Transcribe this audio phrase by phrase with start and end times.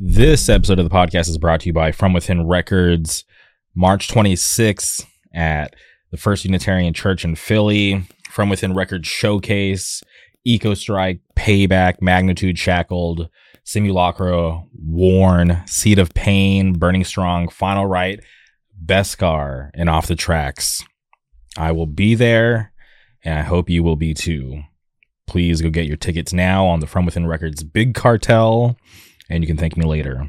[0.00, 3.24] This episode of the podcast is brought to you by From Within Records,
[3.74, 5.74] March 26th at
[6.12, 8.04] the First Unitarian Church in Philly.
[8.30, 10.04] From Within Records Showcase,
[10.44, 13.28] Eco Strike, Payback, Magnitude Shackled,
[13.64, 18.20] Simulacra, Worn, Seed of Pain, Burning Strong, Final Right,
[18.86, 20.84] Beskar, and Off the Tracks.
[21.56, 22.72] I will be there,
[23.24, 24.62] and I hope you will be too.
[25.26, 28.76] Please go get your tickets now on the From Within Records Big Cartel
[29.28, 30.28] and you can thank me later.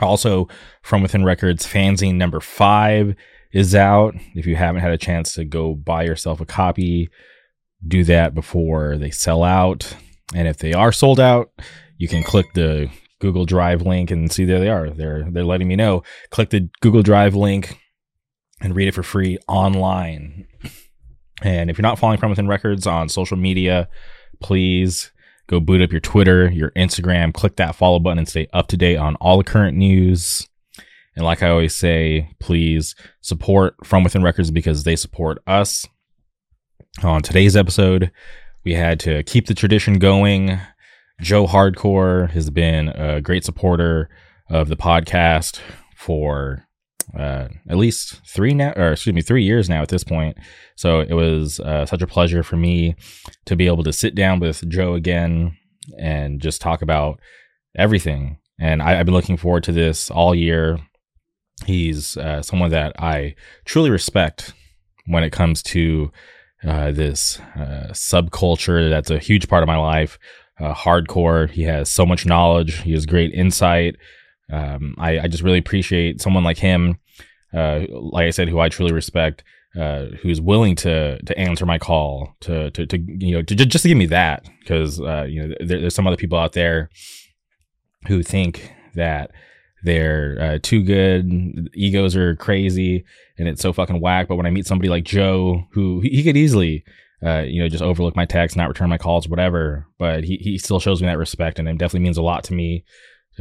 [0.00, 0.48] Also,
[0.82, 3.14] From Within Records fanzine number five
[3.52, 4.14] is out.
[4.34, 7.08] If you haven't had a chance to go buy yourself a copy,
[7.86, 9.96] do that before they sell out.
[10.34, 11.52] And if they are sold out,
[11.96, 14.90] you can click the Google Drive link and see there they are.
[14.90, 16.02] They're they're letting me know.
[16.30, 17.78] Click the Google Drive link
[18.60, 20.46] and read it for free online.
[21.42, 23.88] And if you're not following From Within Records on social media,
[24.40, 25.12] please
[25.46, 28.76] Go boot up your Twitter, your Instagram, click that follow button and stay up to
[28.76, 30.48] date on all the current news.
[31.16, 35.86] And like I always say, please support From Within Records because they support us.
[37.02, 38.10] On today's episode,
[38.64, 40.58] we had to keep the tradition going.
[41.20, 44.08] Joe Hardcore has been a great supporter
[44.48, 45.60] of the podcast
[45.94, 46.63] for
[47.18, 50.36] uh, at least three now, or excuse me, three years now at this point.
[50.76, 52.96] So it was uh, such a pleasure for me
[53.46, 55.56] to be able to sit down with Joe again
[55.98, 57.20] and just talk about
[57.76, 58.38] everything.
[58.58, 60.78] And I, have been looking forward to this all year.
[61.66, 64.52] He's uh, someone that I truly respect
[65.06, 66.10] when it comes to
[66.66, 70.18] uh, this uh, subculture that's a huge part of my life.
[70.60, 71.50] Uh, hardcore.
[71.50, 72.82] He has so much knowledge.
[72.82, 73.96] He has great insight.
[74.52, 76.98] Um, I, I, just really appreciate someone like him,
[77.54, 79.42] uh, like I said, who I truly respect,
[79.78, 83.82] uh, who's willing to to answer my call, to to, to you know, to, just
[83.82, 86.90] to give me that, because uh, you know, there, there's some other people out there
[88.06, 89.30] who think that
[89.82, 93.04] they're uh, too good, egos are crazy,
[93.38, 94.28] and it's so fucking whack.
[94.28, 96.84] But when I meet somebody like Joe, who he, could easily
[97.24, 99.86] uh, you know, just overlook my texts, not return my calls, whatever.
[99.98, 102.54] But he, he still shows me that respect, and it definitely means a lot to
[102.54, 102.84] me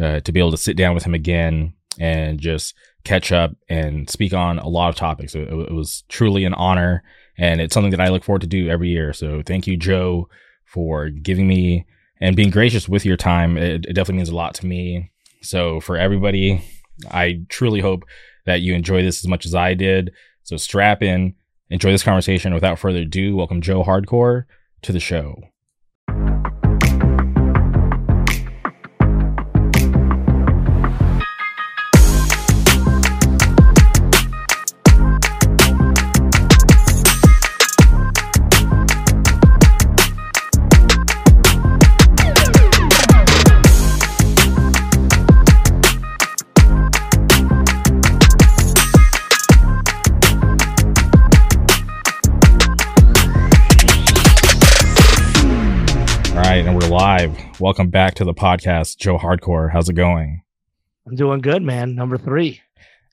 [0.02, 2.74] uh, to be able to sit down with him again and just
[3.04, 5.36] catch up and speak on a lot of topics.
[5.36, 7.04] It, it, was truly an honor,
[7.38, 9.14] and it's something that I look forward to do every year.
[9.14, 10.30] So thank you, Joe,
[10.66, 11.86] for giving me
[12.20, 13.58] and being gracious with your time.
[13.58, 15.12] It, it definitely means a lot to me.
[15.42, 16.64] So for everybody,
[17.12, 18.06] I truly hope
[18.46, 20.12] that you enjoy this as much as I did.
[20.44, 21.36] So strap in,
[21.70, 22.54] enjoy this conversation.
[22.54, 24.44] Without further ado, welcome Joe Hardcore
[24.84, 25.44] to the show.
[57.04, 57.60] Live.
[57.60, 59.70] Welcome back to the podcast, Joe Hardcore.
[59.70, 60.42] How's it going?
[61.06, 61.96] I'm doing good, man.
[61.96, 62.62] Number three.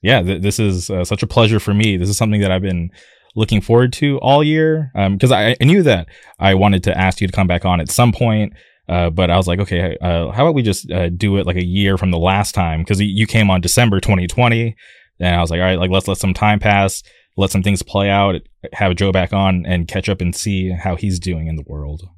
[0.00, 1.96] Yeah, th- this is uh, such a pleasure for me.
[1.96, 2.92] This is something that I've been
[3.34, 6.06] looking forward to all year because um, I, I, knew that
[6.38, 8.52] I wanted to ask you to come back on at some point.
[8.88, 11.56] Uh, but I was like, okay, uh, how about we just uh, do it like
[11.56, 12.82] a year from the last time?
[12.82, 14.76] Because you came on December 2020,
[15.18, 17.02] and I was like, all right, like let's let some time pass,
[17.36, 18.36] let some things play out,
[18.72, 22.08] have Joe back on, and catch up and see how he's doing in the world.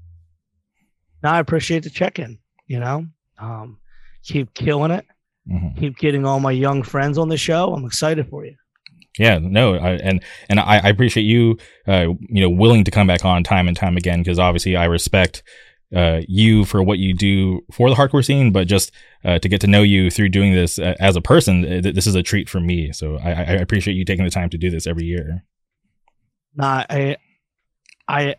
[1.23, 2.39] No, I appreciate the check in.
[2.67, 3.07] You know,
[3.39, 3.79] um,
[4.25, 5.07] keep killing it.
[5.51, 5.79] Mm-hmm.
[5.79, 7.75] Keep getting all my young friends on the show.
[7.75, 8.55] I'm excited for you.
[9.19, 13.07] Yeah, no, I, and and I, I appreciate you, uh, you know, willing to come
[13.07, 15.43] back on time and time again because obviously I respect
[15.95, 18.91] uh, you for what you do for the hardcore scene, but just
[19.25, 22.07] uh, to get to know you through doing this uh, as a person, uh, this
[22.07, 22.93] is a treat for me.
[22.93, 25.45] So I, I appreciate you taking the time to do this every year.
[26.55, 27.17] Nah, I,
[28.09, 28.37] I,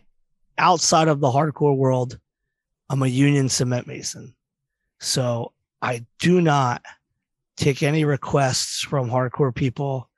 [0.58, 2.18] outside of the hardcore world,
[2.94, 4.36] I'm a union cement mason.
[5.00, 5.50] So
[5.82, 6.80] I do not
[7.56, 10.08] take any requests from hardcore people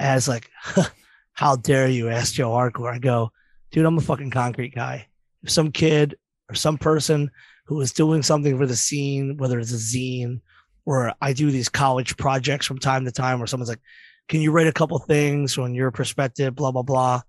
[0.00, 0.48] as like,
[1.34, 2.94] how dare you ask Joe Hardcore?
[2.94, 3.30] I go,
[3.70, 5.06] dude, I'm a fucking concrete guy.
[5.42, 6.16] If some kid
[6.48, 7.30] or some person
[7.66, 10.40] who is doing something for the scene, whether it's a zine
[10.86, 13.82] or I do these college projects from time to time where someone's like,
[14.28, 17.20] can you write a couple things on your perspective, blah, blah, blah.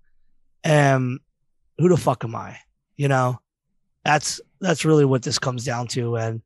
[0.64, 1.20] And
[1.76, 2.56] who the fuck am I?
[2.96, 3.42] You know,
[4.06, 6.16] that's that's really what this comes down to.
[6.16, 6.42] And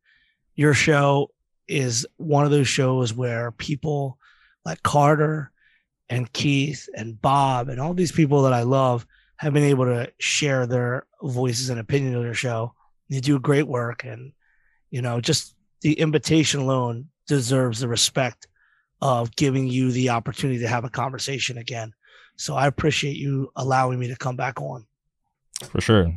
[0.54, 1.30] your show
[1.68, 4.18] is one of those shows where people
[4.64, 5.50] like Carter
[6.08, 9.06] and Keith and Bob and all these people that I love
[9.36, 12.72] have been able to share their voices and opinion on your show.
[13.08, 14.32] You do great work, and
[14.90, 18.46] you know, just the invitation alone deserves the respect
[19.02, 21.92] of giving you the opportunity to have a conversation again.
[22.36, 24.86] So I appreciate you allowing me to come back on.
[25.68, 26.12] For sure,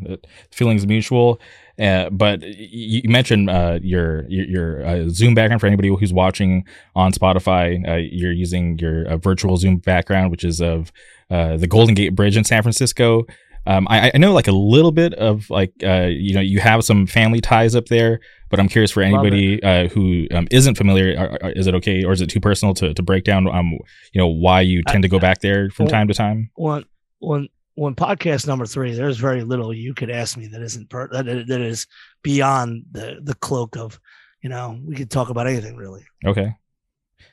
[0.51, 1.39] feelings mutual.
[1.79, 6.65] Uh, but you mentioned uh, your your, your uh, Zoom background for anybody who's watching
[6.95, 7.87] on Spotify.
[7.87, 10.91] Uh, you're using your uh, virtual Zoom background, which is of
[11.29, 13.25] uh, the Golden Gate Bridge in San Francisco.
[13.67, 17.05] Um, I, I, know like a little bit of like you know you have some
[17.05, 19.59] family ties up there, but I'm curious for anybody
[19.93, 21.19] who um, not familiar.
[21.19, 23.71] Are, are, is it okay, or is it too personal to, to break down um
[24.13, 26.49] you know why you tend to go back there from time to time?
[26.55, 26.85] One
[27.19, 31.09] one when podcast number three, there's very little you could ask me that isn't per-
[31.09, 31.85] that, that is
[32.23, 33.99] beyond the the cloak of,
[34.41, 36.03] you know, we could talk about anything really.
[36.25, 36.55] Okay.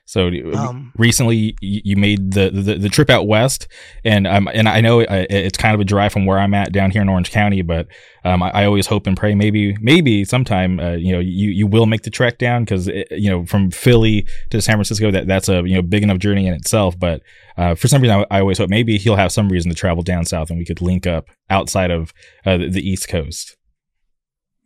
[0.07, 3.69] So um, recently you made the, the, the trip out west,
[4.05, 6.91] and um and I know it's kind of a drive from where I'm at down
[6.91, 7.89] here in Orange County, but
[8.25, 11.67] um I, I always hope and pray maybe maybe sometime uh, you know you you
[11.67, 15.49] will make the trek down because you know from Philly to San Francisco that that's
[15.49, 17.23] a you know big enough journey in itself, but
[17.57, 20.03] uh, for some reason I, I, always hope maybe he'll have some reason to travel
[20.03, 22.13] down south and we could link up outside of
[22.45, 23.57] uh, the, the East Coast.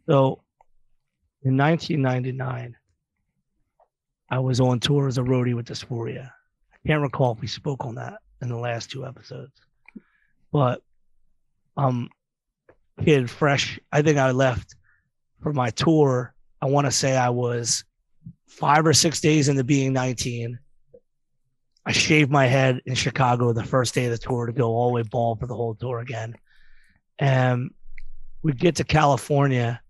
[0.09, 0.43] So
[1.43, 2.78] in 1999
[4.31, 6.31] I was on tour as a roadie with Dysphoria.
[6.73, 9.53] I can't recall if we spoke on that in the last two episodes,
[10.53, 10.83] but
[11.77, 12.11] um,
[13.05, 13.79] kid fresh.
[13.91, 14.75] I think I left
[15.43, 16.35] for my tour.
[16.61, 17.85] I want to say I was
[18.47, 20.59] five or six days into being 19.
[21.87, 24.89] I shaved my head in Chicago the first day of the tour to go all
[24.89, 26.37] the way bald for the whole tour again.
[27.19, 27.71] And
[28.43, 29.81] we get to California,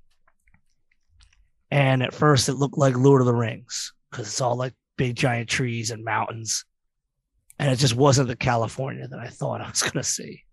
[1.71, 5.17] and at first it looked like Lord of the Rings because it's all like big
[5.17, 6.65] giant trees and mountains.
[7.59, 10.45] And it just wasn't the California that I thought I was going to see.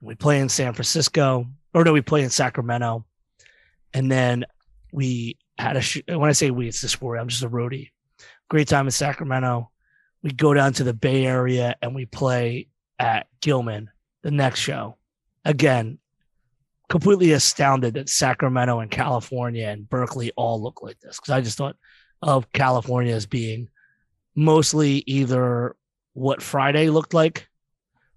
[0.00, 3.04] And we play in San Francisco, or no, we play in Sacramento.
[3.92, 4.44] And then
[4.92, 7.90] we had a, sh- when I say we, it's this word, I'm just a roadie.
[8.48, 9.70] Great time in Sacramento.
[10.22, 12.68] We go down to the Bay Area and we play
[12.98, 13.90] at Gilman
[14.22, 14.96] the next show.
[15.44, 15.98] Again,
[16.88, 21.58] completely astounded that Sacramento and California and Berkeley all look like this because I just
[21.58, 21.76] thought
[22.22, 23.68] of California as being
[24.34, 25.76] mostly either
[26.14, 27.48] what Friday looked like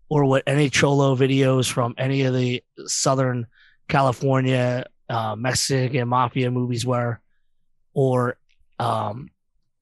[0.09, 3.47] or what any Cholo videos from any of the Southern
[3.87, 7.19] California uh, Mexican mafia movies were,
[7.93, 8.37] or
[8.79, 9.29] um,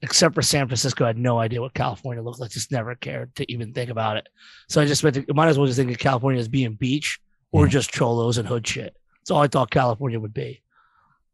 [0.01, 2.51] except for San Francisco, I had no idea what California looked like.
[2.51, 4.29] Just never cared to even think about it.
[4.69, 7.19] So I just to, might as well just think of California as being beach
[7.51, 7.69] or mm.
[7.69, 8.95] just cholos and hood shit.
[9.19, 10.61] That's all I thought California would be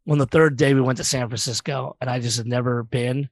[0.10, 3.30] on the third day we went to San Francisco, and I just had never been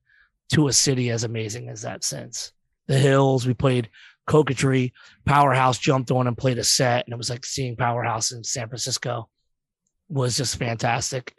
[0.54, 2.54] to a city as amazing as that since.
[2.88, 3.90] The hills, we played
[4.28, 4.92] Cocodrie,
[5.26, 8.68] Powerhouse jumped on and played a set, and it was like seeing Powerhouse in San
[8.68, 9.30] Francisco
[10.10, 11.36] was just fantastic.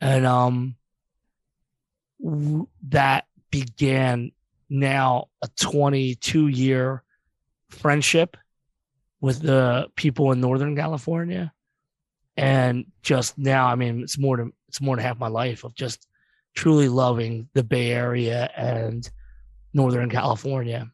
[0.00, 0.76] And um
[2.88, 4.32] that began
[4.68, 7.02] now a 22 year
[7.68, 8.36] friendship
[9.20, 11.52] with the people in Northern California
[12.36, 15.74] and just now i mean it's more than it's more than half my life of
[15.74, 16.06] just
[16.54, 19.10] truly loving the bay area and
[19.72, 20.90] northern california.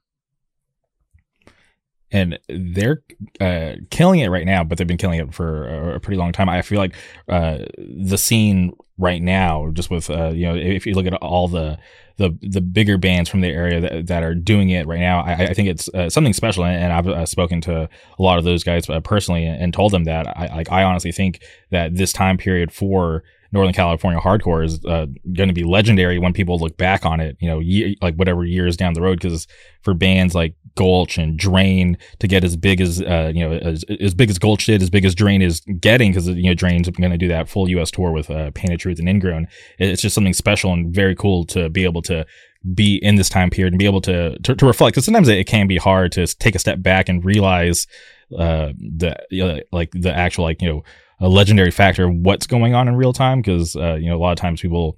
[2.11, 3.03] And they're
[3.39, 6.33] uh, killing it right now but they've been killing it for a, a pretty long
[6.33, 6.49] time.
[6.49, 6.95] I feel like
[7.29, 11.49] uh, the scene right now just with uh, you know if you look at all
[11.49, 11.79] the
[12.19, 15.21] the the bigger bands from the area that, that are doing it right now.
[15.21, 18.45] I, I think it's uh, something special, and I've uh, spoken to a lot of
[18.45, 22.13] those guys uh, personally and told them that I like I honestly think that this
[22.13, 26.77] time period for Northern California hardcore is uh, going to be legendary when people look
[26.77, 29.21] back on it, you know, ye- like whatever years down the road.
[29.21, 29.47] Because
[29.83, 33.85] for bands like Gulch and Drain to get as big as, uh, you know, as,
[34.01, 36.91] as big as Gulch did, as big as Drain is getting, because, you know, Drain's
[36.91, 39.49] going to do that full US tour with uh, Pain of Truth and Ingrown.
[39.79, 42.27] It's just something special and very cool to be able to
[42.75, 44.95] be in this time period and be able to, to, to reflect.
[44.95, 47.87] Because sometimes it, it can be hard to take a step back and realize
[48.39, 50.85] uh, the, know, like the actual, like, you know,
[51.21, 54.21] a legendary factor of what's going on in real time because uh, you know a
[54.21, 54.97] lot of times people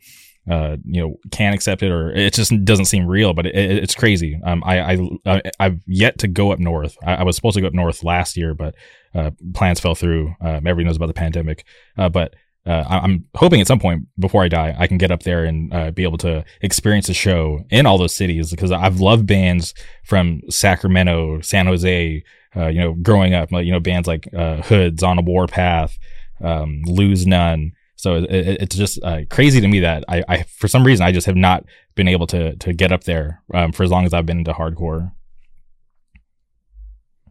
[0.51, 3.83] uh, you know can't accept it or it just doesn't seem real but it, it,
[3.83, 4.41] it's crazy.
[4.45, 6.97] Um, I, I i've yet to go up north.
[7.05, 8.75] I, I, was supposed to go up north last year but
[9.15, 10.35] uh, plans fell through.
[10.41, 11.65] Um, everybody knows about the pandemic.
[11.97, 12.35] Uh, but
[12.67, 15.73] uh, I'm hoping at some point before I die, I can get up there and
[15.73, 19.73] uh, be able to experience a show in all those cities because I've loved bands
[20.05, 22.23] from Sacramento, San Jose,
[22.57, 25.97] uh, you know, growing up, you know, bands like uh, Hoods on a Warpath,
[26.43, 27.73] um, Lose None.
[27.97, 31.05] So it, it, it's just uh, crazy to me that I, I, for some reason,
[31.05, 31.65] I just have not
[31.95, 34.53] been able to to get up there um, for as long as I've been into
[34.53, 35.13] hardcore.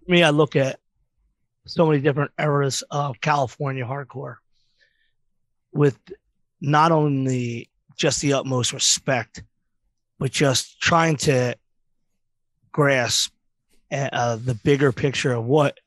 [0.07, 0.79] Me, I look at
[1.65, 4.37] so many different eras of California hardcore
[5.71, 5.97] with
[6.61, 9.43] not only just the utmost respect
[10.19, 11.55] but just trying to
[12.71, 13.31] grasp
[13.91, 15.79] uh, the bigger picture of what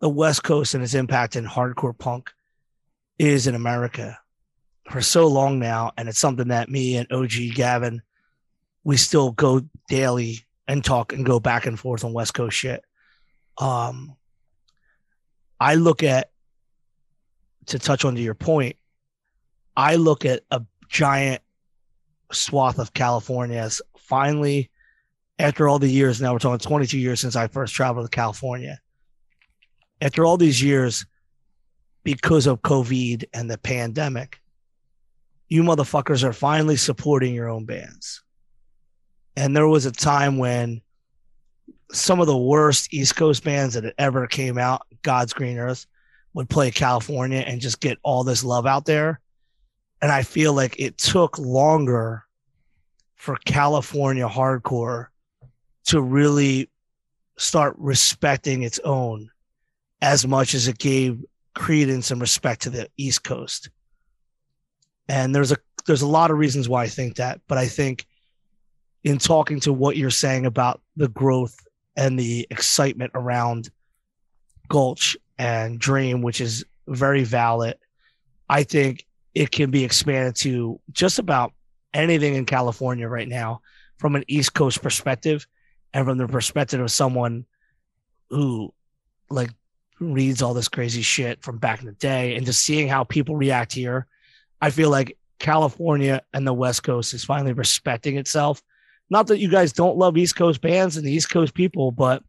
[0.00, 2.30] the West Coast and its impact in hardcore punk
[3.18, 4.18] is in America
[4.90, 5.92] for so long now.
[5.96, 8.02] And it's something that me and OG Gavin,
[8.84, 12.84] we still go daily and talk and go back and forth on West Coast shit.
[13.58, 14.14] Um,
[15.58, 16.30] I look at,
[17.66, 18.76] to touch on to your point,
[19.76, 21.42] I look at a giant
[22.32, 24.70] swath of California as finally,
[25.38, 28.80] after all the years, now we're talking 22 years since I first traveled to California.
[30.00, 31.06] After all these years,
[32.02, 34.40] because of COVID and the pandemic,
[35.48, 38.22] you motherfuckers are finally supporting your own bands.
[39.36, 40.80] And there was a time when
[41.92, 45.86] some of the worst East Coast bands that ever came out, God's Green Earth,
[46.34, 49.20] would play California and just get all this love out there.
[50.02, 52.24] And I feel like it took longer
[53.16, 55.06] for California hardcore
[55.86, 56.70] to really
[57.36, 59.30] start respecting its own
[60.02, 63.70] as much as it gave credence and respect to the East Coast.
[65.08, 65.56] And there's a
[65.86, 68.06] there's a lot of reasons why I think that, but I think
[69.04, 71.56] in talking to what you're saying about the growth
[71.96, 73.70] and the excitement around
[74.68, 77.78] Gulch and Drain, which is very valid,
[78.48, 81.52] I think it can be expanded to just about
[81.94, 83.60] anything in California right now
[83.98, 85.46] from an East Coast perspective
[85.92, 87.44] and from the perspective of someone
[88.30, 88.72] who
[89.30, 89.50] like
[90.00, 93.36] reads all this crazy shit from back in the day and just seeing how people
[93.36, 94.06] react here
[94.60, 98.62] I feel like California and the West Coast is finally respecting itself.
[99.10, 102.22] Not that you guys don't love East Coast bands and the East Coast people, but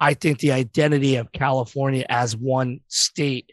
[0.00, 3.52] I think the identity of California as one state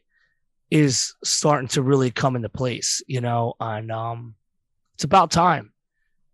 [0.70, 4.36] is starting to really come into place, you know, and um,
[4.96, 5.72] it's about time.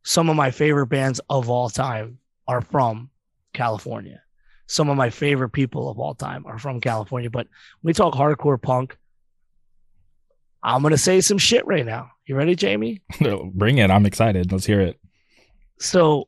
[0.04, 3.10] Some of my favorite bands of all time are from
[3.54, 4.22] California.
[4.68, 7.30] Some of my favorite people of all time are from California.
[7.30, 7.48] But
[7.82, 8.98] when we talk hardcore punk,
[10.62, 12.12] I'm gonna say some shit right now.
[12.26, 13.02] You ready, Jamie?
[13.54, 13.90] Bring it.
[13.90, 14.52] I'm excited.
[14.52, 15.00] Let's hear it.
[15.80, 16.28] So,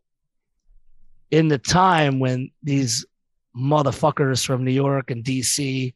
[1.31, 3.05] in the time when these
[3.55, 5.93] motherfuckers from New York and DC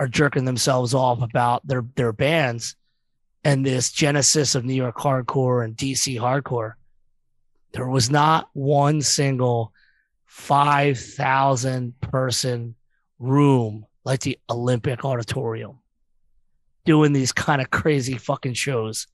[0.00, 2.74] are jerking themselves off about their their bands
[3.44, 6.74] and this genesis of New York hardcore and DC hardcore,
[7.72, 9.72] there was not one single
[10.26, 12.74] 5,000 person
[13.18, 15.78] room like the Olympic Auditorium
[16.84, 19.06] doing these kind of crazy fucking shows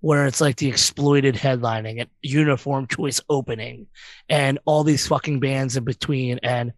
[0.00, 3.86] where it's like the exploited headlining and uniform choice opening
[4.28, 6.72] and all these fucking bands in between and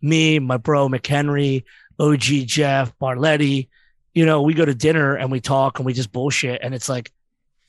[0.00, 1.64] me my bro mchenry
[1.98, 3.68] og jeff barletti
[4.14, 6.88] you know we go to dinner and we talk and we just bullshit and it's
[6.88, 7.10] like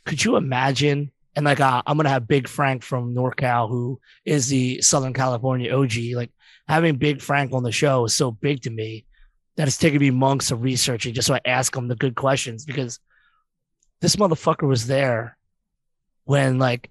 [0.06, 4.48] could you imagine and like uh, i'm gonna have big frank from norcal who is
[4.48, 6.32] the southern california og like
[6.68, 9.06] having big frank on the show is so big to me
[9.56, 12.66] that it's taken me months of researching just so I ask him the good questions
[12.66, 13.00] because
[14.02, 15.38] this motherfucker was there
[16.26, 16.90] when like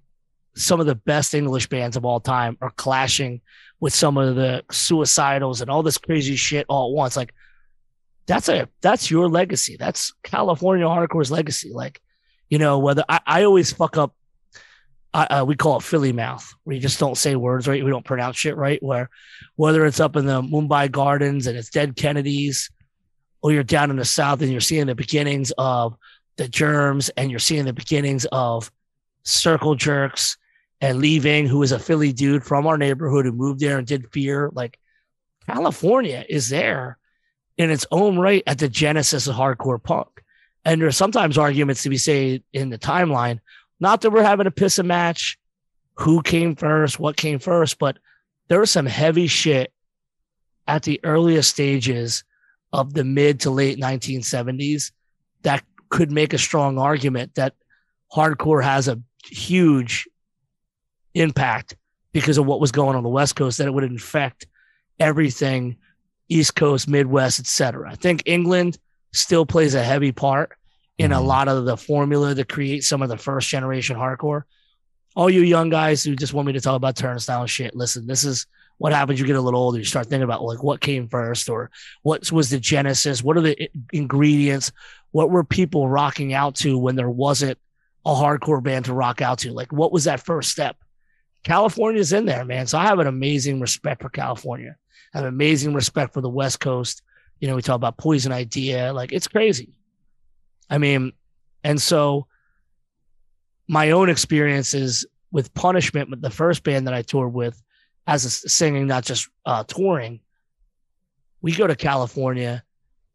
[0.54, 3.40] some of the best English bands of all time are clashing
[3.80, 7.16] with some of the suicidals and all this crazy shit all at once.
[7.16, 7.34] Like
[8.26, 9.76] that's a that's your legacy.
[9.76, 11.72] That's California hardcore's legacy.
[11.72, 12.00] Like,
[12.48, 14.14] you know, whether I, I always fuck up
[15.14, 17.84] uh, we call it Philly mouth, where you just don't say words right.
[17.84, 18.82] We don't pronounce shit right.
[18.82, 19.10] Where
[19.56, 22.70] whether it's up in the Mabuhay Gardens and it's Dead Kennedys,
[23.42, 25.96] or you're down in the South and you're seeing the beginnings of
[26.36, 28.70] the Germs and you're seeing the beginnings of
[29.24, 30.38] Circle Jerks
[30.80, 33.86] and Lee Ving, who is a Philly dude from our neighborhood who moved there and
[33.86, 34.50] did Fear.
[34.52, 34.78] Like
[35.46, 36.98] California is there
[37.58, 40.08] in its own right at the genesis of hardcore punk.
[40.64, 43.40] And there's sometimes arguments to be said in the timeline
[43.82, 45.36] not that we're having a piss a match,
[45.96, 47.98] who came first, what came first, but
[48.48, 49.72] there was some heavy shit
[50.66, 52.24] at the earliest stages
[52.72, 54.92] of the mid to late 1970s
[55.42, 57.54] that could make a strong argument that
[58.14, 60.08] hardcore has a huge
[61.14, 61.76] impact
[62.12, 64.46] because of what was going on the West Coast, that it would infect
[65.00, 65.76] everything
[66.28, 67.90] East Coast, Midwest, etc.
[67.90, 68.78] I think England
[69.12, 70.52] still plays a heavy part,
[70.98, 71.20] in mm-hmm.
[71.20, 74.42] a lot of the formula to create some of the first generation hardcore.
[75.14, 78.24] All you young guys who just want me to talk about turnstile shit, listen, this
[78.24, 78.46] is
[78.78, 79.20] what happens.
[79.20, 81.70] You get a little older, you start thinking about like what came first or
[82.02, 84.72] what was the genesis, what are the ingredients,
[85.10, 87.58] what were people rocking out to when there wasn't
[88.04, 89.52] a hardcore band to rock out to?
[89.52, 90.76] Like, what was that first step?
[91.44, 92.66] California's in there, man.
[92.66, 94.76] So I have an amazing respect for California.
[95.14, 97.02] I have amazing respect for the West Coast.
[97.40, 98.92] You know, we talk about Poison Idea.
[98.92, 99.70] Like, it's crazy.
[100.72, 101.12] I mean,
[101.62, 102.26] and so
[103.68, 107.62] my own experiences with Punishment, with the first band that I toured with,
[108.06, 110.20] as a singing, not just uh, touring.
[111.42, 112.64] We go to California,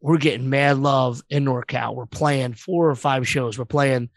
[0.00, 1.94] we're getting mad love in NorCal.
[1.94, 3.58] We're playing four or five shows.
[3.58, 4.08] We're playing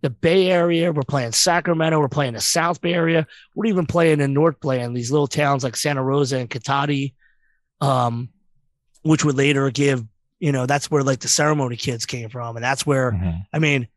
[0.00, 4.20] the Bay Area, we're playing Sacramento, we're playing the South Bay Area, we're even playing
[4.20, 7.14] in North Bay these little towns like Santa Rosa and Cotati,
[7.80, 8.28] um,
[9.02, 10.04] which would later give,
[10.40, 12.56] you know, that's where like the ceremony kids came from.
[12.56, 13.46] And that's where, Mhm.
[13.52, 13.88] I mean,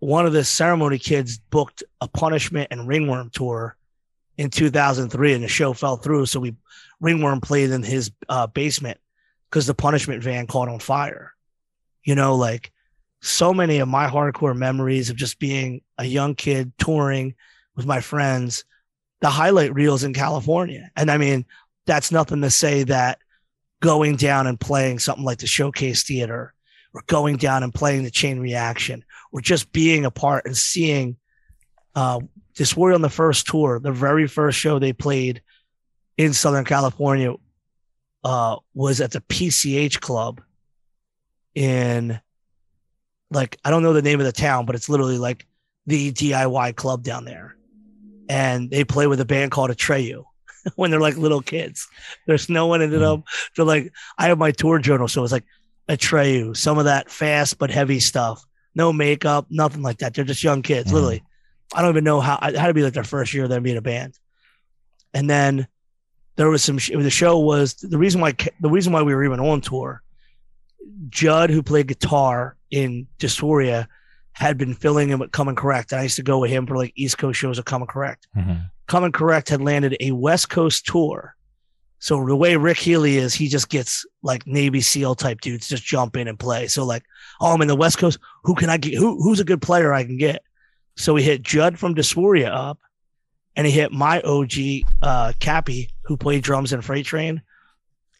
[0.00, 3.76] one of the ceremony kids booked a punishment and ringworm tour
[4.36, 6.26] in 2003 and the show fell through.
[6.26, 6.54] So we
[7.00, 8.98] ringworm played in his uh, basement
[9.48, 11.32] because the punishment van caught on fire.
[12.02, 12.70] You know, like
[13.22, 17.34] so many of my hardcore memories of just being a young kid touring
[17.76, 18.64] with my friends,
[19.20, 20.90] the highlight reels in California.
[20.96, 21.46] And I mean,
[21.86, 23.20] that's nothing to say that
[23.84, 26.54] going down and playing something like the Showcase Theater
[26.94, 31.18] or going down and playing the Chain Reaction or just being a part and seeing
[31.94, 32.20] uh,
[32.56, 35.42] this were on the first tour, the very first show they played
[36.16, 37.34] in Southern California
[38.24, 40.40] uh, was at the PCH Club
[41.54, 42.18] in
[43.30, 45.46] like I don't know the name of the town, but it's literally like
[45.86, 47.54] the DIY club down there.
[48.30, 50.24] And they play with a band called Atreyu
[50.76, 51.86] when they're like little kids.
[52.26, 53.22] There's no one ended up
[53.56, 55.44] they're like I have my tour journal, so it's like
[55.88, 58.44] Atreyu, some of that fast but heavy stuff.
[58.74, 60.14] No makeup, nothing like that.
[60.14, 60.94] They're just young kids, Mhm.
[60.94, 61.22] literally.
[61.74, 63.62] I don't even know how it had to be like their first year of them
[63.62, 64.18] being a band.
[65.12, 65.66] And then
[66.36, 69.24] there was some sh- the show was the reason why the reason why we were
[69.24, 70.02] even on tour.
[71.08, 73.86] Judd, who played guitar in Dysphoria,
[74.32, 75.92] had been filling in with Coming Correct.
[75.92, 78.26] And I used to go with him for like East Coast shows of Coming Correct.
[78.36, 78.68] Mhm.
[78.86, 81.34] Coming Correct had landed a West Coast tour.
[82.00, 85.82] So the way Rick Healy is, he just gets like Navy SEAL type dudes just
[85.84, 86.66] jump in and play.
[86.66, 87.02] So like,
[87.40, 88.18] oh, I'm in the West Coast.
[88.42, 88.94] Who can I get?
[88.94, 90.42] Who who's a good player I can get?
[90.96, 92.78] So he hit Judd from Dysphoria up,
[93.56, 94.52] and he hit my OG
[95.02, 97.40] uh, Cappy, who played drums in Freight Train.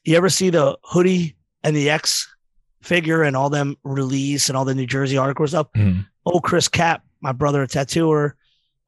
[0.05, 2.35] You ever see the hoodie and the X
[2.81, 5.67] figure and all them release and all the New Jersey hardcore stuff?
[5.77, 6.07] Mhm.
[6.25, 8.35] oh Chris Cap, my brother, a tattooer,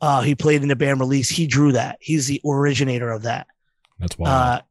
[0.00, 1.28] uh, he played in the band Release.
[1.28, 1.98] He drew that.
[2.00, 3.46] He's the originator of that.
[3.98, 4.34] That's wild.
[4.34, 4.62] Uh,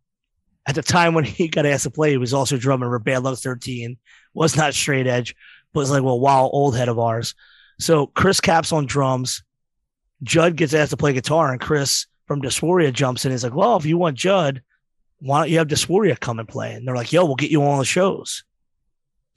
[0.67, 3.23] at the time when he got asked to play, he was also drumming for Bad
[3.23, 3.97] Luck 13.
[4.33, 5.35] Was not straight edge,
[5.73, 7.35] but was like well, wow, old head of ours.
[7.79, 9.43] So Chris Cap's on drums.
[10.23, 13.31] Judd gets asked to play guitar, and Chris from Dysphoria jumps in.
[13.31, 14.61] He's like, "Well, if you want Judd,
[15.19, 17.63] why don't you have Dysphoria come and play?" And they're like, "Yo, we'll get you
[17.63, 18.43] on the shows."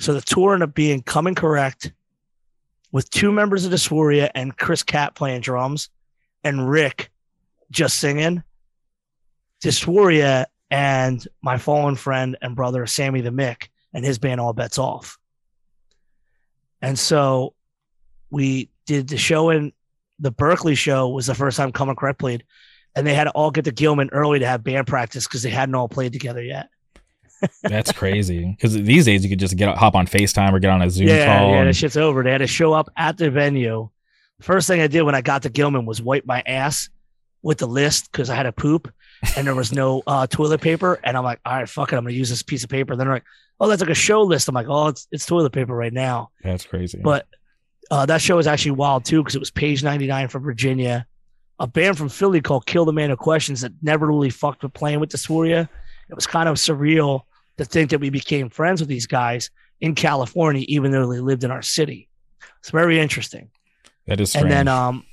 [0.01, 1.92] So the tour ended up being Coming Correct
[2.92, 5.90] with two members of Dysphoria and Chris Cap playing drums
[6.44, 7.11] and Rick
[7.70, 8.42] just singing.
[9.62, 14.79] Dysphoria and my fallen friend and brother Sammy the Mick and his band All Bets
[14.79, 15.18] Off.
[16.81, 17.55] And so
[18.31, 19.72] we did the show in
[20.18, 22.44] the Berkeley show was the first time Coming Correct played,
[22.94, 25.51] and they had to all get to Gilman early to have band practice because they
[25.51, 26.68] hadn't all played together yet.
[27.62, 28.44] That's crazy.
[28.46, 31.09] Because these days you could just get hop on Facetime or get on a Zoom
[31.09, 31.51] yeah, call.
[31.51, 32.22] yeah, and- that shit's over.
[32.22, 33.88] They had to show up at the venue.
[34.40, 36.88] First thing I did when I got to Gilman was wipe my ass
[37.42, 38.92] with the list because I had a poop
[39.37, 41.01] and there was no uh, toilet paper.
[41.03, 42.94] And I'm like, all right, fuck it, I'm gonna use this piece of paper.
[42.94, 43.24] then they're like,
[43.61, 44.48] oh, that's like a show list.
[44.48, 46.31] I'm like, oh, it's it's toilet paper right now.
[46.42, 47.01] That's crazy.
[47.03, 47.27] But
[47.90, 51.07] uh, that show was actually wild too because it was Page 99 from Virginia,
[51.59, 54.74] a band from Philly called Kill the Man Who Questions that never really fucked with
[54.74, 55.68] playing with Dysphoria.
[56.09, 57.22] It was kind of surreal
[57.59, 61.44] to think that we became friends with these guys in California, even though they lived
[61.44, 62.09] in our city.
[62.61, 63.51] It's very interesting.
[64.07, 64.44] that is strange.
[64.44, 65.05] And then um,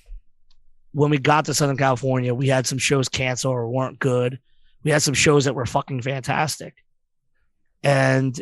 [0.93, 4.39] when we got to Southern California, we had some shows cancel or weren't good.
[4.84, 6.75] We had some shows that were fucking fantastic.
[7.84, 8.39] And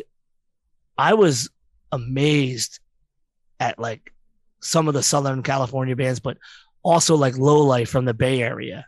[0.96, 1.50] I was
[1.90, 2.80] amazed
[3.60, 4.12] at like
[4.60, 6.38] some of the Southern California bands, but
[6.82, 8.86] also like Low Life from the Bay Area.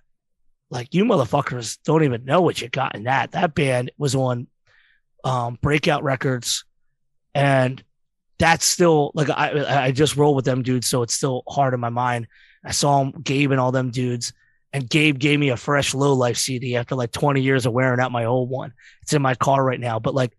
[0.70, 3.32] Like you motherfuckers don't even know what you got in that.
[3.32, 4.48] That band was on
[5.26, 6.64] um, Breakout Records,
[7.34, 7.82] and
[8.38, 11.80] that's still like I I just roll with them dudes, so it's still hard in
[11.80, 12.28] my mind.
[12.64, 14.32] I saw him, Gabe and all them dudes,
[14.72, 17.98] and Gabe gave me a fresh Low Life CD after like 20 years of wearing
[17.98, 18.72] out my old one.
[19.02, 20.32] It's in my car right now, but like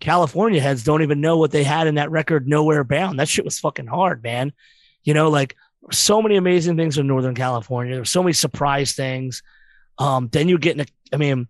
[0.00, 3.20] California heads don't even know what they had in that record, Nowhere Bound.
[3.20, 4.52] That shit was fucking hard, man.
[5.04, 5.54] You know, like
[5.92, 7.94] so many amazing things in Northern California.
[7.94, 9.44] There's so many surprise things.
[9.98, 11.46] Um, then you get in a, I mean,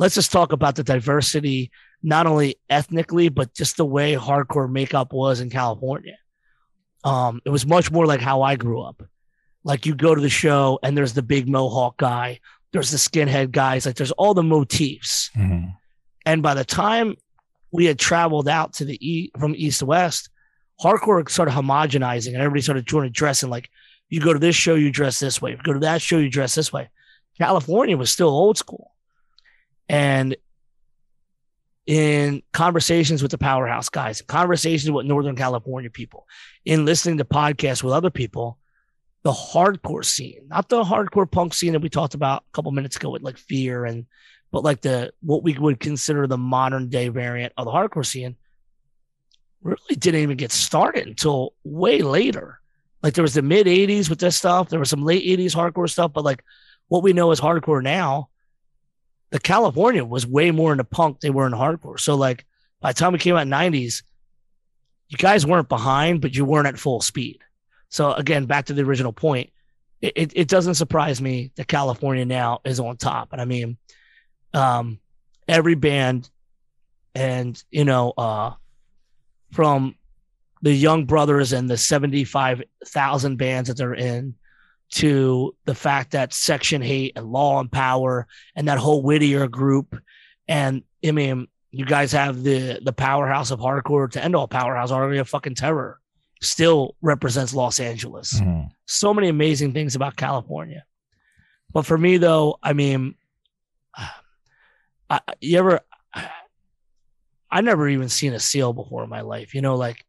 [0.00, 1.70] let's just talk about the diversity,
[2.02, 6.16] not only ethnically, but just the way hardcore makeup was in California.
[7.04, 9.02] Um, it was much more like how I grew up.
[9.62, 12.40] Like you go to the show and there's the big mohawk guy,
[12.72, 15.30] there's the skinhead guys, like there's all the motifs.
[15.36, 15.74] Mhm.
[16.24, 17.16] And by the time
[17.70, 20.30] we had traveled out to the e from east to west,
[20.82, 23.68] hardcore started homogenizing and everybody started doing dressing like
[24.12, 25.52] You go to this show, you dress this way.
[25.52, 26.88] You go to that show, you dress this way.
[27.38, 28.90] California was still old school.
[29.90, 30.36] And
[31.84, 36.28] in conversations with the powerhouse guys, conversations with Northern California people,
[36.64, 38.56] in listening to podcasts with other people,
[39.24, 42.94] the hardcore scene, not the hardcore punk scene that we talked about a couple minutes
[42.94, 44.06] ago with like fear and
[44.52, 48.36] but like the what we would consider the modern day variant of the hardcore scene
[49.60, 52.60] really didn't even get started until way later.
[53.02, 55.90] Like there was the mid 80s with this stuff, there was some late 80s hardcore
[55.90, 56.44] stuff, but like
[56.86, 58.28] what we know as hardcore now,
[59.30, 61.98] the California was way more into punk they were in hardcore.
[61.98, 62.44] So like
[62.80, 64.02] by the time we came out 90s,
[65.08, 67.40] you guys weren't behind, but you weren't at full speed.
[67.88, 69.50] So again, back to the original point,
[70.00, 73.28] it, it, it doesn't surprise me that California now is on top.
[73.32, 73.76] And I mean,
[74.54, 75.00] um,
[75.48, 76.30] every band
[77.14, 78.52] and you know, uh,
[79.52, 79.96] from
[80.62, 84.34] the Young Brothers and the 75,000 bands that they're in
[84.90, 88.26] to the fact that Section Hate and Law and Power
[88.56, 90.00] and that whole Whittier group.
[90.48, 94.90] And I mean, you guys have the the powerhouse of hardcore to end all powerhouse,
[94.90, 96.00] Army of fucking terror,
[96.42, 98.40] still represents Los Angeles.
[98.40, 98.68] Mm-hmm.
[98.86, 100.84] So many amazing things about California.
[101.72, 103.14] But for me, though, I mean,
[105.08, 105.80] I, you ever,
[107.50, 109.54] I never even seen a seal before in my life.
[109.54, 110.04] You know, like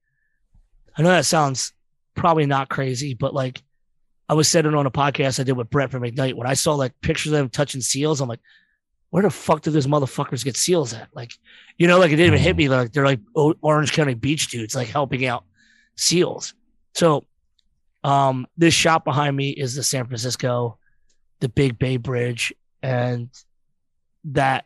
[0.98, 1.74] I know that sounds
[2.16, 3.62] probably not crazy, but like
[4.32, 6.38] I was sitting on a podcast I did with Brett from Ignite.
[6.38, 8.40] When I saw like pictures of them touching seals, I'm like,
[9.10, 11.10] where the fuck did those motherfuckers get seals at?
[11.14, 11.34] Like,
[11.78, 12.70] you know, like it didn't even hit me.
[12.70, 15.44] Like they're like Orange County beach dudes, like helping out
[15.98, 16.54] seals.
[16.96, 17.26] So,
[18.06, 20.78] um, this shop behind me is the San Francisco,
[21.42, 23.30] the Big Bay Bridge, and
[24.24, 24.64] that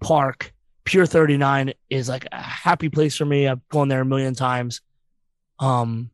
[0.00, 3.46] park, Pier 39, is like a happy place for me.
[3.46, 4.80] I've gone there a million times.
[5.60, 6.10] Um,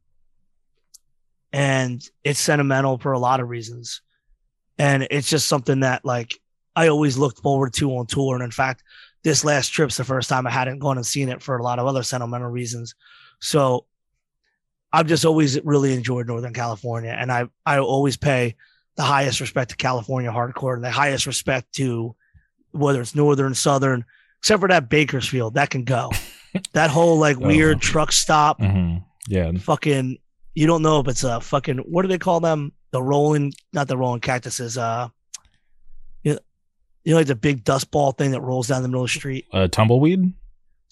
[1.52, 4.02] and it's sentimental for a lot of reasons.
[4.78, 6.38] And it's just something that like
[6.74, 8.34] I always looked forward to on tour.
[8.34, 8.82] And in fact,
[9.22, 11.78] this last trip's the first time I hadn't gone and seen it for a lot
[11.78, 12.94] of other sentimental reasons.
[13.40, 13.86] So
[14.92, 18.56] I've just always really enjoyed Northern California, and I I always pay
[18.96, 22.14] the highest respect to California hardcore and the highest respect to
[22.72, 24.04] whether it's Northern, Southern,
[24.38, 26.10] except for that Bakersfield, that can go.
[26.72, 27.46] that whole like oh.
[27.46, 28.98] weird truck stop, mm-hmm.
[29.28, 30.18] yeah, fucking.
[30.54, 32.72] You don't know if it's a fucking what do they call them?
[32.90, 34.76] The rolling, not the rolling cactuses.
[34.76, 35.08] Uh,
[36.24, 36.38] you know,
[37.04, 39.18] you know, like the big dust ball thing that rolls down the middle of the
[39.18, 39.46] street.
[39.52, 40.32] Uh, tumbleweed.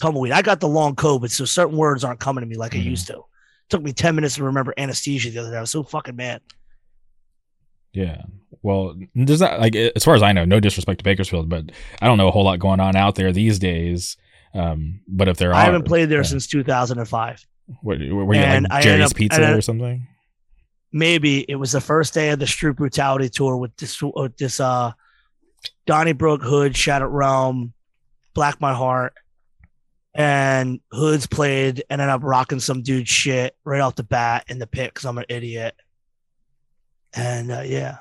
[0.01, 0.33] Tumbleweed.
[0.33, 2.87] I got the long COVID, so certain words aren't coming to me like mm-hmm.
[2.87, 3.25] I used to
[3.69, 5.57] took me 10 minutes to remember anesthesia the other day.
[5.57, 6.41] I was so fucking mad.
[7.93, 8.23] Yeah.
[8.63, 12.07] Well, does that like as far as I know, no disrespect to Bakersfield, but I
[12.07, 14.17] don't know a whole lot going on out there these days.
[14.55, 16.25] Um, but if there are, I haven't played there yeah.
[16.25, 17.47] since 2005.
[17.83, 20.07] What, were you and like Jerry's up, Pizza or something?
[20.93, 24.59] Maybe it was the first day of the Street Brutality tour with this with this
[24.59, 24.93] uh
[25.87, 27.73] Donnybrook Hood, Shattered Realm,
[28.35, 29.15] Black My Heart,
[30.15, 34.59] and Hoods played and ended up rocking some dude shit right off the bat in
[34.59, 35.75] the pit because I'm an idiot.
[37.15, 37.99] And uh, yeah.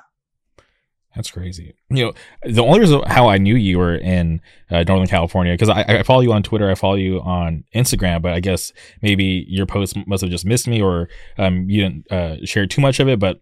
[1.18, 1.74] That's crazy.
[1.90, 2.12] You know,
[2.44, 6.02] the only reason how I knew you were in uh, Northern California because I, I,
[6.04, 9.96] follow you on Twitter, I follow you on Instagram, but I guess maybe your post
[10.06, 13.18] must have just missed me or um, you didn't uh, share too much of it.
[13.18, 13.40] But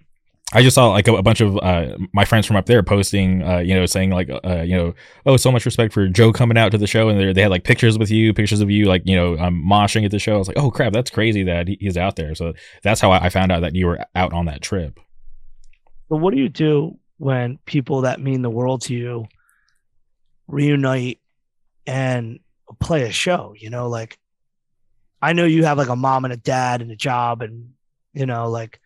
[0.54, 3.42] I just saw like a, a bunch of uh, my friends from up there posting,
[3.42, 4.94] uh, you know, saying like, uh, you know,
[5.26, 7.64] oh, so much respect for Joe coming out to the show, and they had like
[7.64, 10.36] pictures with you, pictures of you, like you know, um, moshing at the show.
[10.36, 12.34] I was like, oh crap, that's crazy that he's out there.
[12.34, 14.98] So that's how I found out that you were out on that trip.
[16.08, 19.26] But what do you do when people that mean the world to you
[20.48, 21.20] reunite
[21.86, 22.40] and
[22.80, 23.54] play a show?
[23.56, 24.18] You know, like
[25.20, 27.72] I know you have like a mom and a dad and a job, and
[28.12, 28.80] you know, like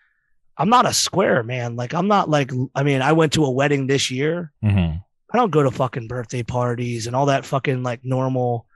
[0.56, 1.76] I'm not a square man.
[1.76, 4.52] Like I'm not like I mean, I went to a wedding this year.
[4.64, 4.98] Mm-hmm.
[5.32, 8.66] I don't go to fucking birthday parties and all that fucking like normal,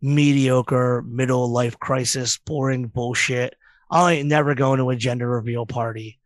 [0.00, 3.56] mediocre middle life crisis, boring bullshit.
[3.90, 6.18] I ain't never going to a gender reveal party.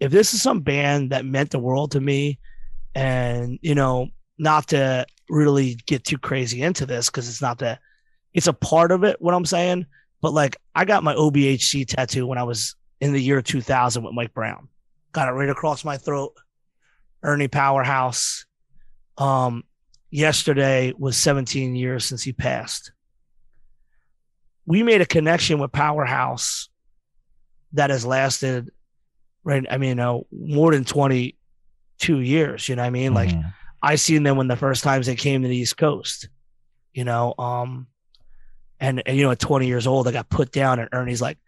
[0.00, 2.38] If this is some band that meant the world to me,
[2.94, 4.08] and you know,
[4.38, 7.80] not to really get too crazy into this because it's not that
[8.32, 9.20] it's a part of it.
[9.20, 9.86] What I'm saying,
[10.20, 14.14] but like I got my OBHC tattoo when I was in the year 2000 with
[14.14, 14.68] Mike Brown.
[15.12, 16.34] Got it right across my throat.
[17.22, 18.46] Ernie Powerhouse.
[19.18, 19.64] Um,
[20.10, 22.92] yesterday was 17 years since he passed.
[24.66, 26.68] We made a connection with Powerhouse
[27.72, 28.70] that has lasted,
[29.44, 29.64] right?
[29.70, 32.68] I mean, know, more than 22 years.
[32.68, 33.14] You know what I mean?
[33.14, 33.36] Mm-hmm.
[33.36, 33.44] Like,
[33.82, 36.28] I seen them when the first times they came to the East Coast.
[36.92, 37.86] You know, um,
[38.80, 41.38] and, and you know, at 20 years old, I got put down, and Ernie's like,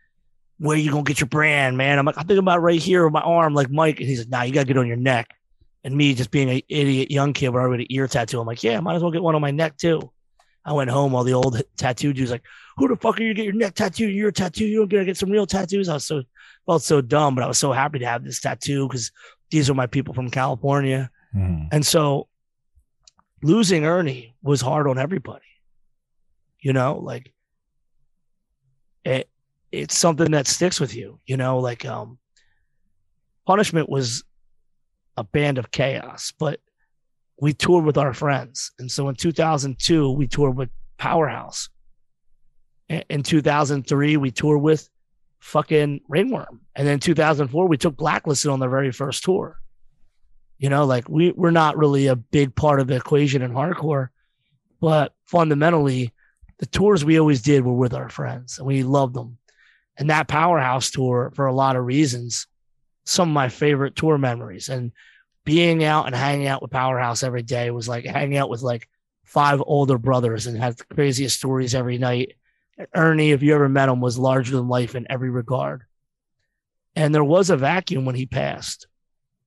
[0.62, 1.98] where you gonna get your brand, man?
[1.98, 3.98] I'm like, I'm thinking about right here with my arm, like Mike.
[3.98, 5.28] And he's like, nah, you gotta get on your neck.
[5.82, 8.40] And me just being an idiot young kid with already ear tattoo.
[8.40, 10.12] I'm like, yeah, might as well get one on my neck too.
[10.64, 12.44] I went home, all the old tattoo dudes like,
[12.76, 14.08] who the fuck are you get your neck tattoo?
[14.08, 14.64] You're a tattoo.
[14.64, 15.88] You don't get to get some real tattoos.
[15.88, 16.22] I was so
[16.66, 19.10] felt so dumb, but I was so happy to have this tattoo because
[19.50, 21.10] these are my people from California.
[21.34, 21.68] Mhm.
[21.72, 22.28] And so
[23.42, 25.44] losing Ernie was hard on everybody.
[26.60, 27.32] You know, like
[29.04, 29.28] it
[29.72, 32.18] it's something that sticks with you, you know, like um
[33.46, 34.22] punishment was
[35.16, 36.60] a band of chaos, but
[37.40, 38.70] we toured with our friends.
[38.78, 41.68] And so in 2002 we toured with Powerhouse.
[42.88, 44.88] In 2003 we toured with
[45.42, 46.60] fucking Ringworm.
[46.74, 49.58] And then 2004 we took Blacklisted on their very first tour.
[50.58, 54.08] You know, like we we're not really a big part of the equation in hardcore,
[54.80, 56.12] but fundamentally,
[56.58, 59.38] the tours we always did were with our friends, and we loved them.
[59.96, 62.46] And that Powerhouse tour, for a lot of reasons,
[63.04, 64.68] some of my favorite tour memories.
[64.68, 64.92] And
[65.44, 68.88] being out and hanging out with Powerhouse every day was like hanging out with like
[69.24, 72.34] five older brothers and had the craziest stories every night.
[72.94, 75.84] Ernie, if you ever met him, was larger than life in every regard.
[76.94, 78.86] And there was a vacuum when he passed.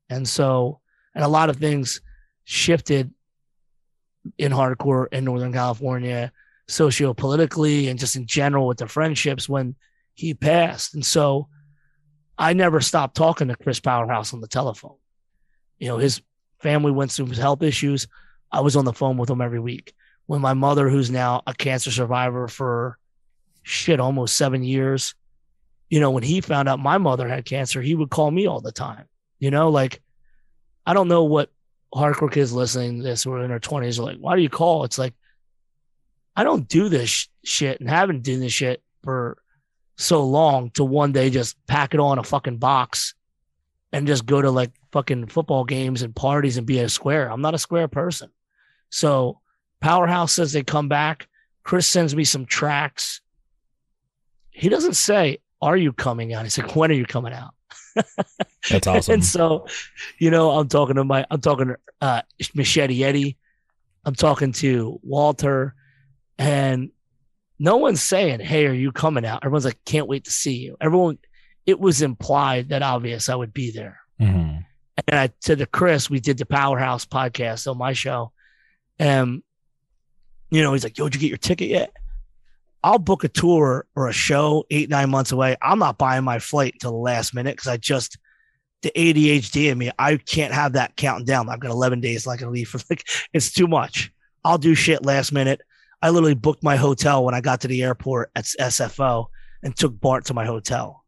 [0.10, 0.80] And so,
[1.14, 2.02] and a lot of things
[2.44, 3.12] shifted
[4.38, 6.32] in hardcore in Northern California,
[6.68, 9.76] socio-politically and just in general with the friendships when
[10.14, 10.96] he passed.
[10.96, 11.48] And so
[12.38, 14.98] I never stopped talking to Chris Powerhouse on the telephone.
[15.78, 16.22] You know, his
[16.60, 18.08] family went through his health issues.
[18.52, 19.94] I was on the phone with him every week.
[20.26, 22.98] When my mother, who's now a cancer survivor for
[23.66, 25.16] shit, almost seven years,
[25.90, 28.62] you know, when he found out my mother had cancer, he would call me all
[28.62, 29.06] the time.
[29.40, 30.02] You know, like
[30.86, 31.52] I don't know what
[31.94, 34.50] hardcore kids listening to this who are in their 20s are like, why do you
[34.50, 34.84] call?
[34.84, 35.14] It's like,
[36.36, 39.38] I don't do this sh- shit and haven't done this shit for
[39.98, 43.16] so long to one day just pack it all in a fucking box
[43.92, 47.32] and just go to like fucking football games and parties and be a square.
[47.32, 48.30] I'm not a square person.
[48.90, 49.40] So
[49.80, 51.28] Powerhouse says they come back.
[51.64, 53.22] Chris sends me some tracks.
[54.56, 56.44] He doesn't say, Are you coming out?
[56.44, 57.54] He's like, When are you coming out?
[58.70, 59.16] That's awesome.
[59.16, 59.68] And so,
[60.18, 62.22] you know, I'm talking to my, I'm talking to uh,
[62.54, 63.38] Machete Eddie.
[64.06, 65.74] I'm talking to Walter,
[66.38, 66.92] and
[67.58, 70.78] no one's saying, "Hey, are you coming out?" Everyone's like, "Can't wait to see you."
[70.80, 71.18] Everyone,
[71.66, 74.00] it was implied that obvious I would be there.
[74.22, 74.64] Mhm.
[75.08, 78.32] And I to the Chris, we did the Powerhouse podcast on my show,
[79.00, 79.42] and
[80.52, 81.92] you know, he's like, "Yo, did you get your ticket yet?"
[82.86, 85.58] I'll book a tour or a show eight nine months away.
[85.60, 88.20] I'm not buying my flight until the last minute because I just
[88.84, 89.90] the ADHD in me.
[89.98, 91.50] I can't have that counting down.
[91.50, 94.12] I've got 11 days like I leave for like it's too much.
[94.44, 95.62] I'll do shit last minute.
[96.00, 99.30] I literally booked my hotel when I got to the airport at SFO
[99.64, 101.04] and took Bart to my hotel.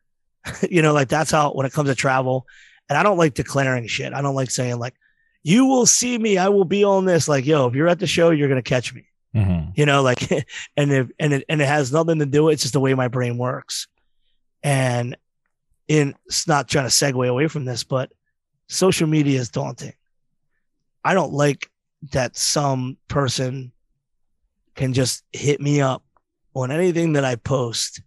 [0.70, 2.46] you know, like that's how when it comes to travel.
[2.90, 4.12] And I don't like declaring shit.
[4.12, 4.94] I don't like saying like,
[5.42, 6.36] you will see me.
[6.36, 7.28] I will be on this.
[7.28, 9.72] Like, yo, if you're at the show, you're gonna catch me Mhm.
[9.76, 10.30] you know like
[10.76, 12.94] and if and it and it has nothing to do with it's just the way
[12.94, 13.86] my brain works.
[14.62, 15.16] And
[15.86, 18.10] in it's not trying to segue away from this but
[18.68, 19.92] social media is daunting.
[21.04, 21.70] I don't like
[22.12, 23.72] that some person
[24.74, 26.02] can just hit me up
[26.54, 28.00] on anything that i post.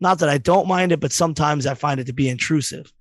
[0.00, 2.92] Not that i don't mind it but sometimes i find it to be intrusive.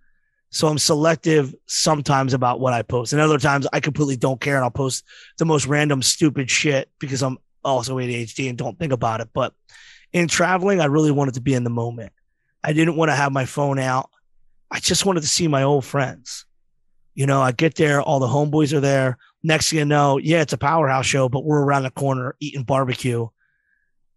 [0.51, 3.11] So i'm selective sometimes about what i post.
[3.11, 5.03] And other times i completely don't care and i'll post
[5.39, 9.29] the most random stupid shit because i'm also ADHD and don't think about it.
[9.33, 9.53] But
[10.13, 12.13] in traveling, I really wanted to be in the moment.
[12.63, 14.09] I didn't want to have my phone out.
[14.71, 16.45] I just wanted to see my old friends.
[17.13, 19.17] You know, I get there, all the homeboys are there.
[19.43, 22.63] Next thing you know, yeah, it's a powerhouse show, but we're around the corner eating
[22.63, 23.27] barbecue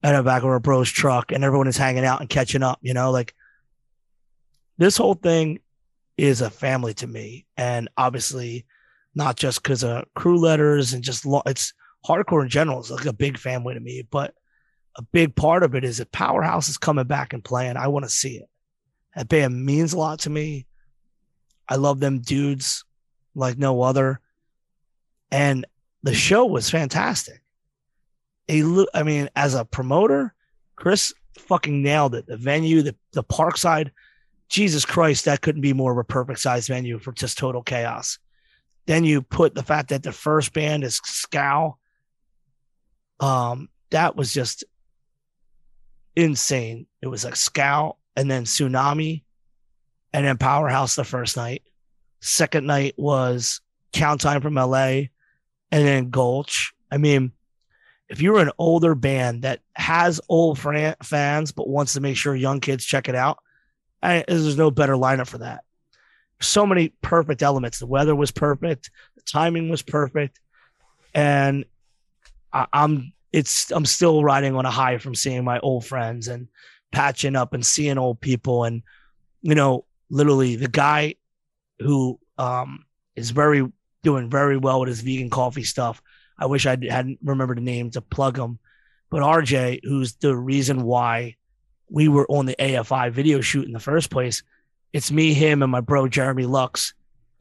[0.02, 2.78] at the back of our bro's truck, and everyone is hanging out and catching up.
[2.82, 3.34] You know, like
[4.78, 5.60] this whole thing
[6.16, 8.66] is a family to me, and obviously
[9.14, 11.72] not just because of crew letters and just lo- it's
[12.06, 14.34] hardcore in general is like a big family to me, but
[14.96, 17.76] a big part of it is that Powerhouse is coming back and playing.
[17.76, 18.48] I want to see it.
[19.14, 20.66] That band means a lot to me.
[21.68, 22.84] I love them dudes
[23.34, 24.20] like no other.
[25.30, 25.66] And
[26.02, 27.42] the show was fantastic.
[28.50, 30.34] I mean, as a promoter,
[30.74, 32.26] Chris fucking nailed it.
[32.26, 33.90] The venue, the, the parkside,
[34.48, 38.18] Jesus Christ, that couldn't be more of a perfect size venue for just total chaos.
[38.86, 41.78] Then you put the fact that the first band is Scowl.
[43.20, 44.64] Um, that was just
[46.14, 46.86] insane.
[47.00, 49.22] It was like Scowl and then Tsunami
[50.12, 51.62] and then Powerhouse the first night.
[52.20, 53.60] Second night was
[53.92, 55.06] Count Time from LA
[55.70, 56.72] and then Gulch.
[56.90, 57.32] I mean,
[58.08, 62.34] if you're an older band that has old fran- fans but wants to make sure
[62.34, 63.38] young kids check it out,
[64.02, 65.64] I, there's no better lineup for that.
[66.40, 67.78] So many perfect elements.
[67.78, 70.40] The weather was perfect, the timing was perfect,
[71.14, 71.64] and
[72.52, 76.48] I, I'm it's I'm still riding on a high from seeing my old friends and
[76.92, 78.82] patching up and seeing old people and
[79.42, 81.14] you know literally the guy
[81.80, 82.84] who um
[83.14, 83.70] is very
[84.02, 86.00] doing very well with his vegan coffee stuff.
[86.38, 88.58] I wish I hadn't remembered the name to plug him,
[89.10, 91.36] but RJ, who's the reason why
[91.90, 94.42] we were on the AFI video shoot in the first place.
[94.92, 96.94] It's me, him, and my bro Jeremy Lux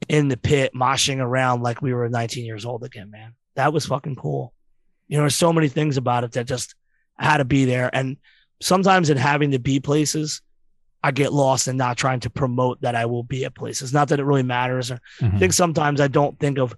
[0.08, 3.34] in the pit moshing around like we were 19 years old again, man.
[3.54, 4.52] That was fucking cool.
[5.08, 6.74] You know, there's so many things about it that just
[7.18, 7.90] had to be there.
[7.92, 8.16] And
[8.60, 10.42] sometimes in having to be places,
[11.02, 13.92] I get lost in not trying to promote that I will be at places.
[13.92, 14.90] Not that it really matters.
[14.90, 15.36] Mm-hmm.
[15.36, 16.76] I think sometimes I don't think of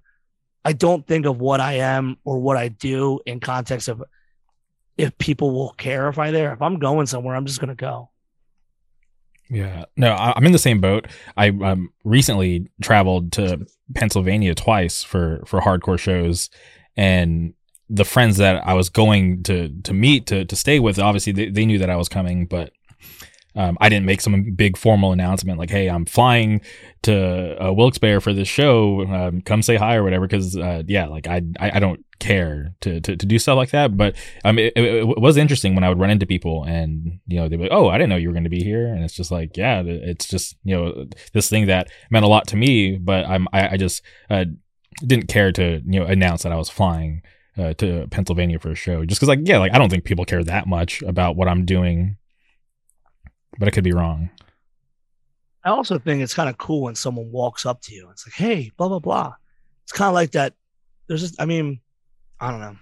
[0.64, 4.02] I don't think of what I am or what I do in context of
[4.98, 6.52] if people will care if I there.
[6.52, 8.10] If I'm going somewhere, I'm just gonna go.
[9.48, 11.08] Yeah, no, I'm in the same boat.
[11.36, 16.50] I um, recently traveled to Pennsylvania twice for for hardcore shows,
[16.96, 17.54] and
[17.90, 21.50] the friends that I was going to to meet to to stay with, obviously they,
[21.50, 22.72] they knew that I was coming, but
[23.56, 26.60] um, I didn't make some big formal announcement like, "Hey, I'm flying
[27.02, 29.02] to uh, Wilkes-Barre for this show.
[29.02, 32.74] Um, come say hi or whatever." Because uh, yeah, like I, I, I don't care
[32.82, 33.96] to, to to do stuff like that.
[33.96, 37.38] But um, it, it, it, was interesting when I would run into people and you
[37.40, 39.02] know they'd be like, "Oh, I didn't know you were going to be here," and
[39.02, 42.56] it's just like, yeah, it's just you know this thing that meant a lot to
[42.56, 44.44] me, but I'm I, I just uh,
[45.04, 47.22] didn't care to you know announce that I was flying.
[47.58, 50.24] Uh, to Pennsylvania for a show, just because, like, yeah, like I don't think people
[50.24, 52.16] care that much about what I'm doing
[53.58, 54.30] but I could be wrong.
[55.64, 58.08] I also think it's kind of cool when someone walks up to you.
[58.10, 59.34] It's like, hey, blah blah blah.
[59.84, 60.54] It's kind of like that.
[61.06, 61.80] There's just, I mean,
[62.40, 62.76] I don't know.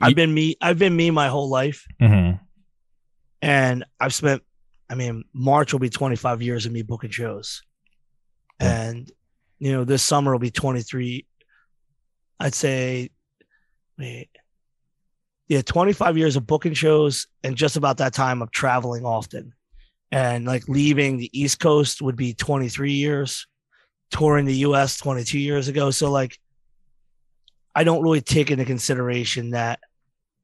[0.00, 0.56] I've been me.
[0.60, 2.36] I've been me my whole life, mm-hmm.
[3.42, 4.42] and I've spent.
[4.88, 7.62] I mean, March will be 25 years of me booking shows,
[8.60, 9.10] and
[9.58, 11.26] you know, this summer will be 23.
[12.38, 13.10] I'd say,
[13.98, 14.30] wait,
[15.48, 19.54] yeah, 25 years of booking shows, and just about that time of traveling often
[20.12, 23.46] and like leaving the East Coast would be 23 years,
[24.10, 25.90] touring the US 22 years ago.
[25.90, 26.38] So like
[27.74, 29.80] I don't really take into consideration that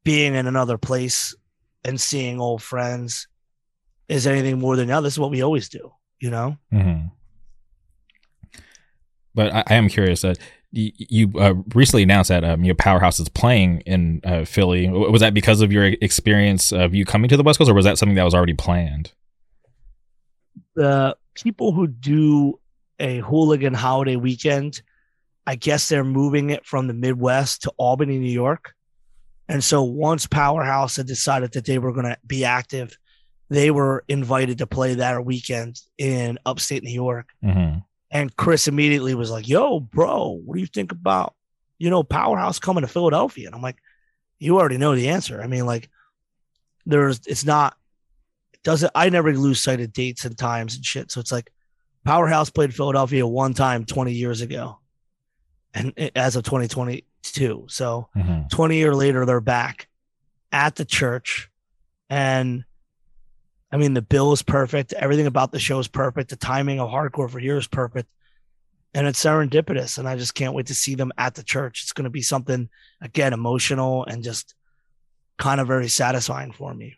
[0.04, 1.36] being in another place
[1.84, 3.28] and seeing old friends
[4.08, 5.02] is anything more than now.
[5.02, 6.56] This is what we always do, you know.
[6.72, 7.08] Mm-hmm.
[9.34, 12.74] But I, I, am curious that uh, you, you uh, recently announced that um, your
[12.74, 14.88] powerhouse is playing in uh, Philly.
[14.88, 17.84] Was that because of your experience of you coming to the West Coast, or was
[17.84, 19.12] that something that was already planned?
[20.78, 22.58] the people who do
[23.00, 24.80] a hooligan holiday weekend,
[25.44, 28.74] I guess they're moving it from the Midwest to Albany, New York.
[29.48, 32.96] And so once Powerhouse had decided that they were going to be active,
[33.48, 37.30] they were invited to play that weekend in upstate New York.
[37.42, 37.78] Mm-hmm.
[38.10, 41.34] And Chris immediately was like, Yo, bro, what do you think about,
[41.78, 43.46] you know, Powerhouse coming to Philadelphia?
[43.46, 43.78] And I'm like,
[44.38, 45.42] You already know the answer.
[45.42, 45.88] I mean, like,
[46.86, 47.76] there's, it's not,
[48.64, 51.10] doesn't I never lose sight of dates and times and shit.
[51.10, 51.52] So it's like
[52.04, 54.78] Powerhouse played Philadelphia one time 20 years ago,
[55.74, 57.66] and as of 2022.
[57.68, 58.48] So mm-hmm.
[58.48, 59.88] 20 year later, they're back
[60.50, 61.50] at the church,
[62.08, 62.64] and
[63.70, 64.92] I mean the bill is perfect.
[64.94, 66.30] Everything about the show is perfect.
[66.30, 68.08] The timing of hardcore for here is perfect.
[68.94, 71.82] And it's serendipitous, and I just can't wait to see them at the church.
[71.82, 72.70] It's going to be something
[73.02, 74.54] again emotional and just
[75.36, 76.96] kind of very satisfying for me.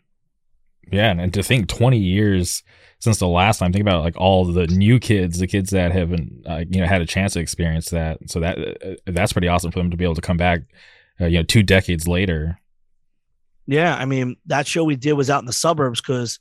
[0.91, 2.63] Yeah, and, to think 20 years
[2.99, 6.45] since the last time, think about like all the new kids, the kids that haven't
[6.47, 8.17] uh, you know had a chance to experience that.
[8.29, 10.61] So that uh, that's pretty awesome for them to be able to come back,
[11.19, 12.59] uh, you know, two decades later.
[13.67, 16.39] Yeah, I mean that show we did was out in the suburbs because,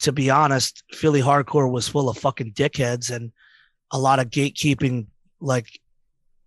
[0.00, 3.32] to be honest, Philly hardcore was full of fucking dickheads and
[3.90, 5.06] a lot of gatekeeping,
[5.40, 5.80] like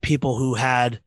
[0.01, 0.99] people who had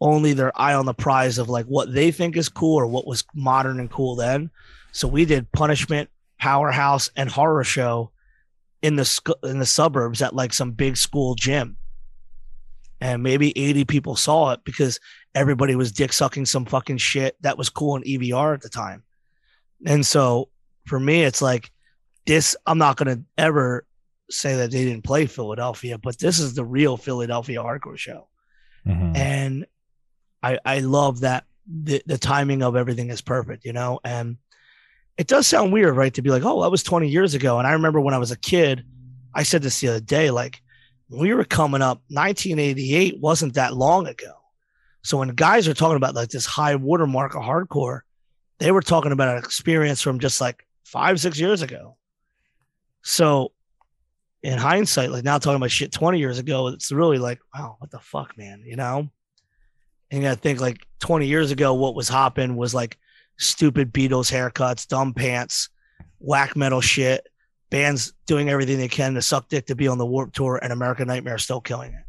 [0.00, 3.06] only their eye on the prize of like what they think is cool or what
[3.06, 4.50] was modern and cool then.
[4.92, 8.10] So we did punishment, powerhouse, and horror show
[8.82, 11.76] in the sc- in the suburbs at like some big school gym.
[13.02, 15.00] And maybe 80 people saw it because
[15.34, 19.02] everybody was dick sucking some fucking shit that was cool in EVR at the time.
[19.86, 20.48] And so
[20.86, 21.70] for me, it's like
[22.26, 23.84] this, I'm not going to ever
[24.30, 28.28] say that they didn't play Philadelphia, but this is the real Philadelphia hardcore show.
[28.86, 29.16] Mm-hmm.
[29.16, 29.66] And
[30.42, 34.00] I, I love that the, the timing of everything is perfect, you know?
[34.04, 34.36] And
[35.18, 36.14] it does sound weird, right?
[36.14, 37.58] To be like, oh, that was 20 years ago.
[37.58, 38.84] And I remember when I was a kid,
[39.34, 40.62] I said this the other day, like
[41.08, 44.32] when we were coming up, 1988 wasn't that long ago.
[45.02, 48.00] So when guys are talking about like this high watermark of hardcore,
[48.58, 51.96] they were talking about an experience from just like five, six years ago.
[53.02, 53.52] So,
[54.42, 57.90] in hindsight, like now talking about shit 20 years ago, it's really like, wow, what
[57.90, 59.08] the fuck, man, you know?
[60.10, 62.98] And I think like 20 years ago, what was hopping was like
[63.38, 65.68] stupid Beatles haircuts, dumb pants,
[66.18, 67.26] whack metal shit,
[67.70, 70.72] bands doing everything they can to suck dick to be on the Warp Tour, and
[70.72, 72.04] American Nightmare still killing it.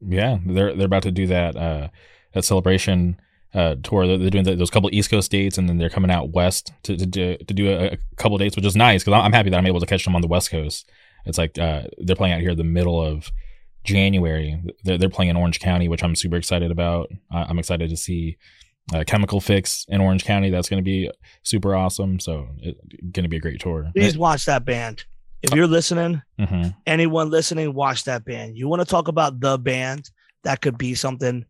[0.00, 1.88] Yeah, they're they're about to do that uh,
[2.32, 3.18] that celebration
[3.56, 4.06] uh, tour.
[4.06, 6.96] They're, doing the, those couple East Coast dates, and then they're coming out west to
[6.96, 9.56] to, do, to do a, a couple dates, which is nice because I'm happy that
[9.56, 10.88] I'm able to catch them on the West Coast.
[11.24, 13.32] It's like uh, they're playing out here the middle of
[13.82, 14.62] January.
[14.84, 17.10] They're, they're playing in Orange County, which I'm super excited about.
[17.32, 18.36] I'm excited to see
[18.94, 20.50] uh, Chemical Fix in Orange County.
[20.50, 21.10] That's going to be
[21.42, 22.20] super awesome.
[22.20, 22.78] So it's
[23.12, 23.90] going to be a great tour.
[23.94, 25.04] Please watch that band.
[25.42, 26.70] If you're listening, mm-hmm.
[26.86, 28.56] anyone listening, watch that band.
[28.56, 30.10] You want to talk about the band?
[30.44, 31.44] That could be something.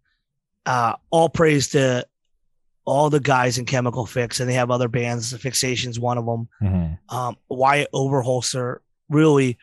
[0.67, 2.05] Uh, all praise to
[2.85, 5.31] all the guys in Chemical Fix, and they have other bands.
[5.31, 6.49] The Fixation's one of them.
[6.63, 7.17] Mm-hmm.
[7.17, 9.59] Um, Wyatt Overholser, really,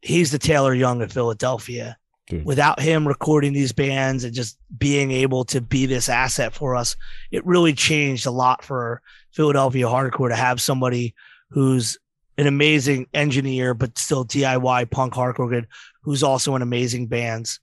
[0.00, 1.96] he's the Taylor Young of Philadelphia.
[2.26, 2.44] Dude.
[2.44, 6.94] Without him recording these bands and just being able to be this asset for us,
[7.30, 9.00] it really changed a lot for
[9.32, 11.14] Philadelphia hardcore to have somebody
[11.48, 11.96] who's
[12.36, 15.68] an amazing engineer, but still DIY punk hardcore good,
[16.02, 17.60] who's also in amazing bands.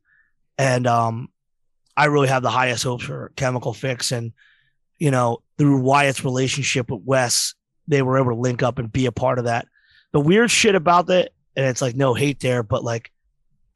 [0.58, 1.30] And um,
[1.98, 4.12] I really have the highest hopes for Chemical Fix.
[4.12, 4.34] And,
[4.98, 7.54] you know, through Wyatt's relationship with Wes,
[7.88, 9.68] they were able to link up and be a part of that.
[10.12, 13.12] The weird shit about that, and it's like no hate there, but like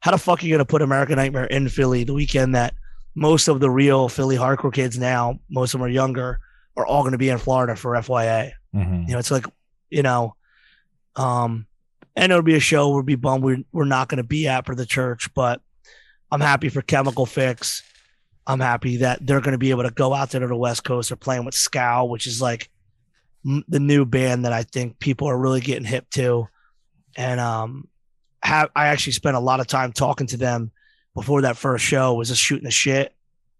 [0.00, 2.74] how the fuck are you going to put American Nightmare in Philly the weekend that
[3.14, 6.40] most of the real Philly hardcore kids now, most of them are younger,
[6.76, 8.52] are all going to be in Florida for FYA.
[8.74, 9.02] Mm-hmm.
[9.02, 9.46] You know, it's like,
[9.90, 10.36] you know,
[11.16, 11.66] um,
[12.16, 14.66] and it'll be a show we'll be bummed we're, we're not going to be at
[14.66, 15.60] for the church, but
[16.30, 17.82] I'm happy for Chemical Fix.
[18.46, 20.84] I'm happy that they're going to be able to go out there to the West
[20.84, 21.10] Coast.
[21.10, 22.70] They're playing with Scowl, which is like
[23.46, 26.48] m- the new band that I think people are really getting hip to.
[27.16, 27.88] And um,
[28.42, 30.72] have I actually spent a lot of time talking to them
[31.14, 32.14] before that first show.
[32.14, 33.14] Was just shooting the shit,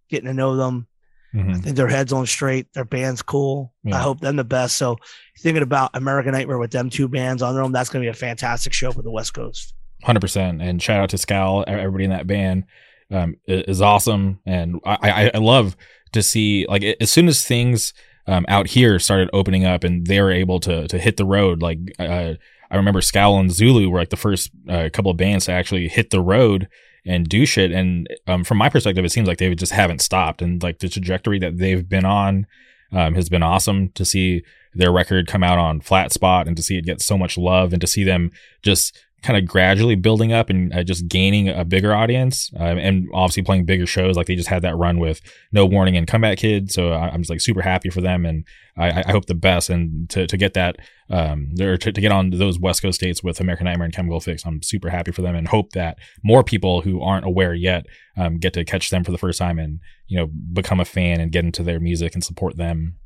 [0.09, 0.87] getting to know them.
[1.35, 1.51] Mm-hmm.
[1.51, 2.73] I think their heads on straight.
[2.73, 3.73] Their band's cool.
[3.85, 3.97] Yeah.
[3.97, 4.77] I hope them the best.
[4.77, 4.97] So
[5.39, 8.11] thinking about American Nightmare with them two bands on their own, that's going to be
[8.11, 9.75] a fantastic show for the West Coast.
[10.03, 12.65] Hundred percent, and shout out to Scowl, everybody in that band
[13.11, 15.77] um, is awesome, and I, I, love
[16.13, 17.93] to see like as soon as things
[18.27, 21.63] um, out here started opening up and they were able to to hit the road.
[21.63, 22.35] Like uh,
[22.71, 25.89] I remember Scowl and Zulu were like the first uh, couple of bands to actually
[25.89, 26.69] hit the road
[27.05, 27.73] and do shit.
[27.73, 30.89] And um, from my perspective, it seems like they just haven't stopped, and like the
[30.89, 32.47] trajectory that they've been on
[32.93, 34.43] um, has been awesome to see
[34.75, 37.73] their record come out on Flat Spot and to see it get so much love
[37.73, 38.31] and to see them
[38.63, 43.09] just kind of gradually building up and uh, just gaining a bigger audience um, and
[43.13, 45.21] obviously playing bigger shows like they just had that run with
[45.53, 48.45] no warning and comeback kid so I, am just like super happy for them and
[48.77, 50.77] i, I hope the best and to, to get that
[51.11, 54.21] um or to, to get on those west coast states with american nightmare and chemical
[54.21, 57.87] fix i'm super happy for them and hope that more people who aren't aware yet
[58.17, 61.21] um, get to catch them for the first time and you know become a fan
[61.21, 62.97] and get into their music and support them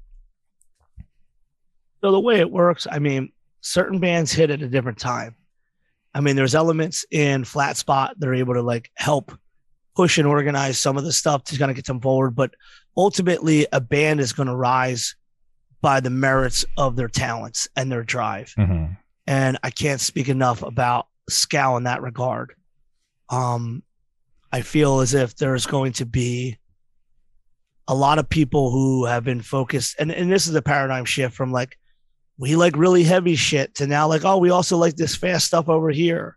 [2.04, 5.34] So the way it works, I mean, certain bands hit at a different time.
[6.14, 9.32] I mean, there's elements in Flat Spot that are able to like help
[9.96, 12.34] push and organize some of the stuff to kind of get them forward.
[12.34, 12.54] But
[12.96, 15.16] ultimately, a band is going to rise
[15.80, 18.54] by the merits of their talents and their drive.
[18.56, 18.92] mm-hmm.
[19.26, 22.54] And I can't speak enough about Scowl in that regard.
[23.30, 23.82] Um,
[24.52, 26.58] I feel as if there's going to be
[27.88, 31.34] a lot of people who have been focused, and, and this is a paradigm shift
[31.34, 31.78] from like,
[32.38, 35.68] we like really heavy shit to now like, oh, we also like this fast stuff
[35.68, 36.36] over here.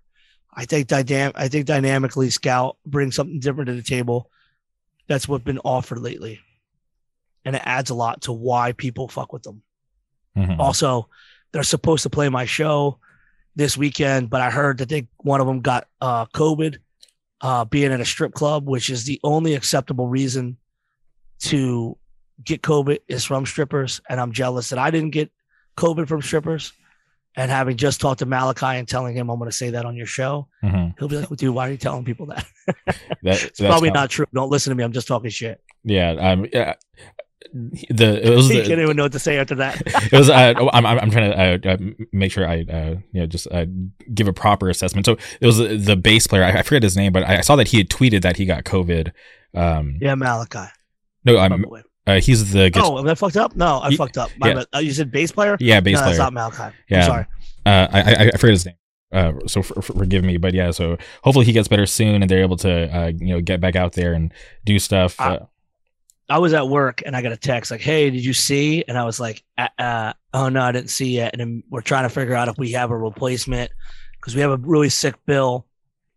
[0.53, 4.29] I think dynam- I think dynamically Scowl brings something different to the table.
[5.07, 6.39] That's what's been offered lately.
[7.45, 9.61] And it adds a lot to why people fuck with them.
[10.35, 10.59] Mm-hmm.
[10.59, 11.09] Also,
[11.51, 12.99] they're supposed to play my show
[13.55, 16.77] this weekend, but I heard that they one of them got uh, COVID,
[17.41, 20.57] uh, being at a strip club, which is the only acceptable reason
[21.39, 21.97] to
[22.43, 25.31] get COVID is from strippers, and I'm jealous that I didn't get
[25.77, 26.73] COVID from strippers.
[27.35, 29.95] And having just talked to Malachi and telling him I'm going to say that on
[29.95, 30.97] your show, Mm-hmm.
[30.97, 32.45] he'll be like, well, "Dude, why are you telling people that?"
[33.23, 34.25] That, it's probably not true.
[34.33, 34.83] Don't listen to me.
[34.83, 35.61] I'm just talking shit.
[35.83, 36.73] yeah um yeah
[37.89, 39.81] the it was He the, can't even know what to say after that.
[39.85, 41.77] it was uh, I'm, I'm I'm trying to uh,
[42.11, 43.65] make sure I uh, you know just uh,
[44.13, 45.05] give a proper assessment.
[45.05, 46.43] So it was the, bass player.
[46.43, 48.63] I, I forget his name, but I saw that he had tweeted that he got
[48.63, 49.11] COVID.
[49.53, 50.71] Um, yeah, Malachi.
[51.23, 51.63] no, I'm.
[52.07, 53.55] Uh, he's the guitar- Oh, am I fucked up?
[53.55, 54.31] No, I Ye- fucked up.
[54.39, 54.53] My yeah.
[54.55, 54.65] bad.
[54.75, 55.57] Uh, you said bass player?
[55.59, 56.75] yeah bass no, that's not Malachi.
[56.89, 56.97] Yeah.
[56.99, 57.25] I'm sorry.
[57.65, 58.75] Uh, I, I I forget his name.
[59.11, 60.71] Uh, so for, for- forgive me, but yeah.
[60.71, 63.75] So hopefully he gets better soon, and they're able to uh, you know get back
[63.75, 64.33] out there and
[64.65, 65.19] do stuff.
[65.19, 65.45] I- Uh,
[66.29, 68.97] I was at work and I got a text like, "Hey, did you see?" And
[68.97, 72.03] I was like, uh, uh, "Oh no, I didn't see yet." And then we're trying
[72.03, 73.71] to figure out if we have a replacement
[74.19, 75.66] because we have a really sick bill.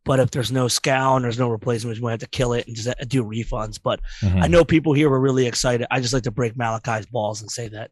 [0.04, 2.66] But if there's no Scowl and there's no replacement, we might have to kill it
[2.66, 3.78] and just uh, do refunds.
[3.82, 4.42] But Mhm.
[4.42, 5.86] I know people here were really excited.
[5.90, 7.90] I just like to break Malachi's balls and say that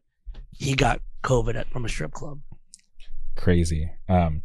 [0.57, 2.39] he got COVID at, from a strip club.
[3.35, 3.89] crazy.
[4.09, 4.41] Um,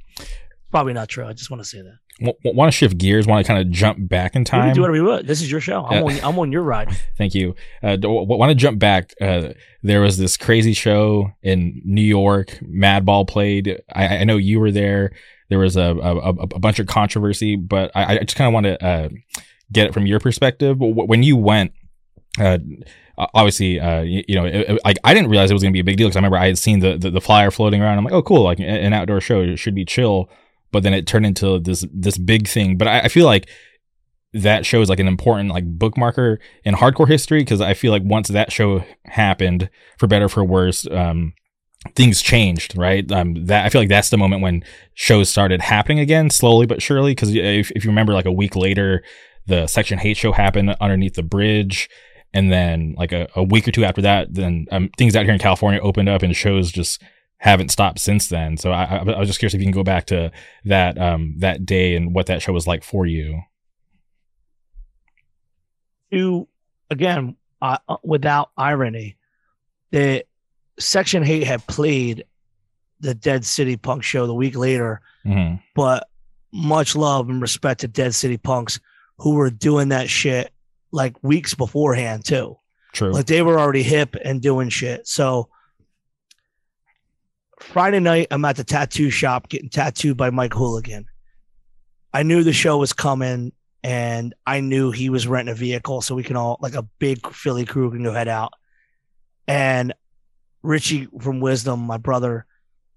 [0.70, 1.24] Probably not true.
[1.26, 1.98] I just want to say that.
[2.20, 3.26] w- want to shift gears?
[3.28, 4.74] Want to kind of jump back in time?
[4.74, 5.26] do whatever we want.
[5.26, 5.84] This is your show.
[5.84, 6.90] I'm, Uh, on, I'm on your ride.
[7.18, 7.54] Thank you.
[7.82, 9.14] Uh, want to jump back?
[9.20, 9.50] Uh,
[9.84, 12.58] there was this crazy show in New York.
[12.62, 13.80] Madball played.
[13.92, 15.12] I, I know you were there.
[15.48, 18.64] There was a a, a- bunch of controversy, but I, I just kind of want
[18.66, 19.08] to uh,
[19.72, 20.76] get it from your perspective.
[20.78, 21.72] When you went,
[22.38, 22.58] uh,
[23.18, 25.84] obviously, uh, you, you know, like I didn't realize it was going to be a
[25.84, 27.98] big deal because I remember I had seen the, the the flyer floating around.
[27.98, 30.28] I'm like, oh, cool, like an outdoor show it should be chill.
[30.72, 32.76] But then it turned into this this big thing.
[32.76, 33.48] But I, I feel like
[34.32, 38.02] that show is like an important like bookmarker in hardcore history because I feel like
[38.04, 41.34] once that show happened, for better or for worse, um,
[41.94, 43.10] things changed, right?
[43.12, 44.64] Um, that I feel like that's the moment when
[44.94, 47.12] shows started happening again, slowly but surely.
[47.12, 49.02] Because if, if you remember, like a week later,
[49.46, 51.88] the Section H8 show happened underneath the bridge,
[52.32, 55.34] and then like a, a week or two after that, then um, things out here
[55.34, 57.02] in California opened up, and shows just
[57.38, 58.56] haven't stopped since then.
[58.56, 60.32] So I, I, was just curious if you can go back to
[60.64, 63.42] that um that day and what that show was like for you.
[66.10, 66.48] to
[66.90, 69.16] again uh, without irony
[69.90, 70.24] the
[70.78, 72.24] Section H8 had played
[73.00, 76.08] the dead city punk show the week later hmm but
[76.52, 78.78] much love and respect to dead city punks
[79.18, 80.52] who were doing that shit
[80.92, 82.56] like weeks beforehand too.
[82.92, 83.10] True.
[83.10, 85.06] like they were already hip and doing shit.
[85.08, 85.48] So
[87.60, 91.06] friday night i'm at the tattoo shop getting tattooed by mike hooligan.
[92.12, 93.52] I knew the show was coming
[93.82, 97.26] and i knew he was renting a vehicle so we can all like a big
[97.32, 98.52] philly crew can go head out.
[99.46, 99.92] And
[100.64, 102.46] richie from wisdom my brother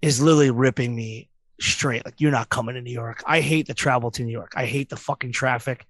[0.02, 1.28] is literally ripping me
[1.60, 4.52] straight like you're not coming to new york i hate the travel to new york
[4.56, 5.86] i hate the fucking traffic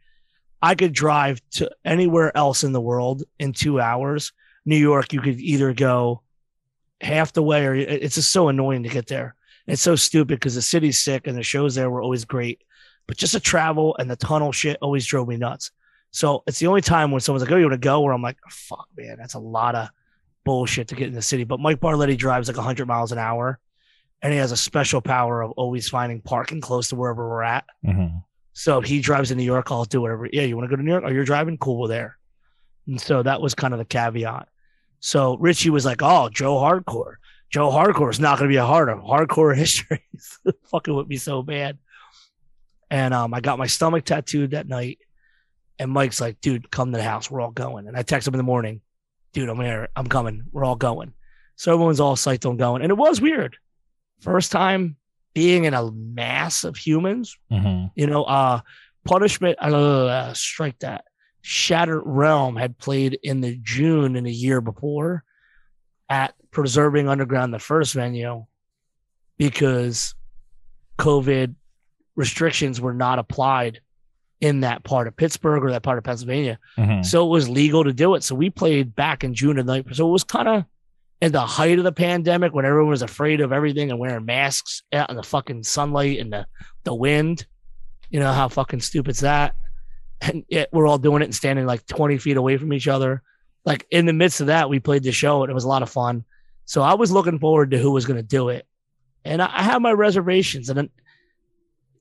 [0.60, 4.32] I could drive to anywhere else in the world in two hours.
[4.64, 6.22] New York, you could either go
[7.00, 9.34] half the way or it's just so annoying to get there.
[9.66, 12.62] It's so stupid because the city's sick and the shows there were always great.
[13.06, 15.70] But just the travel and the tunnel shit always drove me nuts.
[16.10, 18.00] So it's the only time when someone's like, Oh, you want to go?
[18.00, 19.88] Where I'm like, fuck, man, that's a lot of
[20.48, 21.44] bullshit to get in the city.
[21.44, 23.58] But Mike Barletti drives like 100 miles an hour
[24.22, 27.64] and he has a special power of always finding parking close to wherever we're at.
[27.84, 28.06] hmm
[28.54, 30.26] So if he drives to New York, I'll do whatever.
[30.32, 31.04] Yeah, you want to go to New York?
[31.06, 31.58] Oh, you're driving?
[31.58, 32.18] Cool, we're there.
[32.86, 34.48] And so that was kind of the caveat.
[35.00, 37.16] So Richie was like, "Oh, Joe Hardcore.
[37.50, 40.02] Joe Hardcore is not going to be a hard hardcore history."
[40.70, 41.78] fucking with me so bad.
[42.90, 44.98] And um, I got my stomach tattooed that night.
[45.78, 47.30] And Mike's like, "Dude, come to the house.
[47.30, 48.80] We're all going." And I text him in the morning,
[49.38, 49.88] "Dude, I'm here.
[49.94, 50.44] I'm coming.
[50.50, 51.12] We're all going."
[51.56, 53.56] So everyone's all psyched on going, and it was weird.
[54.20, 54.96] First time
[55.34, 58.60] being in a mass of humans hmm you know, uh,
[59.04, 61.04] Punishment, uh, strike that.
[61.40, 65.24] Shattered Realm had played in the June in the year before
[66.10, 68.44] at Preserving Underground, the first venue,
[69.38, 70.14] because
[70.98, 71.54] COVID
[72.16, 73.80] restrictions were not applied
[74.40, 76.58] in that part of Pittsburgh or that part of Pennsylvania.
[76.76, 78.22] hmm So it was legal to do it.
[78.22, 79.86] So we played back in June of night.
[79.92, 80.64] So it was kind of
[81.20, 84.82] in the height of the pandemic when everyone was afraid of everything and wearing masks
[84.92, 86.46] out in the fucking sunlight and the,
[86.84, 87.46] the wind.
[88.10, 89.54] You know how fucking stupid's that?
[90.20, 93.22] And yet we're all doing it and standing like 20 feet away from each other.
[93.64, 95.82] Like in the midst of that, we played the show and it was a lot
[95.82, 96.24] of fun.
[96.64, 98.66] So I was looking forward to who was going to do it.
[99.24, 100.68] And I, I have my reservations.
[100.68, 100.90] And then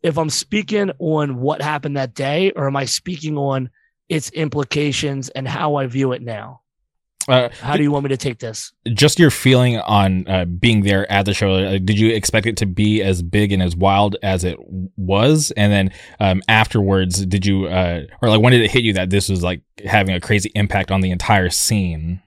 [0.04, 3.70] if I'm speaking on what happened that day, or am I speaking on
[4.10, 6.62] its implications and how I view it now?
[7.28, 8.72] Uh, How do you want me to take this?
[8.94, 11.56] just your feeling on uh, being there at the show.
[11.56, 14.58] Uh, did you expect it to be as big and as wild as it
[14.96, 15.52] was?
[15.58, 15.92] And then
[16.22, 19.44] um, afterwards, did you, uh, or like when did it hit you that this was
[19.44, 22.22] like having a crazy impact on the entire scene?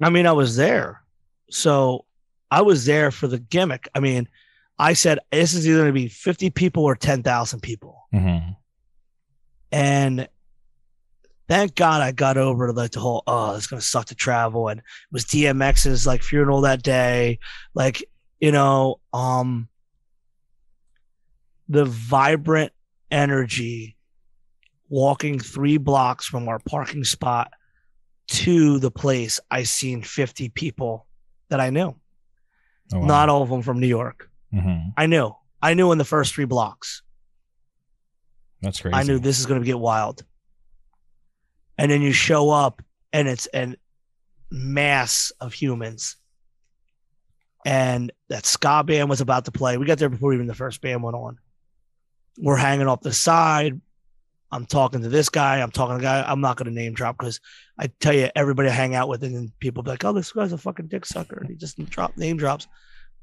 [0.00, 1.02] I mean, I was there.
[1.50, 2.04] So
[2.50, 3.88] I was there for the gimmick.
[3.94, 4.28] I mean,
[4.78, 8.06] I said, this is either going to be 50 people or 10,000 people.
[8.14, 8.50] Mm-hmm.
[9.72, 10.28] And
[11.48, 14.68] thank God I got over like the whole, oh, it's going to suck to travel.
[14.68, 17.38] And it was DMX's like funeral that day.
[17.74, 18.04] Like,
[18.40, 19.68] you know, um,
[21.68, 22.72] the vibrant
[23.10, 23.96] energy
[24.88, 27.52] walking three blocks from our parking spot
[28.28, 31.06] to the place, I seen 50 people
[31.48, 31.94] that I knew.
[32.92, 33.06] Oh, wow.
[33.06, 34.30] Not all of them from New York.
[34.52, 34.92] Mhm.
[34.96, 35.34] I knew.
[35.62, 37.02] I knew in the first three blocks.
[38.62, 38.94] That's crazy.
[38.94, 40.24] I knew this is going to get wild.
[41.78, 42.80] and then you show up
[43.12, 43.76] and it's an
[44.50, 46.16] mass of humans.
[47.66, 49.76] And that ska band was about to play.
[49.76, 51.38] We got there before even the first band went on.
[52.38, 53.78] We're hanging off the side.
[54.52, 55.60] I'm talking to this guy.
[55.60, 56.22] I'm talking to the guy.
[56.26, 57.40] I'm not going to name drop because
[57.78, 60.32] I tell you, everybody I hang out with, and then people be like, "Oh, this
[60.32, 62.68] guy's a fucking dick sucker," and he just drop name drops.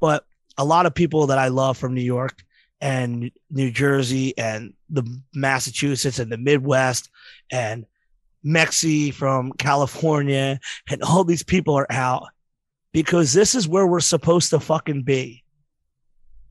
[0.02, 0.26] But
[0.58, 2.44] a lot of people that I love from New York
[2.82, 7.10] and New Jersey and the Massachusetts and the Midwest
[7.52, 7.86] and
[8.46, 12.28] Mexi from California and all these people are out
[12.92, 15.44] because this is where we're supposed to fucking be.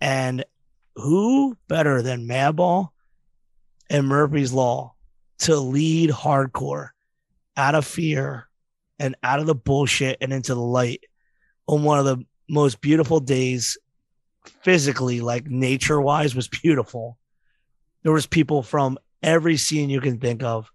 [0.00, 0.44] And
[0.96, 2.88] who better than Madball
[3.88, 4.94] and Murphy's Law
[5.40, 6.88] to lead hardcore
[7.56, 8.48] out of fear
[8.98, 11.04] and out of the bullshit and into the light
[11.66, 13.78] on one of the most beautiful days
[14.62, 17.18] physically like nature wise was beautiful.
[18.02, 20.70] There was people from every scene you can think of.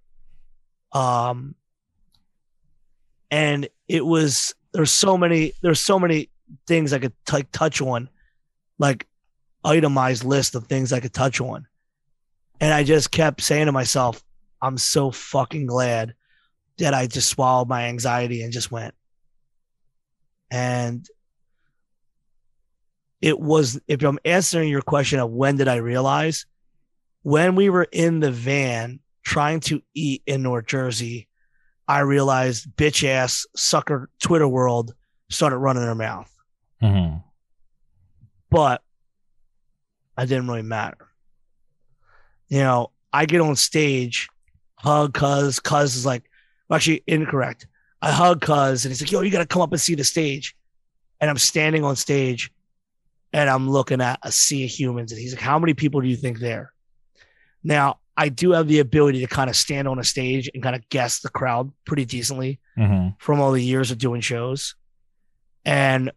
[0.94, 1.56] Um
[3.30, 6.30] and it was there's so many there's so many
[6.66, 8.10] things i could t- touch on
[8.80, 9.06] like
[9.66, 11.68] itemized list of things i could touch on.
[12.62, 14.24] And i just kept saying to myself
[14.62, 16.14] i'm so fucking glad
[16.78, 18.94] that i just swallowed my anxiety and just went.
[20.50, 21.06] And
[23.22, 26.46] it was if I'm answering your question of when did I realize
[27.24, 31.28] when we were in the van trying to eat in North Jersey,
[31.88, 34.94] I realized bitch ass sucker Twitter world
[35.30, 36.32] started running their mouth.
[36.82, 37.18] Mm-hmm.
[38.50, 38.82] But
[40.16, 41.08] I didn't really matter.
[42.50, 44.30] You know, I get on stage,
[44.76, 46.30] hug cuz, cuz is like,
[46.72, 47.68] actually incorrect.
[48.02, 50.56] I hug cuz and he's like, yo, you gotta come up and see the stage.
[51.20, 52.52] And I'm standing on stage
[53.34, 55.12] and I'm looking at a sea of humans.
[55.12, 56.72] And he's like, How many people do you think there?
[57.64, 60.76] Now, I do have the ability to kind of stand on a stage and kind
[60.76, 63.10] of guess the crowd pretty decently Mm-hmm.
[63.18, 64.76] from all the years of doing shows.
[65.66, 66.12] And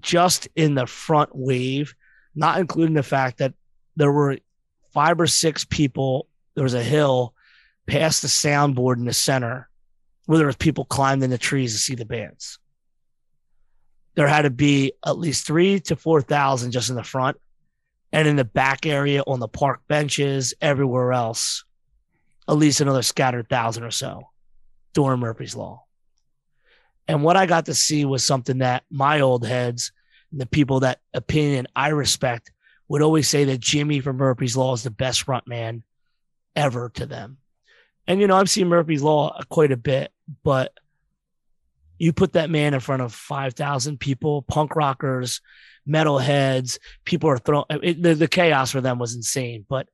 [0.00, 1.94] just in the front wave,
[2.34, 3.54] not including the fact that
[3.96, 4.36] there were
[4.92, 7.34] five or six people, there was a hill
[7.86, 9.68] past the soundboard in the center
[10.26, 12.58] where there was people climbed in the trees to see the bands
[14.18, 17.36] there had to be at least three to 4,000 just in the front
[18.10, 21.64] and in the back area on the park benches, everywhere else,
[22.48, 24.28] at least another scattered thousand or so
[24.92, 25.84] during Murphy's Law.
[27.06, 29.92] And what I got to see was something that my old heads,
[30.32, 32.50] and the people that opinion I respect,
[32.88, 35.84] would always say that Jimmy from Murphy's Law is the best front man
[36.56, 37.36] ever to them.
[38.08, 40.10] And, you know, I've seen Murphy's Law quite a bit,
[40.42, 40.72] but
[41.98, 45.40] you put that man in front of 5,000 people, punk rockers,
[45.88, 49.64] metalheads, people are throwing the, the chaos for them was insane.
[49.68, 49.88] But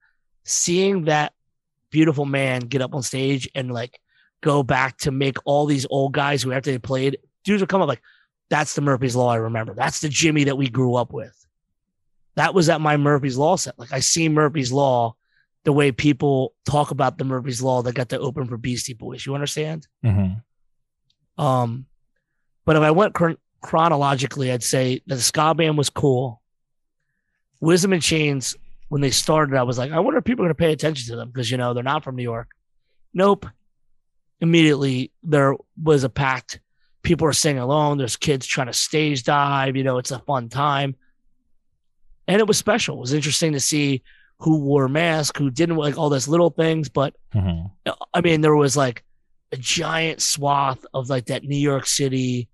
[0.45, 1.33] seeing that
[1.91, 4.01] beautiful man get up on stage and like
[4.41, 7.81] go back to make all these old guys who after they played, dudes would come
[7.81, 8.03] up like,
[8.51, 9.75] that's the Murphy's Law I remember.
[9.75, 11.35] That's the Jimmy that we grew up with.
[12.37, 13.79] That was at my Murphy's Law set.
[13.79, 15.17] Like I see Murphy's Law
[15.65, 19.25] the way people talk about the Murphy's Law that got to open for Beastie Boys.
[19.25, 19.87] You understand?
[20.05, 21.43] Mm-hmm.
[21.43, 21.87] Um,
[22.65, 26.41] but if I went chron- chronologically, I'd say that the ska band was cool.
[27.61, 28.57] Wisdom in Chains,
[28.89, 31.11] when they started, I was like, I wonder if people are going to pay attention
[31.11, 32.51] to them because, you know, they're not from New York.
[33.15, 33.47] Nope.
[34.41, 36.61] Immediately, there was a packed,
[37.03, 37.99] people are singing along.
[37.99, 39.77] There's kids trying to stage dive.
[39.77, 40.97] You know, it's a fun time.
[42.29, 42.97] And it was special.
[42.97, 44.03] It was interesting to see
[44.39, 46.89] who wore masks, who didn't like all those little things.
[46.89, 47.91] But Mm-hmm.
[48.13, 49.05] I mean, there was like
[49.53, 52.49] a giant swath of like that New York City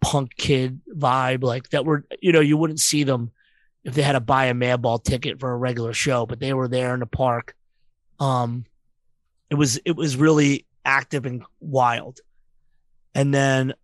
[0.00, 3.30] punk kid vibe, like that were, you know, you wouldn't see them
[3.84, 6.68] if they had to buy a madball ticket for a regular show, but they were
[6.68, 7.54] there in the park.
[8.20, 8.64] Um,
[9.50, 12.20] it was, it was really active and wild.
[13.14, 13.74] And then,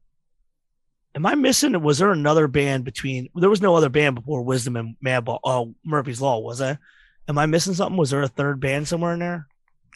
[1.14, 1.80] am I missing?
[1.82, 5.40] Was there another band between, there was no other band before Wisdom and Madball.
[5.44, 6.78] Oh, Murphy's Law, was there?
[7.26, 7.96] Am I missing something?
[7.96, 9.48] Was there a third band somewhere in there?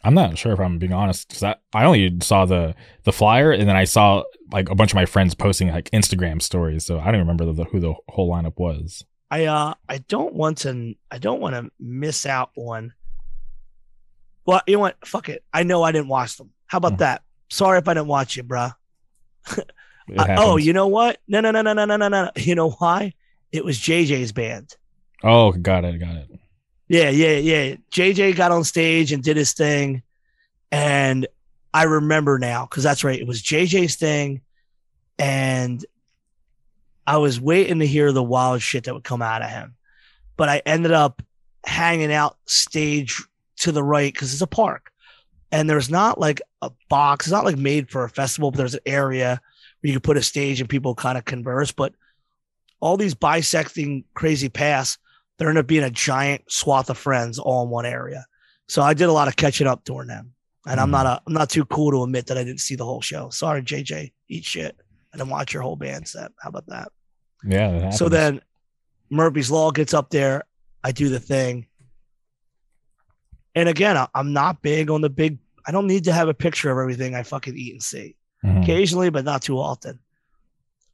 [0.03, 3.51] I'm not sure if I'm being honest because I, I only saw the the flyer
[3.51, 6.99] and then I saw like a bunch of my friends posting like Instagram stories, so
[6.99, 9.03] I don't even remember the, the, who the whole lineup was.
[9.29, 12.93] I uh I don't want to I don't want to miss out on.
[14.45, 15.05] Well, you know what?
[15.05, 15.43] Fuck it.
[15.53, 16.51] I know I didn't watch them.
[16.67, 16.97] How about hmm.
[16.99, 17.21] that?
[17.49, 18.73] Sorry if I didn't watch you, bruh.
[19.51, 19.61] uh,
[20.17, 21.19] oh, you know what?
[21.27, 22.31] No, no, no, no, no, no, no, no.
[22.35, 23.13] You know why?
[23.51, 24.75] It was JJ's band.
[25.23, 26.38] Oh, got it, got it
[26.89, 30.03] yeah yeah yeah JJ got on stage and did his thing
[30.71, 31.25] and
[31.73, 34.41] I remember now because that's right it was JJ's thing
[35.17, 35.85] and
[37.05, 39.75] I was waiting to hear the wild shit that would come out of him.
[40.37, 41.23] But I ended up
[41.65, 43.19] hanging out stage
[43.57, 44.91] to the right because it's a park.
[45.51, 47.25] and there's not like a box.
[47.25, 49.41] It's not like made for a festival, but there's an area
[49.81, 51.71] where you can put a stage and people kind of converse.
[51.71, 51.93] But
[52.79, 54.99] all these bisecting crazy paths,
[55.39, 58.25] there end up being a giant swath of friends all in one area.
[58.67, 60.33] So I did a lot of catching up during them.
[60.67, 62.85] And I'm not a I'm not too cool to admit that I didn't see the
[62.85, 63.29] whole show.
[63.31, 64.11] Sorry, JJ.
[64.27, 64.75] Eat shit.
[65.13, 66.31] I didn't watch your whole band set.
[66.39, 66.91] How about that?
[67.43, 67.71] Yeah.
[67.79, 68.41] that So then
[69.09, 70.43] Murphy's Law gets up there.
[70.83, 71.65] I do the thing.
[73.55, 76.33] And again, I- I'm not big on the big, I don't need to have a
[76.33, 78.15] picture of everything I fucking eat and see.
[78.45, 78.61] Mhm.
[78.63, 79.99] Occasionally, but not too often.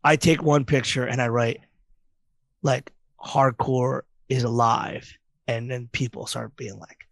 [0.04, 1.60] I take one picture and I write,
[2.62, 2.94] like,
[3.24, 5.12] hardcore is alive.
[5.48, 7.06] And then people start being like,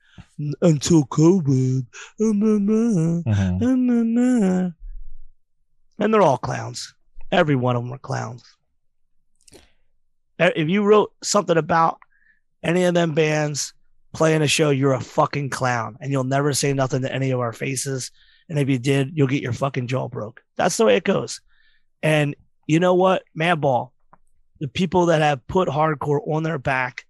[0.61, 1.85] until COVID.
[2.19, 3.23] Mhm.
[3.27, 4.69] uh, nah, nah."
[5.99, 6.93] And they're all clowns.
[7.31, 8.43] Every one of them are clowns.
[10.39, 11.99] If you wrote something about
[12.63, 13.73] any of them bands
[14.13, 17.39] playing a show, you're a fucking clown, and you'll never say nothing to any of
[17.39, 18.11] our faces.
[18.49, 20.43] And if you did, you'll get your fucking jaw broke.
[20.57, 21.41] That's the way it goes.
[22.01, 22.35] And
[22.67, 23.91] you know what, Madball,
[24.59, 27.02] the people that have put hardcore on their back,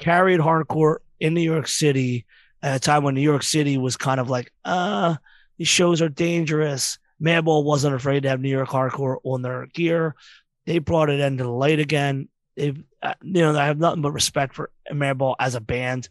[0.00, 2.26] carried hardcore in New York City
[2.62, 5.14] at a time when New York City was kind of like, uh,
[5.58, 6.98] these shows are dangerous.
[7.22, 10.16] Madball wasn't afraid to have New York hardcore on their gear.
[10.66, 12.28] They brought it into the light again.
[12.56, 16.08] They've, uh, you know, I have nothing but respect for Madball as a band,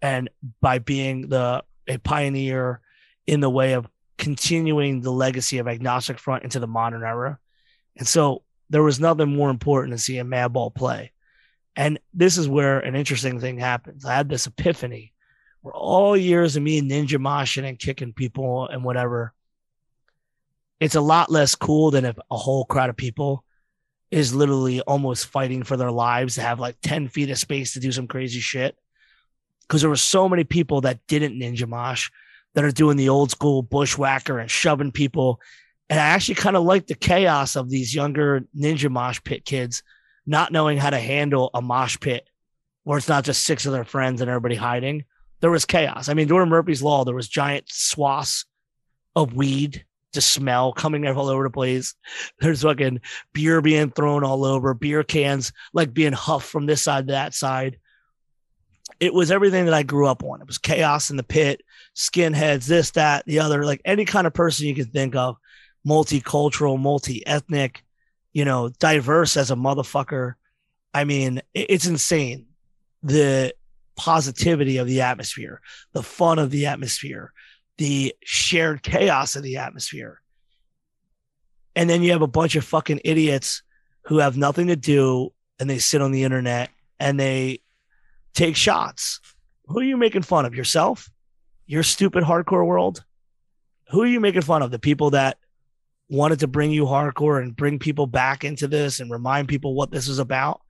[0.00, 0.30] and
[0.60, 2.80] by being the a pioneer
[3.26, 7.38] in the way of continuing the legacy of Agnostic Front into the modern era.
[7.96, 11.12] And so there was nothing more important than seeing Madball play.
[11.76, 14.04] And this is where an interesting thing happens.
[14.04, 15.12] I had this epiphany
[15.62, 19.32] where all years of me ninja moshing and kicking people and whatever,
[20.80, 23.44] it's a lot less cool than if a whole crowd of people
[24.10, 27.80] is literally almost fighting for their lives to have like 10 feet of space to
[27.80, 28.76] do some crazy shit.
[29.62, 32.10] Because there were so many people that didn't ninja mosh
[32.54, 35.40] that are doing the old school bushwhacker and shoving people.
[35.88, 39.84] And I actually kind of like the chaos of these younger ninja mosh pit kids
[40.30, 42.30] not knowing how to handle a mosh pit
[42.84, 45.04] where it's not just six of their friends and everybody hiding.
[45.40, 46.08] There was chaos.
[46.08, 48.44] I mean, during Murphy's Law, there was giant swaths
[49.16, 51.96] of weed to smell coming all over the place.
[52.38, 53.00] There's fucking
[53.32, 57.34] beer being thrown all over, beer cans like being huffed from this side to that
[57.34, 57.78] side.
[59.00, 60.40] It was everything that I grew up on.
[60.40, 61.62] It was chaos in the pit,
[61.96, 65.36] skinheads, this, that, the other, like any kind of person you can think of,
[65.84, 67.82] multicultural, multi ethnic,
[68.32, 70.34] you know, diverse as a motherfucker.
[70.94, 72.46] I mean, it's insane.
[73.02, 73.54] The
[73.96, 75.60] positivity of the atmosphere,
[75.92, 77.32] the fun of the atmosphere,
[77.78, 80.20] the shared chaos of the atmosphere.
[81.76, 83.62] And then you have a bunch of fucking idiots
[84.02, 87.60] who have nothing to do and they sit on the internet and they
[88.34, 89.20] take shots.
[89.66, 90.54] Who are you making fun of?
[90.54, 91.08] Yourself?
[91.66, 93.04] Your stupid hardcore world?
[93.90, 94.70] Who are you making fun of?
[94.70, 95.38] The people that
[96.10, 99.92] wanted to bring you hardcore and bring people back into this and remind people what
[99.92, 100.60] this is about.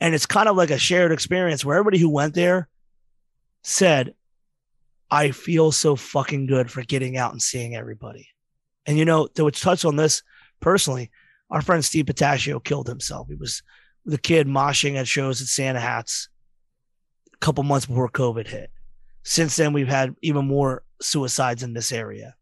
[0.00, 2.68] And it's kind of like a shared experience where everybody who went there
[3.62, 4.14] said,
[5.10, 8.28] I feel so fucking good for getting out and seeing everybody.
[8.84, 10.22] And you know, to touch on this
[10.60, 11.10] personally,
[11.50, 13.28] our friend Steve Patachio killed himself.
[13.28, 13.62] He was
[14.04, 16.28] the kid moshing at shows at Santa Hats
[17.32, 18.70] a couple months before COVID hit.
[19.22, 22.34] Since then, we've had even more suicides in this area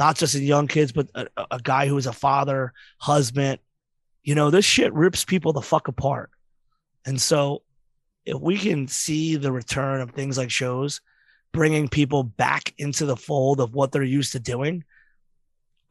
[0.00, 3.58] not just in young kids, but a, a guy who is a father, husband.
[4.22, 6.30] You know, this shit rips people the fuck apart.
[7.04, 7.62] And so,
[8.24, 11.02] if we can see the return of things like shows,
[11.52, 14.84] bringing people back into the fold of what they're used to doing,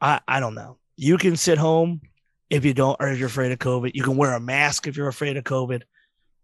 [0.00, 0.78] I, I don't know.
[0.96, 2.00] You can sit home
[2.50, 3.92] if you don't, or if you're afraid of COVID.
[3.94, 5.82] You can wear a mask if you're afraid of COVID.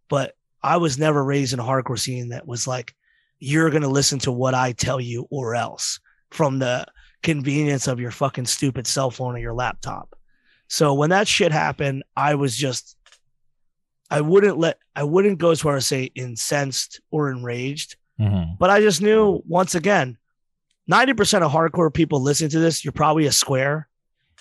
[0.08, 2.94] But I was never raised in a hardcore scene that was like,
[3.40, 5.98] you're going to listen to what I tell you or else
[6.30, 6.86] from the
[7.26, 10.16] convenience of your fucking stupid cell phone or your laptop.
[10.68, 12.96] So when that shit happened, I was just
[14.10, 18.56] I wouldn't let I wouldn't go as far as say incensed or enraged, Mhm.
[18.58, 20.16] but I just knew once again,
[20.88, 23.88] 90% of hardcore people listening to this, you're probably a square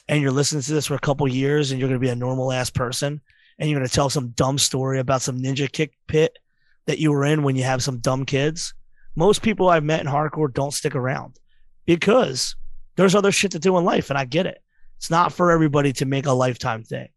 [0.08, 2.52] and you're listening to this for a couple years and you're gonna be a normal
[2.52, 3.20] ass person
[3.58, 6.38] and you're gonna tell some dumb story about some ninja kick pit
[6.86, 8.74] that you were in when you have some dumb kids.
[9.16, 11.40] Most people I've met in hardcore don't stick around
[11.88, 12.56] because
[12.96, 14.62] there's other shit to do in life, and I get it.
[14.98, 17.10] It's not for everybody to make a lifetime thing.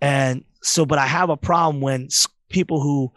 [0.00, 2.08] And so, but I have a problem when
[2.48, 3.12] people who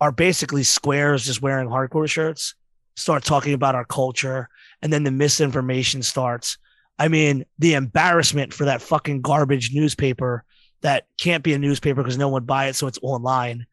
[0.00, 2.54] are basically squares just wearing hardcore shirts
[2.94, 4.48] start talking about our culture
[4.82, 6.58] and then the misinformation starts.
[6.98, 10.44] I mean, the embarrassment for that fucking garbage newspaper
[10.82, 13.66] that can't be a newspaper because no one buy it, so it's online,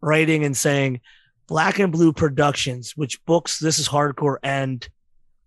[0.00, 1.00] writing and saying
[1.46, 4.86] Black and Blue Productions, which books This is Hardcore and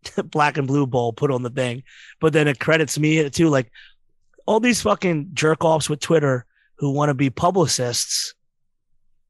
[0.26, 1.84] black and blue bowl put on the thing,
[2.20, 3.50] but then it credits me too.
[3.50, 3.72] Like
[4.46, 6.46] all these fucking jerk offs with Twitter
[6.76, 8.34] who want to be publicists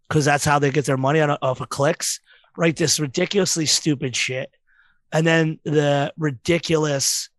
[0.08, 2.20] because that's how they get their money on off of clicks.
[2.58, 4.52] Write this ridiculously stupid shit,
[5.12, 7.30] and then the ridiculous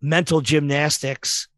[0.00, 1.48] mental gymnastics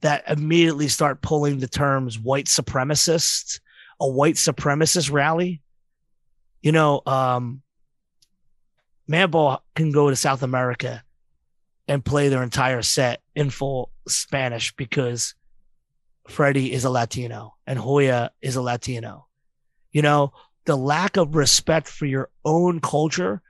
[0.00, 3.60] that immediately start pulling the terms white supremacist,
[4.00, 5.60] a white supremacist rally.
[6.62, 7.62] You know, um,
[9.10, 11.02] Madball can go to South America
[11.88, 15.34] and play their entire set in full Spanish because
[16.28, 19.26] Freddie is a Latino and Hoya is a Latino.
[19.90, 20.32] You know,
[20.64, 23.42] the lack of respect for your own culture.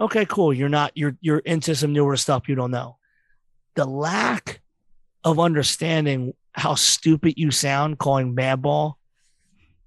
[0.00, 0.54] Okay, cool.
[0.54, 2.96] You're not you're you're into some newer stuff you don't know.
[3.74, 4.62] The lack
[5.24, 8.94] of understanding how stupid you sound calling Madball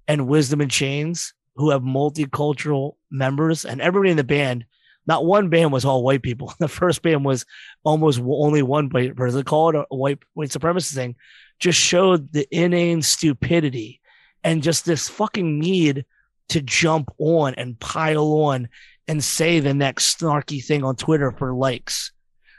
[0.06, 4.64] and Wisdom in Chains, who have multicultural members, and everybody in the band.
[5.06, 6.52] Not one band was all white people.
[6.58, 7.44] The first band was
[7.84, 9.42] almost only one white person.
[9.44, 11.16] Call it a white white supremacist thing.
[11.58, 14.00] Just showed the inane stupidity
[14.44, 16.04] and just this fucking need
[16.50, 18.68] to jump on and pile on
[19.08, 22.12] and say the next snarky thing on Twitter for likes.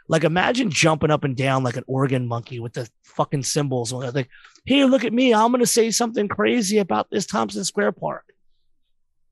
[0.07, 3.91] Like imagine jumping up and down like an organ monkey with the fucking cymbals.
[3.91, 4.29] Like,
[4.65, 5.33] hey, look at me.
[5.33, 8.23] I'm gonna say something crazy about this Tompkins Square Park.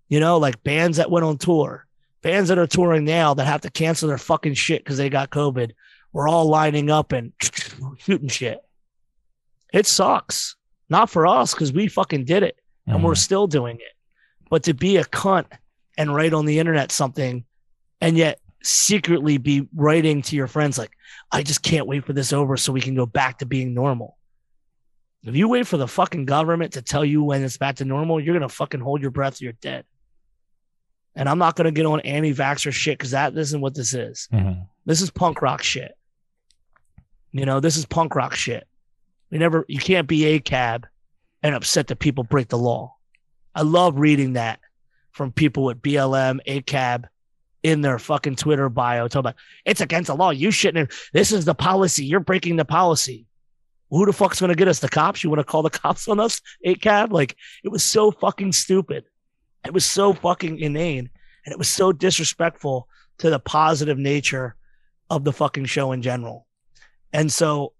[0.09, 1.87] You know, like bands that went on tour,
[2.25, 5.29] bands that are touring now that have to cancel their fucking shit because they got
[5.29, 5.73] COVID.
[6.11, 7.33] We're all lining up and
[7.99, 8.61] shooting shit.
[9.71, 10.55] It sucks.
[10.89, 13.05] Not for us because we fucking did it and mm-hmm.
[13.05, 13.93] we're still doing it.
[14.49, 15.45] But to be a cunt
[15.99, 17.45] and write on the internet something
[18.01, 20.93] and yet secretly be writing to your friends like,
[21.31, 24.17] I just can't wait for this over so we can go back to being normal.
[25.21, 28.19] If you wait for the fucking government to tell you when it's back to normal,
[28.19, 29.41] you're gonna fucking hold your breath.
[29.41, 29.85] You're dead.
[31.15, 34.27] And I'm not gonna get on anti-vaxxer shit because that isn't what this is.
[34.33, 34.61] Mm-hmm.
[34.85, 35.95] This is punk rock shit.
[37.31, 38.67] You know, this is punk rock shit.
[39.29, 40.87] You never, you can't be a cab
[41.41, 42.95] and upset that people break the law.
[43.53, 44.59] I love reading that
[45.11, 47.05] from people with BLM, ACAB,
[47.63, 49.35] in their fucking Twitter bio talking about
[49.65, 50.29] it's against the law.
[50.29, 50.91] You shouldn't.
[50.91, 52.05] Have, this is the policy.
[52.05, 53.25] You're breaking the policy.
[53.89, 54.79] Who the fuck's gonna get us?
[54.79, 55.23] The cops?
[55.23, 56.41] You want to call the cops on us?
[56.63, 57.11] Eight cab?
[57.11, 59.05] Like it was so fucking stupid.
[59.65, 61.09] It was so fucking inane,
[61.45, 62.87] and it was so disrespectful
[63.19, 64.55] to the positive nature
[65.09, 66.47] of the fucking show in general.
[67.13, 67.73] And so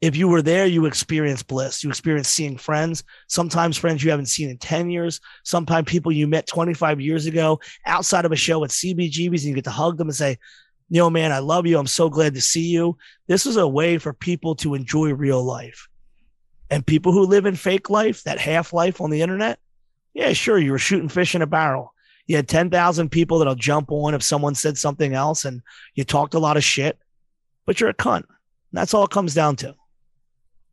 [0.00, 1.82] if you were there, you experience bliss.
[1.82, 6.28] You experience seeing friends, sometimes friends you haven't seen in 10 years, sometimes people you
[6.28, 9.98] met 25 years ago outside of a show at CBGB's, and you get to hug
[9.98, 10.38] them and say,
[10.90, 11.78] Yo, man, I love you.
[11.78, 12.96] I'm so glad to see you.
[13.26, 15.86] This is a way for people to enjoy real life.
[16.70, 19.58] And people who live in fake life, that half life on the internet,
[20.14, 21.94] yeah, sure, you were shooting fish in a barrel.
[22.26, 25.62] You had 10,000 people that'll jump on if someone said something else and
[25.94, 26.98] you talked a lot of shit,
[27.64, 28.24] but you're a cunt.
[28.72, 29.74] That's all it comes down to.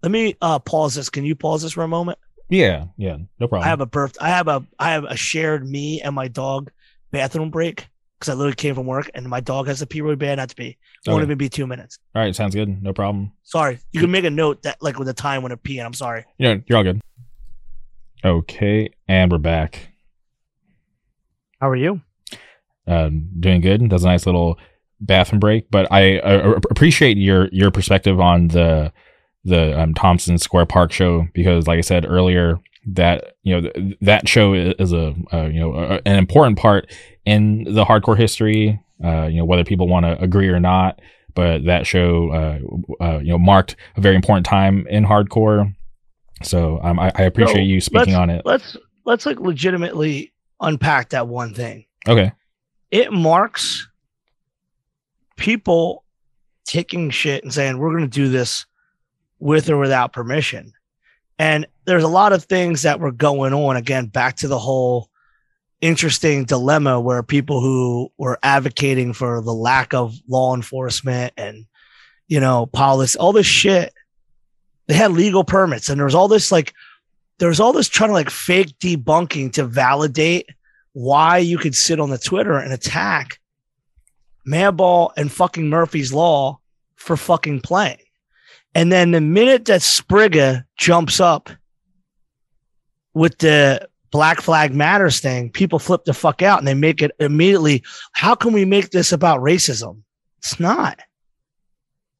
[0.03, 1.09] Let me uh, pause this.
[1.09, 2.19] Can you pause this for a moment?
[2.49, 3.65] Yeah, yeah, no problem.
[3.65, 4.17] I have a birth.
[4.21, 6.71] I have a I have a shared me and my dog
[7.11, 7.87] bathroom break
[8.19, 10.37] because I literally came from work and my dog has a pee really bad.
[10.37, 10.77] Not to be.
[11.07, 11.11] Okay.
[11.11, 11.97] Won't even be two minutes.
[12.13, 12.83] All right, sounds good.
[12.83, 13.31] No problem.
[13.43, 15.79] Sorry, you can make a note that like with the time when it pee.
[15.79, 16.25] And I'm sorry.
[16.37, 17.01] Yeah, you're all good.
[18.23, 19.89] Okay, and we're back.
[21.59, 22.01] How are you?
[22.87, 23.09] Uh,
[23.39, 23.89] doing good.
[23.89, 24.59] That's a nice little
[24.99, 28.91] bathroom break, but I, I appreciate your your perspective on the
[29.43, 33.97] the um, Tompkins Square Park show because, like I said earlier, that you know th-
[34.01, 36.91] that show is a uh, you know a, an important part
[37.25, 38.79] in the hardcore history.
[39.03, 40.99] Uh, you know whether people want to agree or not,
[41.33, 45.73] but that show uh, uh, you know marked a very important time in hardcore.
[46.43, 48.45] So um, I, I, appreciate so you speaking on it.
[48.45, 48.75] Let's
[49.05, 51.85] let's like legitimately unpack that one thing.
[52.07, 52.31] Okay.
[52.91, 53.87] It marks
[55.37, 56.03] people
[56.65, 58.65] taking shit and saying we're going to do this
[59.39, 60.73] with or without permission.
[61.37, 63.75] And there's a lot of things that were going on.
[63.75, 65.09] Again, back to the whole
[65.81, 71.65] interesting dilemma where people who were advocating for the lack of law enforcement and,
[72.27, 73.93] you know, policy, all this shit,
[74.87, 75.89] they had legal permits.
[75.89, 76.73] And there was all this like,
[77.39, 80.49] there was all this trying to like fake debunking to validate
[80.93, 83.39] why you could sit on the Twitter and attack
[84.47, 86.59] Madball and fucking Murphy's Law
[86.95, 87.97] for fucking playing.
[88.73, 91.49] And then the minute that Sprigga jumps up
[93.13, 97.11] with the Black Flag Matters thing, people flip the fuck out and they make it
[97.19, 97.83] immediately.
[98.13, 100.01] How can we make this about racism?
[100.37, 100.99] It's not.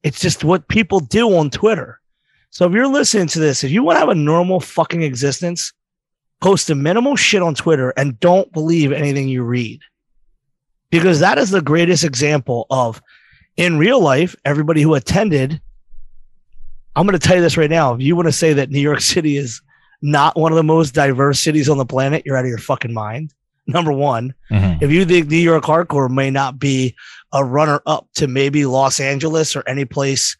[0.02, 2.00] It's just what people do on Twitter.
[2.50, 5.72] So if you're listening to this, if you want to have a normal fucking existence,
[6.40, 9.80] post a minimal shit on Twitter and don't believe anything you read
[10.90, 13.02] because that is the greatest example of
[13.56, 15.60] in real life, everybody who attended.
[16.94, 17.94] I'm going to tell you this right now.
[17.94, 19.60] If you want to say that New York City is
[20.02, 22.92] not one of the most diverse cities on the planet, you're out of your fucking
[22.92, 23.32] mind.
[23.66, 24.80] Number one, Mhm.
[24.80, 26.94] if you think New York hardcore may not be
[27.32, 30.36] a runner up to maybe Los Angeles or any place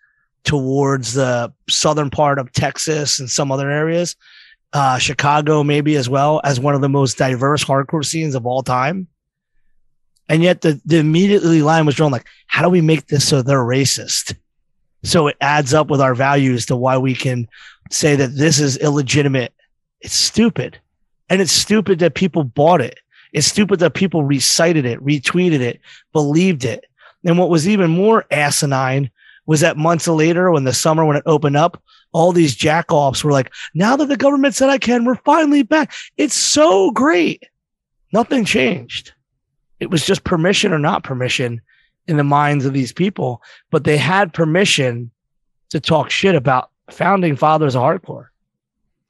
[0.47, 4.16] towards the southern part of Texas and some other areas,
[4.72, 8.62] uh, Chicago maybe as well as one of the most diverse hardcore scenes of all
[8.62, 9.09] time.
[10.28, 13.42] And yet the, the immediately line was drawn like, how do we make this so
[13.42, 14.34] they're racist?
[15.03, 17.49] So it adds up with our values to why we can
[17.90, 19.53] say that this is illegitimate.
[20.01, 20.78] It's stupid.
[21.28, 22.99] And it's stupid that people bought it.
[23.32, 25.80] It's stupid that people recited it, retweeted it,
[26.12, 26.86] believed it.
[27.24, 29.11] And what was even more asinine
[29.47, 31.82] was that months later, when the summer, when it opened up,
[32.12, 35.92] all these jackoffs were like, now that the government said I can, we're finally back.
[36.16, 37.42] It's so great.
[38.12, 39.12] Nothing changed.
[39.80, 41.61] It was just permission or not permission
[42.07, 45.11] in the minds of these people, but they had permission
[45.70, 48.28] to talk shit about founding fathers of hardcore,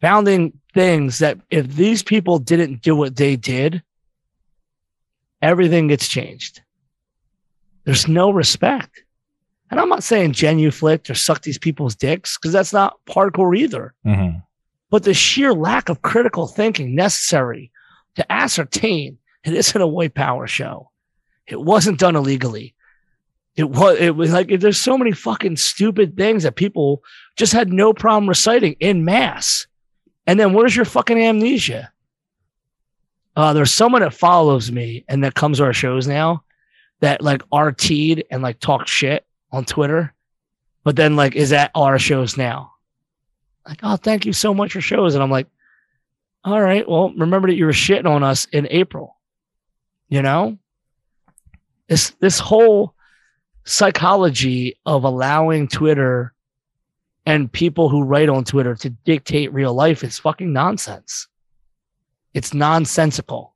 [0.00, 3.82] founding things that if these people didn't do what they did,
[5.42, 6.62] everything gets changed.
[7.84, 9.04] There's no respect.
[9.70, 13.94] And I'm not saying genuflect or suck these people's dicks because that's not hardcore either.
[14.06, 14.42] Mhm.
[14.90, 17.72] But the sheer lack of critical thinking necessary
[18.14, 20.90] to ascertain it isn't a white power show.
[21.46, 22.74] It wasn't done illegally.
[23.56, 27.02] It was it was like there's so many fucking stupid things that people
[27.36, 29.66] just had no problem reciting in mass.
[30.26, 31.90] And then where's your fucking amnesia?
[33.34, 36.42] Uh, there's someone that follows me and that comes to our shows now
[37.00, 39.26] that like RT'd and like talked shit
[39.56, 40.14] on Twitter,
[40.84, 42.72] but then like is at our shows now.
[43.66, 45.14] Like, oh, thank you so much for shows.
[45.14, 45.48] And I'm like,
[46.44, 49.16] all right, well, remember that you were shitting on us in April.
[50.08, 50.58] You know?
[51.88, 52.94] This this whole
[53.64, 56.32] psychology of allowing Twitter
[57.24, 61.26] and people who write on Twitter to dictate real life is fucking nonsense.
[62.34, 63.54] It's nonsensical.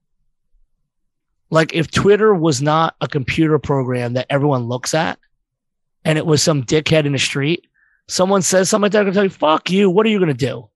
[1.51, 5.19] Like if Twitter was not a computer program that everyone looks at
[6.05, 7.67] and it was some dickhead in the street,
[8.09, 10.69] someone says something like that, I'm tell you, fuck you, what are you gonna do?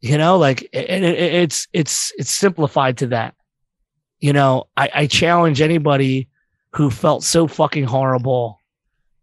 [0.00, 3.34] You know, like and it, it, it's it's it's simplified to that.
[4.20, 6.28] You know, I, I challenge anybody
[6.74, 8.60] who felt so fucking horrible.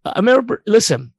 [0.05, 1.13] I remember, listen,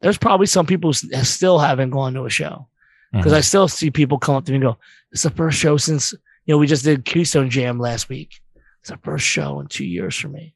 [0.00, 2.68] there's probably some people who still haven't gone to a show
[3.12, 3.36] because Mhm.
[3.36, 4.78] I still see people come up to me and go,
[5.12, 6.12] "It's the first show since
[6.46, 8.40] you know we just did Keystone Jam last week.
[8.80, 10.54] It's the first show in two years for me."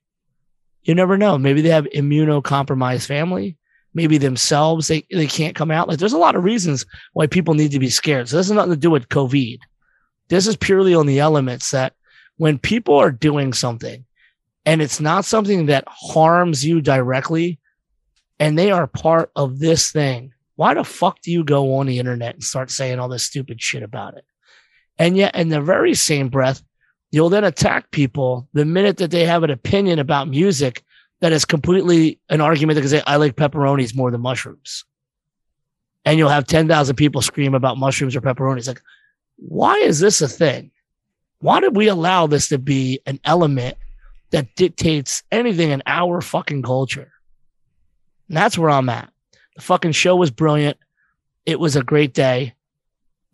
[0.85, 1.39] You never know.
[1.39, 3.57] Maybe they have immunocompromised family.
[3.95, 5.89] Maybe themselves they they can't come out.
[5.89, 8.29] Like there's a lot of reasons why people need to be scared.
[8.29, 9.59] So this has nothing to do with COVID.
[10.29, 11.95] This is purely on the elements that
[12.37, 14.05] when people are doing something
[14.67, 17.59] and it's not something that harms you directly
[18.39, 21.99] and they are part of this thing why the fuck do you go on the
[21.99, 24.25] internet and start saying all this stupid shit about it
[24.99, 26.63] and yet in the very same breath
[27.15, 30.83] you'll then attack people the minute that they have an opinion about music
[31.21, 34.85] that is completely an argument that can say i like pepperonis more than mushrooms
[36.05, 38.83] and you'll have 10,000 people scream about mushrooms or pepperonis like
[39.37, 40.71] why is this a thing
[41.45, 43.77] why did we allow this to be an element
[44.31, 47.13] that dictates anything in our fucking culture?
[48.29, 49.13] And that's where I'm at.
[49.55, 50.79] The fucking show was brilliant.
[51.45, 52.55] It was a great day.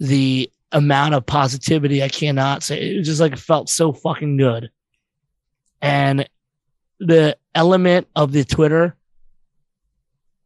[0.01, 2.81] The amount of positivity, I cannot say.
[2.81, 4.71] It just like felt so fucking good.
[5.83, 6.29] And
[6.99, 8.97] the element of the Twitter,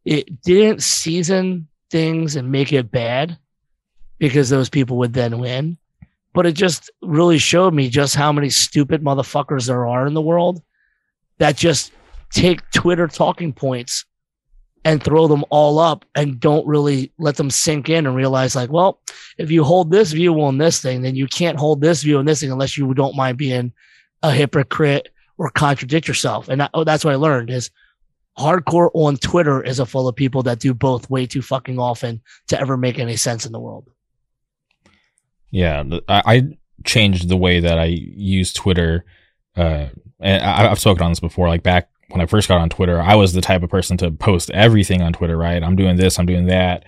[0.05, 3.37] it didn't season things and make it bad
[4.17, 5.77] because those people would then win
[6.35, 10.21] but it just really showed me just how many stupid motherfuckers there are in the
[10.21, 10.61] world
[11.37, 11.93] that just
[12.29, 14.05] take Twitter talking points
[14.85, 18.71] and throw them all up and don't really let them sink in and realize like,
[18.71, 19.01] well,
[19.37, 22.25] if you hold this view on this thing, then you can't hold this view on
[22.25, 23.73] this thing unless you don't mind being
[24.21, 25.09] a hypocrite
[25.39, 26.47] or contradict yourself.
[26.47, 27.71] And that, oh, that's what I learned is
[28.37, 32.21] hardcore on Twitter is a full of people that do both way too fucking often
[32.47, 33.89] to ever make any sense in the world.
[35.49, 36.49] Yeah, I,
[36.83, 39.05] changed the way that I use Twitter.
[39.55, 39.87] Uh,
[40.19, 41.47] and I, I've spoken on this before.
[41.47, 44.11] Like back when I first got on Twitter, I was the type of person to
[44.11, 45.37] post everything on Twitter.
[45.37, 46.83] Right, I'm doing this, I'm doing that.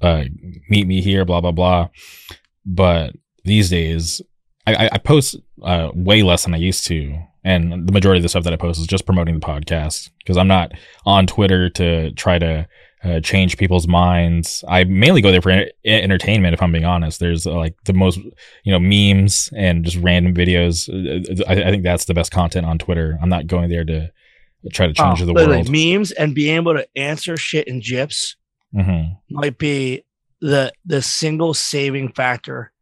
[0.00, 0.24] Uh,
[0.68, 1.88] meet me here, blah blah blah.
[2.64, 4.22] But these days,
[4.66, 8.28] I, I- post uh, way less than I used to, and the majority of the
[8.28, 10.72] stuff that I post is just promoting the podcast because I'm not
[11.04, 12.66] on Twitter to try to
[13.04, 14.64] uh, change people's minds.
[14.66, 17.20] I mainly go there for en- entertainment, if I'm being honest.
[17.20, 18.18] There's uh, like the most,
[18.64, 20.88] you know, memes and just random videos.
[20.88, 23.18] Uh, I, I, think that's the best content on Twitter.
[23.20, 24.10] I'm not going there to
[24.72, 25.70] try to change oh, the world.
[25.70, 28.36] Memes and being able to answer shit in gifs
[28.74, 29.12] mm-hmm.
[29.30, 30.04] might be
[30.40, 32.72] the the single saving factor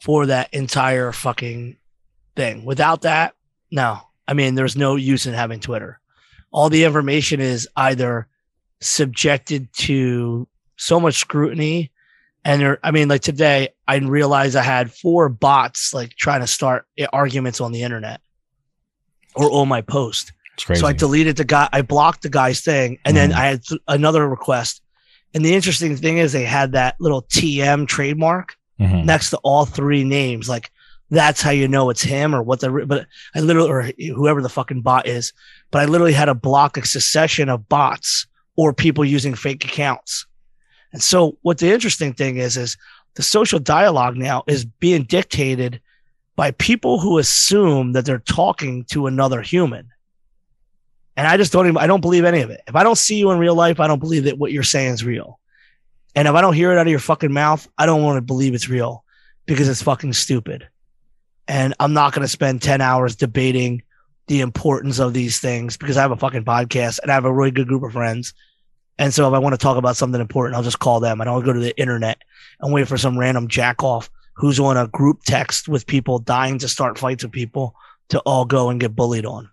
[0.00, 1.76] for that entire fucking
[2.34, 2.64] thing.
[2.64, 3.34] Without that,
[3.70, 4.00] no.
[4.28, 6.00] I mean, there's no use in having Twitter.
[6.50, 8.28] All the information is either
[8.80, 10.46] subjected to
[10.76, 11.90] so much scrutiny
[12.44, 16.46] and there i mean like today i realized i had four bots like trying to
[16.46, 18.20] start arguments on the internet
[19.34, 23.14] or on my post so i deleted the guy i blocked the guy's thing and
[23.14, 23.20] mm.
[23.20, 24.82] then i had th- another request
[25.34, 29.04] and the interesting thing is they had that little tm trademark mm-hmm.
[29.04, 30.70] next to all three names like
[31.10, 34.48] that's how you know it's him or what the but i literally or whoever the
[34.48, 35.32] fucking bot is
[35.70, 38.26] but i literally had to block a succession of bots
[38.56, 40.26] or people using fake accounts.
[40.92, 42.76] And so what the interesting thing is is
[43.14, 45.80] the social dialogue now is being dictated
[46.34, 49.88] by people who assume that they're talking to another human.
[51.16, 52.60] And I just don't even I don't believe any of it.
[52.66, 54.94] If I don't see you in real life, I don't believe that what you're saying
[54.94, 55.38] is real.
[56.14, 58.22] And if I don't hear it out of your fucking mouth, I don't want to
[58.22, 59.04] believe it's real
[59.46, 60.68] because it's fucking stupid.
[61.48, 63.82] And I'm not going to spend 10 hours debating
[64.26, 67.32] the importance of these things because I have a fucking podcast and I have a
[67.32, 68.34] really good group of friends.
[68.98, 71.20] And so if I want to talk about something important, I'll just call them.
[71.20, 72.22] I don't go to the internet
[72.60, 76.58] and wait for some random jack off who's on a group text with people dying
[76.58, 77.74] to start fights with people
[78.08, 79.50] to all go and get bullied on.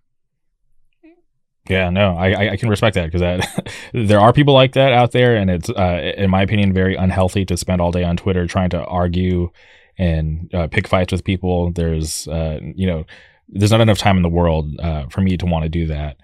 [1.70, 5.12] Yeah, no, I I can respect that because that there are people like that out
[5.12, 8.48] there, and it's uh, in my opinion very unhealthy to spend all day on Twitter
[8.48, 9.50] trying to argue
[9.98, 11.72] and uh, pick fights with people.
[11.72, 13.06] There's uh, you know
[13.48, 16.18] there's not enough time in the world uh, for me to want to do that.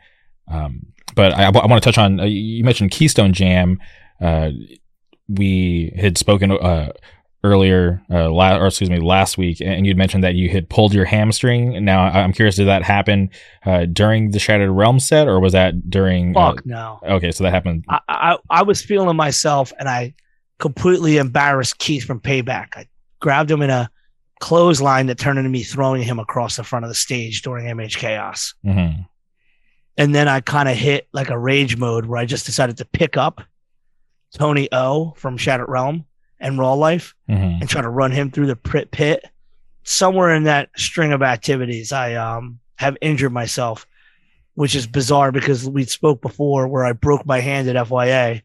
[0.50, 3.80] Um, but I, I want to touch on uh, you mentioned Keystone Jam.
[4.20, 4.50] Uh,
[5.30, 6.92] we had spoken uh,
[7.44, 10.94] earlier, uh, la- or excuse me, last week, and you'd mentioned that you had pulled
[10.94, 11.84] your hamstring.
[11.84, 13.30] Now I'm curious, did that happen
[13.66, 16.34] uh, during the Shattered Realm set, or was that during?
[16.34, 17.00] Fuck no.
[17.04, 17.86] Okay, so that happened.
[17.88, 20.14] I, I I was feeling myself, and I
[20.60, 22.68] completely embarrassed Keith from Payback.
[22.76, 22.88] I
[23.20, 23.90] grabbed him in a
[24.40, 27.98] clothesline that turned into me throwing him across the front of the stage during MH
[27.98, 28.54] Chaos.
[28.66, 29.02] Mm-hmm.
[29.98, 32.86] And then I kind of hit like a rage mode where I just decided to
[32.86, 33.42] pick up
[34.34, 36.06] Tony O from Shattered Realm
[36.40, 37.62] and Raw Life mm-hmm.
[37.62, 39.26] and try to run him through the pit pit.
[39.84, 43.88] Somewhere in that string of activities, I um, have injured myself,
[44.54, 48.42] which is bizarre because we spoke before where I broke my hand at FYA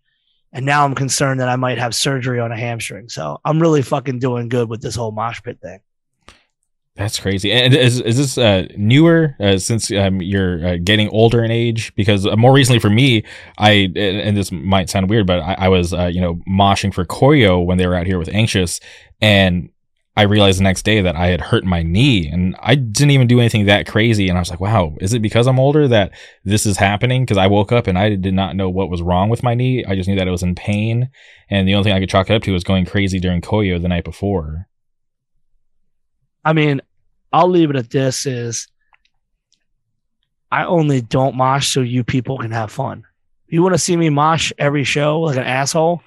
[0.54, 3.08] and now I'm concerned that I might have surgery on a hamstring.
[3.08, 5.80] So I'm really fucking doing good with this whole mosh pit thing.
[6.96, 7.50] That's crazy.
[7.50, 11.92] And is is this uh, newer uh, since um, you're uh, getting older in age?
[11.96, 13.24] Because uh, more recently for me,
[13.58, 17.04] I and this might sound weird, but I, I was uh, you know moshing for
[17.04, 18.78] Koyo when they were out here with Anxious,
[19.20, 19.70] and
[20.16, 23.26] I realized the next day that I had hurt my knee and I didn't even
[23.26, 24.28] do anything that crazy.
[24.28, 26.12] And I was like, wow, is it because I'm older that
[26.44, 27.24] this is happening?
[27.24, 29.84] Because I woke up and I did not know what was wrong with my knee.
[29.84, 31.10] I just knew that it was in pain.
[31.50, 33.82] And the only thing I could chalk it up to was going crazy during Koyo
[33.82, 34.68] the night before.
[36.44, 36.80] I mean,
[37.32, 38.68] I'll leave it at this is
[40.50, 43.04] I only don't mosh so you people can have fun.
[43.46, 46.02] If you want to see me mosh every show like an asshole,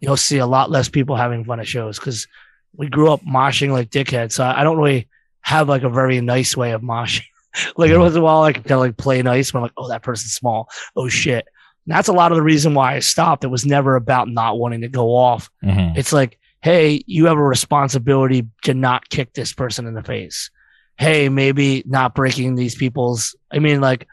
[0.00, 2.26] you'll see a lot less people having fun at shows because–
[2.76, 4.32] we grew up moshing like dickheads.
[4.32, 5.08] So I don't really
[5.40, 7.26] have like a very nice way of moshing.
[7.76, 9.72] like it was a while, I can kind of like play nice when I'm like,
[9.76, 10.68] oh, that person's small.
[10.96, 11.46] Oh shit.
[11.86, 13.44] And that's a lot of the reason why I stopped.
[13.44, 15.50] It was never about not wanting to go off.
[15.62, 15.98] Mm-hmm.
[15.98, 20.50] It's like, hey, you have a responsibility to not kick this person in the face.
[20.96, 23.36] Hey, maybe not breaking these people's.
[23.52, 24.08] I mean, like,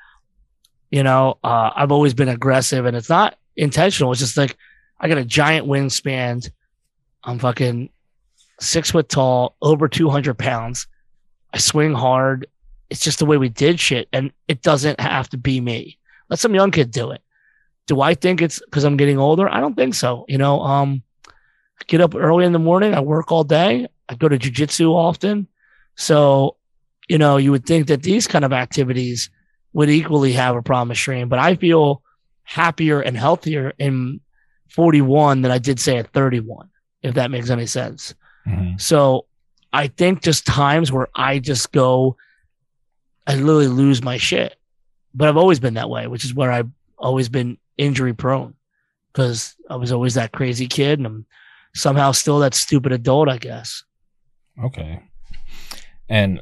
[0.89, 4.11] you know, uh, I've always been aggressive, and it's not intentional.
[4.11, 4.57] It's just like
[4.99, 6.51] I got a giant wingspan.
[7.23, 7.89] I'm fucking
[8.59, 10.87] six foot tall, over 200 pounds.
[11.53, 12.47] I swing hard.
[12.89, 14.09] It's just the way we did shit.
[14.11, 15.97] And it doesn't have to be me.
[16.29, 17.21] Let some young kid do it.
[17.87, 19.47] Do I think it's because I'm getting older?
[19.47, 20.25] I don't think so.
[20.27, 21.01] You know, um,
[21.87, 22.93] get up early in the morning.
[22.93, 23.87] I work all day.
[24.09, 25.47] I go to jujitsu often.
[25.95, 26.57] So,
[27.07, 29.29] you know, you would think that these kind of activities
[29.73, 32.01] would equally have a promise stream, but I feel
[32.43, 34.19] happier and healthier in
[34.69, 36.69] 41 than I did say at 31,
[37.03, 38.13] if that makes any sense.
[38.47, 38.77] Mm-hmm.
[38.77, 39.25] So
[39.71, 42.17] I think just times where I just go,
[43.27, 44.55] I literally lose my shit.
[45.13, 48.55] But I've always been that way, which is where I've always been injury prone
[49.11, 51.25] because I was always that crazy kid and I'm
[51.73, 53.83] somehow still that stupid adult, I guess.
[54.63, 55.01] Okay.
[56.09, 56.41] And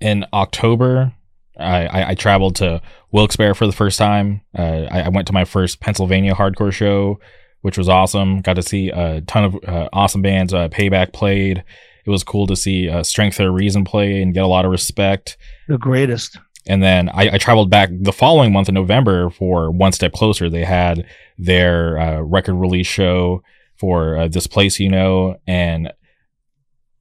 [0.00, 1.12] in October,
[1.58, 2.80] I, I, I traveled to
[3.12, 4.42] Wilkes-Barre for the first time.
[4.56, 7.18] Uh, I, I went to my first Pennsylvania hardcore show,
[7.62, 8.40] which was awesome.
[8.42, 10.52] Got to see a ton of uh, awesome bands.
[10.54, 11.64] Uh, Payback played.
[12.04, 14.70] It was cool to see uh, Strength of Reason play and get a lot of
[14.70, 15.36] respect.
[15.66, 16.38] The greatest.
[16.68, 20.50] And then I, I, traveled back the following month in November for One Step Closer.
[20.50, 21.06] They had
[21.38, 23.42] their uh, record release show
[23.78, 25.36] for uh, This Place You Know.
[25.46, 25.92] And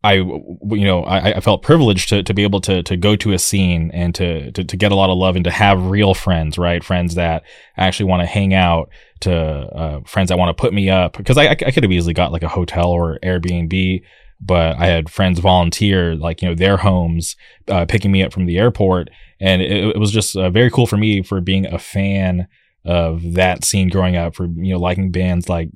[0.03, 3.34] I, you know, I, I, felt privileged to, to be able to, to go to
[3.34, 6.14] a scene and to, to, to get a lot of love and to have real
[6.14, 6.84] friends, right?
[6.84, 7.41] Friends that
[7.76, 8.89] actually want to hang out,
[9.22, 11.18] to uh, friends that want to put me up.
[11.18, 14.03] Because I, I could have easily got like a hotel or Airbnb
[14.39, 17.35] but I had friends volunteer, like, you know, their homes,
[17.68, 19.10] uh, picking me up from the airport.
[19.39, 22.47] And it, it was just uh, very cool for me for being a fan
[22.84, 25.69] of that scene growing up, for, you know, liking bands like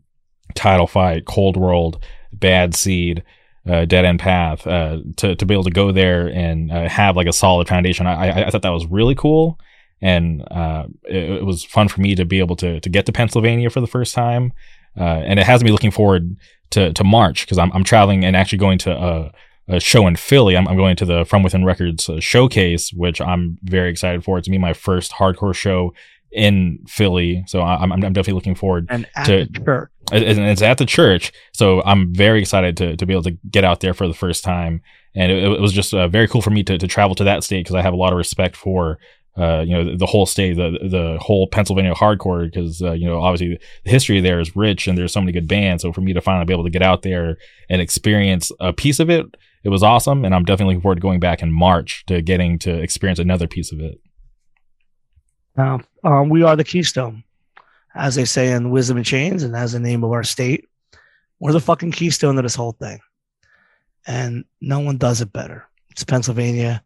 [0.55, 2.03] Title Fight, Cold World,
[2.34, 3.23] Bad Seed,
[3.67, 7.15] uh, Dead End Path, uh, to, to be able to go there and uh, have
[7.15, 8.07] like a solid foundation.
[8.07, 9.59] I, I thought that was really cool.
[10.01, 13.11] And uh, it, it, was fun for me to be able to, to get to
[13.11, 14.53] Pennsylvania for the first time.
[14.97, 16.38] Uh, and it has me looking forward
[16.71, 19.31] to to March because I'm I'm traveling and actually going to a,
[19.67, 20.57] a show in Philly.
[20.57, 24.38] I'm, I'm, going to the From Within Records uh, showcase, which I'm very excited for.
[24.38, 25.93] It's be my first hardcore show
[26.31, 29.89] in Philly, so I'm I'm definitely looking forward and to church.
[30.11, 33.64] And it's at the church, so I'm very excited to to be able to get
[33.64, 34.81] out there for the first time.
[35.15, 37.43] And it, it was just uh, very cool for me to to travel to that
[37.43, 38.99] state because I have a lot of respect for
[39.38, 43.06] uh, you know, the, the, whole state, the the whole Pennsylvania hardcore, because uh, you
[43.06, 45.81] know, obviously the history there is rich and there's so many good bands.
[45.81, 47.38] So for me to finally be able to get out there
[47.69, 49.26] and experience a piece of it,
[49.64, 52.60] it was awesome, and I'm definitely looking forward to going back in March to getting
[52.60, 54.01] to experience another piece of it.
[55.55, 57.23] Now, um, we are the Keystone,
[57.95, 60.65] as they say in Wisdom in Chains, and as the name of our state.
[61.39, 62.99] We're the fucking keystone of this whole thing,
[64.05, 65.65] and no one does it better.
[65.89, 66.84] It's Pennsylvania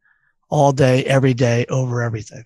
[0.49, 2.45] all day, every day, over everything.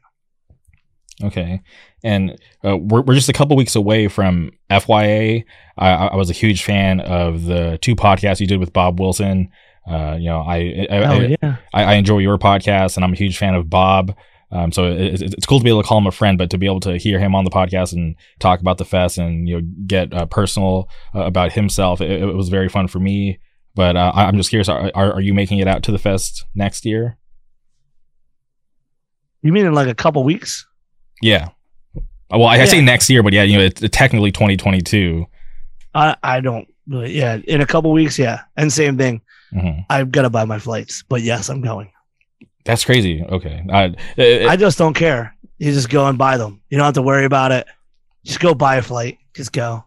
[1.23, 1.61] Okay.
[2.03, 5.43] And uh, we're, we're just a couple weeks away from FYA.
[5.77, 9.49] I, I, was a huge fan of the two podcasts you did with Bob Wilson.
[9.89, 11.55] Uh, you know, I I, oh, yeah.
[11.73, 14.15] I, I, enjoy your podcast, and I'm a huge fan of Bob.
[14.51, 16.57] Um, so it, it's cool to be able to call him a friend, but to
[16.57, 19.59] be able to hear him on the podcast and talk about the fest and you
[19.59, 23.39] know get uh, personal uh, about himself, it, it, was very fun for me.
[23.75, 26.45] But uh, I'm just curious: are, are, are you making it out to the fest
[26.55, 27.17] next year?
[29.41, 30.65] You mean in like a couple weeks?
[31.21, 31.49] Yeah.
[32.29, 32.63] Well, I, yeah.
[32.63, 35.25] I say next year, but yeah, you know, it's technically 2022.
[35.93, 37.17] I I don't really.
[37.17, 39.21] Yeah, in a couple weeks, yeah, and same thing.
[39.53, 39.81] Mm-hmm.
[39.89, 41.91] I've got to buy my flights, but yes, I'm going.
[42.67, 43.23] That's crazy.
[43.23, 45.35] Okay, I it, I just don't care.
[45.57, 46.61] You just go and buy them.
[46.69, 47.65] You don't have to worry about it.
[48.23, 49.17] Just go buy a flight.
[49.33, 49.85] Just go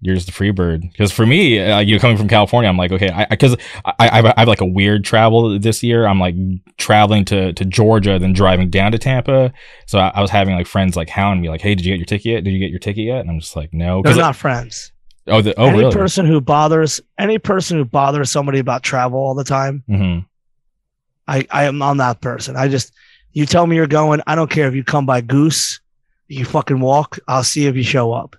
[0.00, 0.82] you're just a free bird.
[0.82, 4.34] Because for me, uh, you coming from California, I'm like, okay, because I, I, I,
[4.36, 6.06] I, have like a weird travel this year.
[6.06, 6.34] I'm like
[6.78, 9.52] traveling to, to Georgia, then driving down to Tampa.
[9.86, 11.98] So I, I was having like friends like hounding me, like, hey, did you get
[11.98, 12.44] your ticket yet?
[12.44, 13.20] Did you get your ticket yet?
[13.20, 14.00] And I'm just like, no.
[14.02, 14.92] They're not friends.
[15.26, 15.92] Oh, the, oh, any really?
[15.92, 20.26] person who bothers any person who bothers somebody about travel all the time, mm-hmm.
[21.30, 22.56] I I am on that person.
[22.56, 22.92] I just
[23.32, 24.20] you tell me you're going.
[24.26, 25.80] I don't care if you come by goose,
[26.26, 27.18] you fucking walk.
[27.28, 28.36] I'll see if you show up.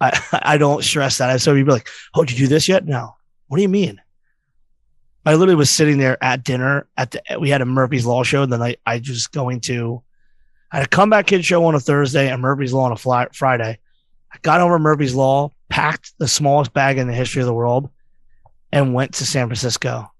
[0.00, 1.40] I, I don't stress that.
[1.40, 3.16] So you'd be like, "Oh, did you do this yet?" No.
[3.48, 4.00] What do you mean?
[5.24, 7.22] I literally was sitting there at dinner at the.
[7.40, 9.00] We had a Murphy's Law show, and then I I
[9.32, 10.02] going to.
[10.70, 13.28] I had a comeback kid show on a Thursday and Murphy's Law on a fly,
[13.32, 13.78] Friday.
[14.32, 17.88] I got over Murphy's Law, packed the smallest bag in the history of the world,
[18.72, 20.12] and went to San Francisco,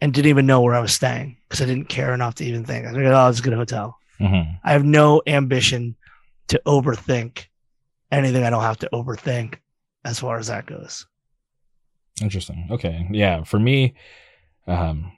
[0.00, 2.64] and didn't even know where I was staying because I didn't care enough to even
[2.64, 2.86] think.
[2.86, 4.56] I was like, "Oh, it's a good hotel." Mm-hmm.
[4.64, 5.96] I have no ambition
[6.48, 7.46] to overthink
[8.12, 9.56] anything I don't have to overthink
[10.04, 11.06] as far as that goes.
[12.22, 12.68] Interesting.
[12.70, 13.06] Okay.
[13.10, 13.44] Yeah.
[13.44, 13.94] For me,
[14.66, 15.12] um,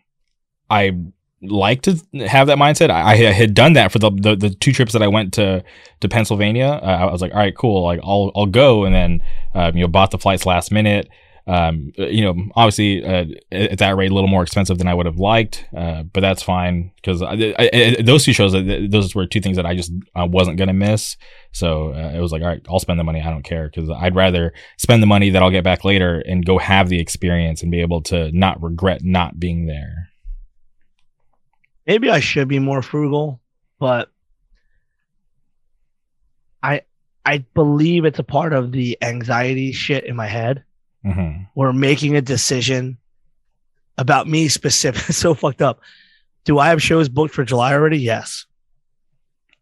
[0.68, 0.96] I
[1.40, 1.96] like to
[2.26, 2.90] have that mindset.
[2.90, 5.62] I, I, had done that for the, the, the two trips that I went to
[6.00, 6.80] to Pennsylvania.
[6.82, 7.84] Uh, I was like, all right, cool.
[7.84, 9.22] Like I'll I'll go, and then
[9.54, 11.08] um, you know bought the flights last minute.
[11.48, 15.06] Um, you know, obviously uh, at that rate, a little more expensive than I would
[15.06, 19.64] have liked, uh, but that's fine because those two shows, those were two things that
[19.64, 21.16] I just I wasn't gonna miss.
[21.52, 23.22] So uh, it was like, all right, I'll spend the money.
[23.22, 26.44] I don't care because I'd rather spend the money that I'll get back later and
[26.44, 30.10] go have the experience and be able to not regret not being there.
[31.86, 33.40] Maybe I should be more frugal,
[33.78, 34.10] but
[36.62, 36.82] I
[37.24, 40.64] I believe it's a part of the anxiety shit in my head.
[41.08, 41.42] Mm-hmm.
[41.54, 42.98] We're making a decision
[43.96, 45.02] about me specific.
[45.14, 45.80] so fucked up.
[46.44, 47.98] Do I have shows booked for July already?
[47.98, 48.46] Yes.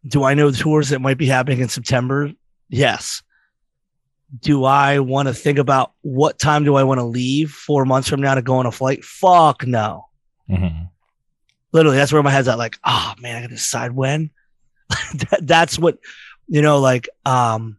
[0.06, 2.32] Do I know the tours that might be happening in September?
[2.68, 3.22] Yes.
[4.40, 8.08] Do I want to think about what time do I want to leave four months
[8.08, 9.04] from now to go on a flight?
[9.04, 10.06] Fuck no.
[10.50, 10.84] Mm-hmm.
[11.72, 12.58] Literally, that's where my head's at.
[12.58, 14.30] Like, oh man, I gotta decide when.
[14.88, 15.98] that, that's what,
[16.48, 17.78] you know, like, um,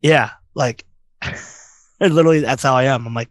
[0.00, 0.84] yeah, like,
[2.00, 3.06] literally, that's how I am.
[3.06, 3.30] I'm like,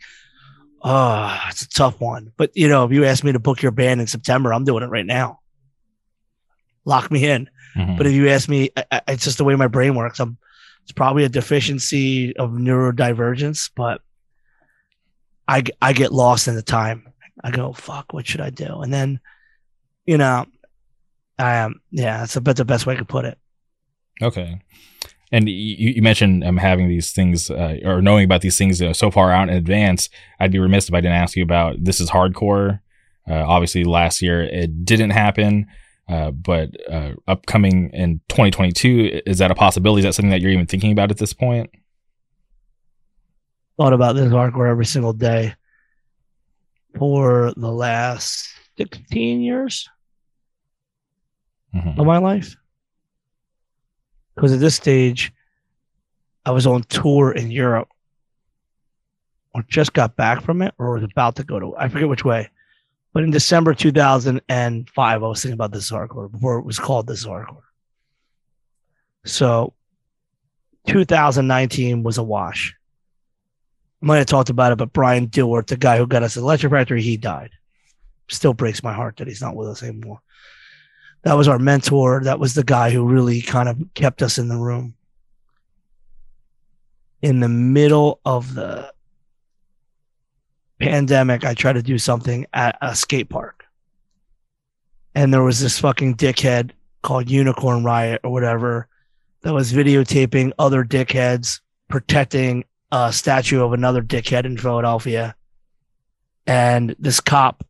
[0.84, 2.32] oh, it's a tough one.
[2.38, 4.84] But you know, if you ask me to book your band in September, I'm doing
[4.84, 5.40] it right now.
[6.86, 7.50] Lock me in.
[7.76, 7.98] Mhm.
[7.98, 10.20] But if you ask me, I, I, it's just the way my brain works.
[10.20, 10.38] I'm,
[10.84, 14.02] it's probably a deficiency of neurodivergence, but
[15.48, 17.12] I, I get lost in the time.
[17.44, 18.82] I go, fuck, what should I do?
[18.82, 19.20] And then,
[20.06, 20.46] you know,
[21.38, 23.38] I am, yeah, that's, a, that's the best way I could put it.
[24.22, 24.62] Okay.
[25.36, 28.94] And you, you mentioned um, having these things uh, or knowing about these things uh,
[28.94, 30.08] so far out in advance.
[30.40, 32.80] I'd be remiss if I didn't ask you about this is hardcore.
[33.30, 35.66] Uh, obviously, last year it didn't happen,
[36.08, 40.00] uh, but uh, upcoming in 2022, is that a possibility?
[40.00, 41.70] Is that something that you're even thinking about at this point?
[43.78, 45.54] Thought about this hardcore every single day
[46.98, 48.48] for the last
[48.78, 49.90] 16 years
[51.76, 52.00] Mhm.
[52.00, 52.56] of my life.
[54.36, 55.32] Because at this stage,
[56.46, 57.90] I was on tour in Europe,
[59.54, 61.76] or just got back from it, or was about to go to.
[61.78, 62.50] I forget which way.
[63.14, 67.26] But in December 2005, I was thinking about this hardcore before it was called this
[67.26, 67.62] hardcore.
[69.24, 69.74] So
[70.88, 72.76] 2019 was a wash.
[74.04, 76.44] I might have talked about it, but Brian Dilworth, the guy who got us at
[76.44, 77.52] Electric Factory, he died.
[78.28, 80.20] Still breaks my heart that he's not with us anymore
[81.26, 82.22] that was our mentor.
[82.24, 84.94] That was the guy who really kind of kept us in the room.
[87.24, 88.94] In the middle of the
[90.80, 93.66] pandemic, I tried to do something at a skate park.
[95.16, 96.72] And there was this fucking dickhead
[97.02, 98.88] called Unicorn Riot or whatever
[99.42, 105.36] that was videotaping other dickheads protecting a statue of another dickhead in Philadelphia.
[106.46, 107.66] And this cop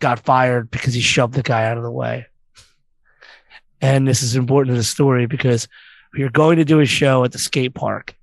[0.00, 2.26] got fired because he shoved the guy out of the way.
[3.84, 5.68] And this is important to the story because
[6.14, 8.16] we were going to do a show at the skate park.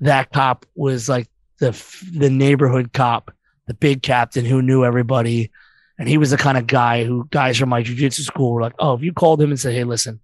[0.00, 1.28] That cop was like
[1.58, 1.70] the
[2.12, 3.30] the neighborhood cop,
[3.66, 5.50] the big captain who knew everybody,
[5.98, 8.74] and he was the kind of guy who guys from my jujitsu school were like,
[8.78, 10.20] "Oh, if you called him and said, hey, listen,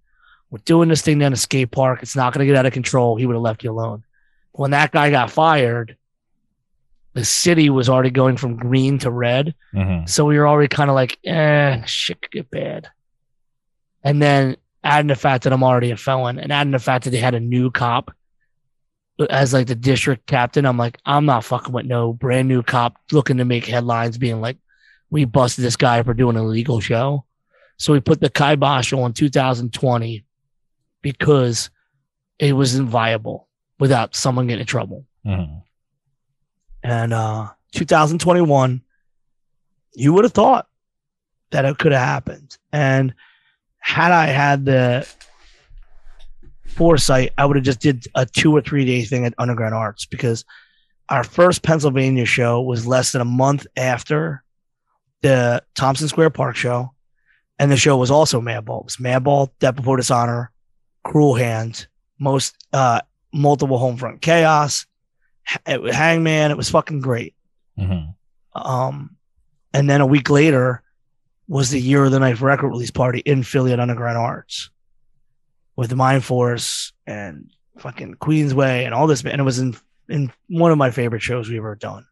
[0.49, 2.01] we're doing this thing down a skate park.
[2.01, 4.03] It's not going to get out of control,' he would have left you alone."
[4.53, 5.97] When that guy got fired,
[7.13, 9.53] the city was already going from green to red.
[9.73, 10.09] Mhm.
[10.09, 12.89] So we were already kind of like, eh, shit could get bad.
[14.03, 17.11] And then adding the fact that I'm already a felon and adding the fact that
[17.11, 18.11] they had a new cop
[19.29, 22.97] as like the district captain, I'm like, I'm not fucking with no brand new cop
[23.11, 24.57] looking to make headlines being like,
[25.09, 27.25] we busted this guy for doing an illegal show.
[27.77, 30.25] So we put the kibosh on 2020
[31.01, 31.69] because
[32.39, 33.47] it was inviable
[33.79, 35.05] without someone getting in trouble.
[35.25, 35.61] Mhm.
[36.81, 38.81] And uh 2021,
[39.93, 40.67] you would have thought
[41.51, 42.57] that it could have happened.
[42.71, 43.13] And
[43.83, 45.07] had I had the
[46.67, 50.05] foresight, I would have just did a two or three day thing at Underground Arts
[50.05, 50.45] because
[51.09, 54.43] our first Pennsylvania show was less than a month after
[55.21, 56.91] the Tompkins Square Park show.
[57.59, 58.79] And the show was also Madball.
[58.79, 60.51] It was Madball, Death Before Dishonor,
[61.03, 61.87] Cruel Hand,
[62.19, 63.01] most uh
[63.33, 64.85] multiple home front chaos,
[65.45, 66.51] Ha- Hangman.
[66.51, 67.35] It was fucking great.
[67.77, 68.15] Mhm.
[68.55, 69.17] Um,
[69.73, 70.82] and then a week later
[71.53, 74.71] was the Year of the Knife record release party in Philly at Underground Arts
[75.75, 79.23] with Mindforce and fucking Queensway and all this.
[79.23, 79.75] And it was in,
[80.09, 82.07] in one of my favorite shows we've ever done.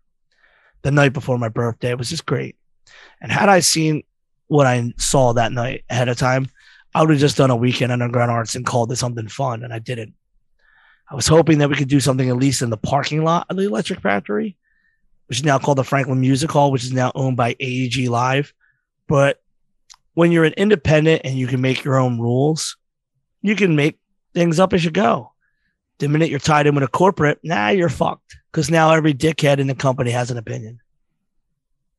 [0.84, 2.56] The night before my birthday it was just great.
[3.20, 4.04] And had I seen
[4.46, 6.48] what I saw that night ahead of time,
[6.94, 9.64] I would have just done a weekend Underground Arts and called it something fun.
[9.64, 10.14] And I didn't.
[11.10, 13.58] I was hoping that we could do something at least in the parking lot of
[13.58, 14.56] the Electric Factory,
[15.26, 18.54] which is now called the Franklin Music Hall, which is now owned by AEG Live.
[19.12, 19.42] But
[20.14, 22.78] when you're an independent and you can make your own rules,
[23.42, 24.00] you can make
[24.34, 25.34] things up as you go.
[25.98, 28.38] The minute you're tied in with a corporate, nah, you're fucked.
[28.50, 30.80] Because now every dickhead in the company has an opinion.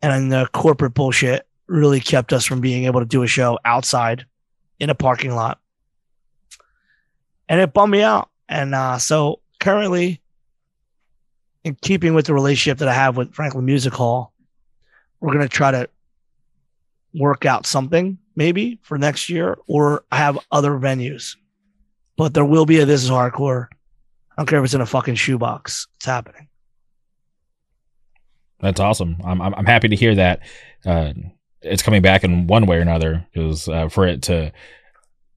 [0.00, 4.24] And the corporate bullshit really kept us from being able to do a show outside
[4.80, 5.60] in a parking lot.
[7.46, 8.30] And it bummed me out.
[8.48, 10.22] And uh, so currently,
[11.62, 14.32] in keeping with the relationship that I have with Franklin Music Hall,
[15.20, 15.90] we're going to try to
[17.14, 21.36] work out something maybe for next year or have other venues.
[22.16, 23.66] But there will be a This Is Hardcore.
[23.70, 25.86] I don't care if it's in a fucking shoebox.
[25.96, 26.48] It's happening.
[28.60, 29.16] That's awesome.
[29.24, 30.40] I'm, I'm I'm happy to hear that
[30.86, 31.12] uh,
[31.62, 34.52] it's coming back in one way or another because uh, for it to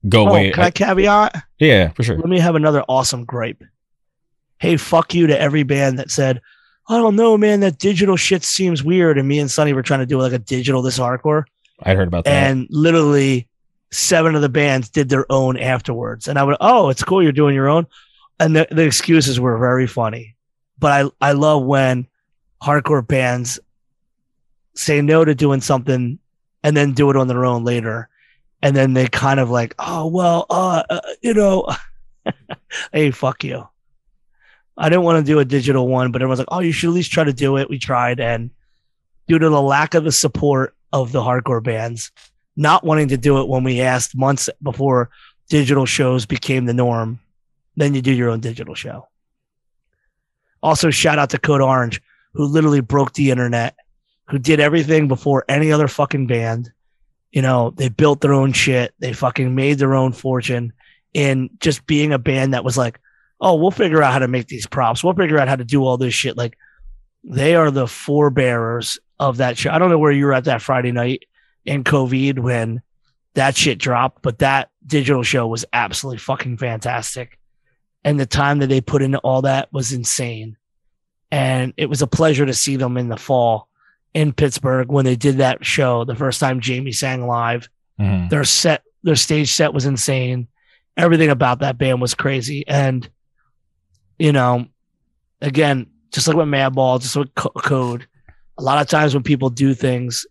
[0.08, 1.42] go Oh, away, can I caveat?
[1.58, 2.16] yeah, for sure.
[2.16, 3.62] Let me have another awesome gripe.
[4.58, 6.40] Hey, fuck you to every band that said,
[6.88, 9.18] I don't know, man, that digital shit seems weird.
[9.18, 11.44] And me and Sonny were trying to do like a digital this hardcore.
[11.82, 12.50] I heard about that.
[12.50, 13.48] and literally
[13.90, 16.28] seven of the bands did their own afterwards.
[16.28, 17.86] And I would, oh, it's cool, you're doing your own.
[18.38, 20.36] And the, the excuses were very funny.
[20.78, 22.06] But I, I love when
[22.62, 23.58] hardcore bands
[24.74, 26.18] say no to doing something
[26.62, 28.08] and then do it on their own later.
[28.62, 31.68] And then they kind of like, oh, well, uh, uh you know,
[32.92, 33.66] hey, fuck you.
[34.76, 36.94] I didn't want to do a digital one, but everyone's like, oh, you should at
[36.94, 37.70] least try to do it.
[37.70, 38.20] We tried.
[38.20, 38.50] And
[39.26, 42.10] due to the lack of the support of the hardcore bands,
[42.56, 45.10] not wanting to do it when we asked months before
[45.48, 47.20] digital shows became the norm,
[47.76, 49.06] then you do your own digital show.
[50.62, 52.00] Also, shout out to Code Orange,
[52.32, 53.76] who literally broke the internet,
[54.28, 56.72] who did everything before any other fucking band.
[57.30, 58.94] You know, they built their own shit.
[58.98, 60.72] They fucking made their own fortune
[61.12, 62.98] in just being a band that was like,
[63.40, 65.04] oh, we'll figure out how to make these props.
[65.04, 66.36] We'll figure out how to do all this shit.
[66.36, 66.56] Like,
[67.22, 69.70] they are the forebearers of that show.
[69.70, 71.24] I don't know where you were at that Friday night
[71.64, 72.82] in COVID when
[73.34, 77.38] that shit dropped, but that digital show was absolutely fucking fantastic.
[78.04, 80.56] And the time that they put into all that was insane.
[81.30, 83.68] And it was a pleasure to see them in the fall
[84.14, 87.68] in Pittsburgh when they did that show the first time Jami sang live.
[88.00, 88.30] Mhm.
[88.30, 90.46] Their set, their stage set was insane.
[90.96, 92.66] Everything about that band was crazy.
[92.66, 93.08] And,
[94.18, 94.66] you know,
[95.42, 98.06] again, just like with Madball, just like Code,
[98.58, 100.26] a lot of times when people do things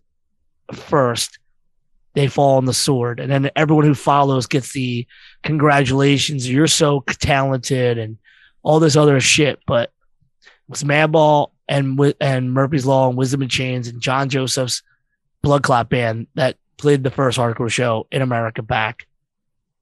[0.72, 1.38] first,
[2.14, 3.20] they fall on the sword.
[3.20, 5.06] And then everyone who follows gets the
[5.42, 6.50] congratulations.
[6.50, 8.18] You're so talented and
[8.62, 9.60] all this other shit.
[9.66, 9.92] But
[10.44, 14.82] it was Madball and and Murphy's Law and Wisdom in Chains and John Joseph's
[15.42, 19.06] Blood Clot band that played the first hardcore show in America back.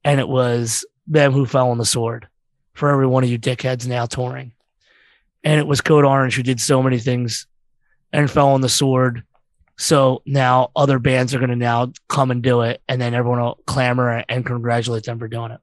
[0.03, 2.27] And it was them who fell on the sword
[2.73, 4.51] for every one of you dickheads now touring.
[5.43, 7.47] And it was Code Orange who did so many things
[8.15, 9.23] and fell on the sword.
[9.77, 13.41] So now other bands are going to now come and do it, and then everyone
[13.41, 15.59] will clamor and congratulate them for doing it.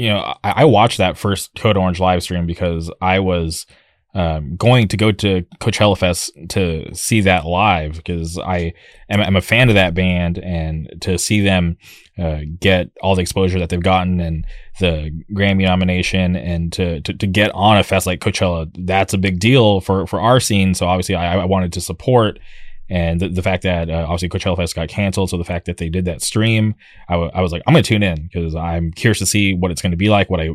[0.00, 3.66] you know, I, I watched that first Code Orange live stream because I was
[4.14, 8.72] um, going to go to Coachella Fest to see that live because I
[9.08, 11.76] am I'm a fan of that band and to see them
[12.18, 14.46] uh, get all the exposure that they've gotten and
[14.80, 19.18] the Grammy nomination and to, to to get on a fest like Coachella, that's a
[19.18, 20.74] big deal for for our scene.
[20.74, 22.38] So obviously, I, I wanted to support.
[22.92, 25.76] And the, the fact that uh, obviously Coachella Fest got canceled, so the fact that
[25.76, 26.74] they did that stream,
[27.08, 29.54] I, w- I was like, I'm going to tune in because I'm curious to see
[29.54, 30.48] what it's going to be like, what I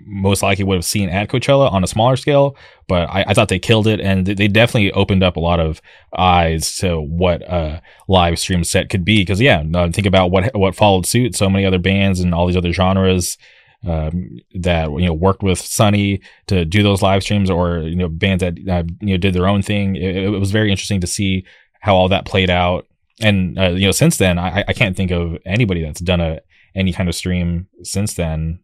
[0.00, 2.56] most likely would have seen at Coachella on a smaller scale.
[2.88, 5.80] But I, I thought they killed it, and they- definitely opened up a lot of
[6.16, 9.20] eyes to what a live stream set could be.
[9.20, 11.34] Because yeah, think about what what followed suit.
[11.34, 13.38] So many other bands and all these other genres
[13.86, 18.08] um, that you know worked with Sunny to do those live streams, or you know
[18.08, 19.96] bands that uh, you know did their own thing.
[19.96, 21.44] It, it was very interesting to see
[21.80, 22.86] how all that played out.
[23.20, 26.40] And uh, you know, since then, I, I can't think of anybody that's done a
[26.74, 28.60] any kind of stream since then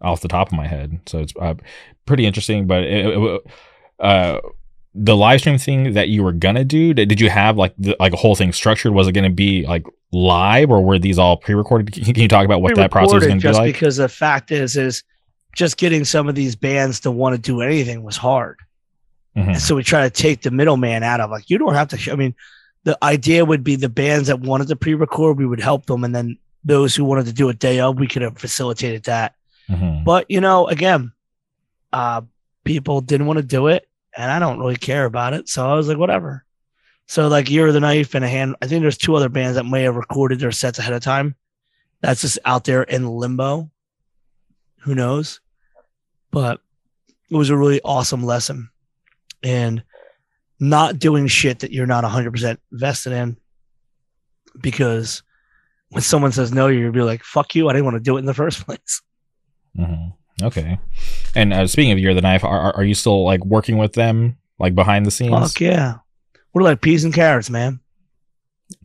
[0.00, 1.00] off the top of my head.
[1.06, 1.54] So it's uh,
[2.06, 2.66] pretty interesting.
[2.66, 3.40] But it, it,
[3.98, 4.40] uh,
[4.94, 8.12] the live stream thing that you were gonna do, did, you have like the, like
[8.12, 8.92] a whole thing structured?
[8.92, 11.92] Was it gonna be like live, or were these all pre-recorded?
[11.92, 13.74] Can, can you talk about what that process was gonna be just like?
[13.74, 15.02] because the fact is, is
[15.54, 18.58] just getting some of these bands to want to do anything was hard.
[19.36, 19.48] Mhm.
[19.48, 21.98] And so we try to take the middleman out of like you don't have to.
[21.98, 22.34] sh- I mean,
[22.84, 26.14] the idea would be the bands that wanted to pre-record, we would help them, and
[26.14, 29.34] then those who wanted to do it day of, we could have facilitated that.
[29.68, 30.04] Mhm.
[30.04, 31.12] But you know, again,
[31.92, 32.22] uh,
[32.64, 35.74] people didn't want to do it, and I don't really care about it, so I
[35.74, 36.44] was like, whatever.
[37.06, 39.56] So like Year of the Knife and a hand, I think there's two other bands
[39.56, 41.34] that may have recorded their sets ahead of time.
[42.00, 43.70] That's just out there in limbo.
[44.80, 45.40] Who knows?
[46.30, 46.60] But
[47.30, 48.70] it was a really awesome lesson,
[49.42, 49.82] and
[50.60, 53.36] not doing shit that you're not 100% vested in,
[54.60, 55.22] because
[55.90, 57.68] when someone says no, you're gonna be like, "Fuck you!
[57.68, 59.02] I didn't want to do it in the first place."
[59.78, 60.12] Mhm.
[60.42, 60.78] Okay.
[61.34, 63.92] And uh, speaking of Year of the Knife, are, are you still like working with
[63.92, 65.52] them like behind the scenes?
[65.52, 65.98] Fuck yeah.
[66.52, 67.80] We're like peas and carrots, man.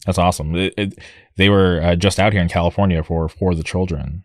[0.06, 0.56] That's awesome.
[0.56, 1.00] It, it,
[1.38, 4.24] they were uh, just out here in California for for the children.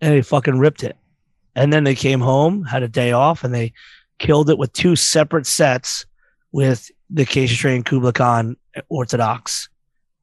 [0.00, 0.96] And they fucking ripped it.
[1.54, 3.72] And then they came home, had a day off, and they
[4.18, 6.06] killed it with two separate sets
[6.52, 8.56] with the Acacia Strain Kublai Khan
[8.88, 9.68] Orthodox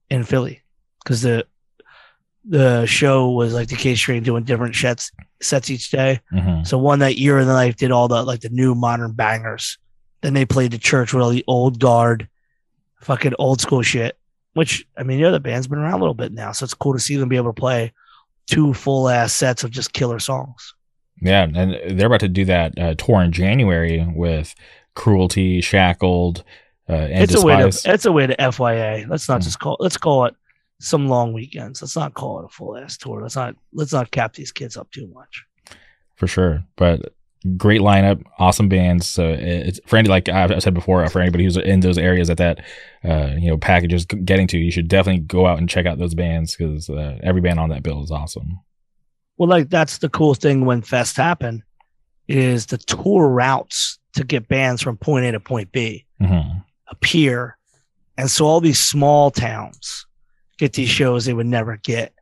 [0.10, 0.62] in Philly.
[1.04, 1.46] Because the
[2.46, 5.12] the show was like the Acacia Strain doing different sets
[5.42, 6.20] sets each day.
[6.32, 9.12] hmm So one that Year of the Knife did all the like the new modern
[9.14, 9.78] bangers.
[10.22, 12.28] Then they played the church with all the old guard,
[13.02, 14.18] fucking old school shit.
[14.54, 16.74] Which I mean, you know, the band's been around a little bit now, so it's
[16.74, 17.94] cool to see them be able to play
[18.48, 20.74] two full ass sets of just killer songs.
[21.22, 24.56] Yeah, and they're about to do that uh, tour in January with
[24.96, 26.44] Cruelty, Shackled,
[26.90, 29.08] uh, and it's a way to it's a way to FYA.
[29.08, 29.44] Let's not Mm.
[29.44, 30.36] just call let's call it
[30.80, 31.82] some long weekends.
[31.82, 33.22] Let's not call it a full ass tour.
[33.22, 35.44] Let's not let's not cap these kids up too much.
[36.16, 36.64] for sure.
[36.76, 37.14] But
[37.56, 39.08] great lineup, awesome bands.
[39.08, 42.38] So it's for any like I've said before, for anybody who's in those areas that
[42.38, 42.60] that
[43.04, 46.16] uh, you know packages getting to, you should definitely go out and check out those
[46.16, 48.60] bands because uh, every band on that bill is awesome.
[49.38, 51.64] Well, like that's the cool thing when fest happen
[52.28, 56.60] is the tour routes to get bands from point A to point B hmm
[56.90, 57.58] appear.
[58.18, 60.07] And so all these small towns
[60.58, 62.14] get these shows they would never get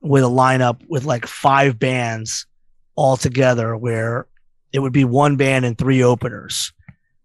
[0.00, 2.46] with a lineup with like five bands
[2.94, 4.26] all together where
[4.72, 6.72] it would be one band and three openers.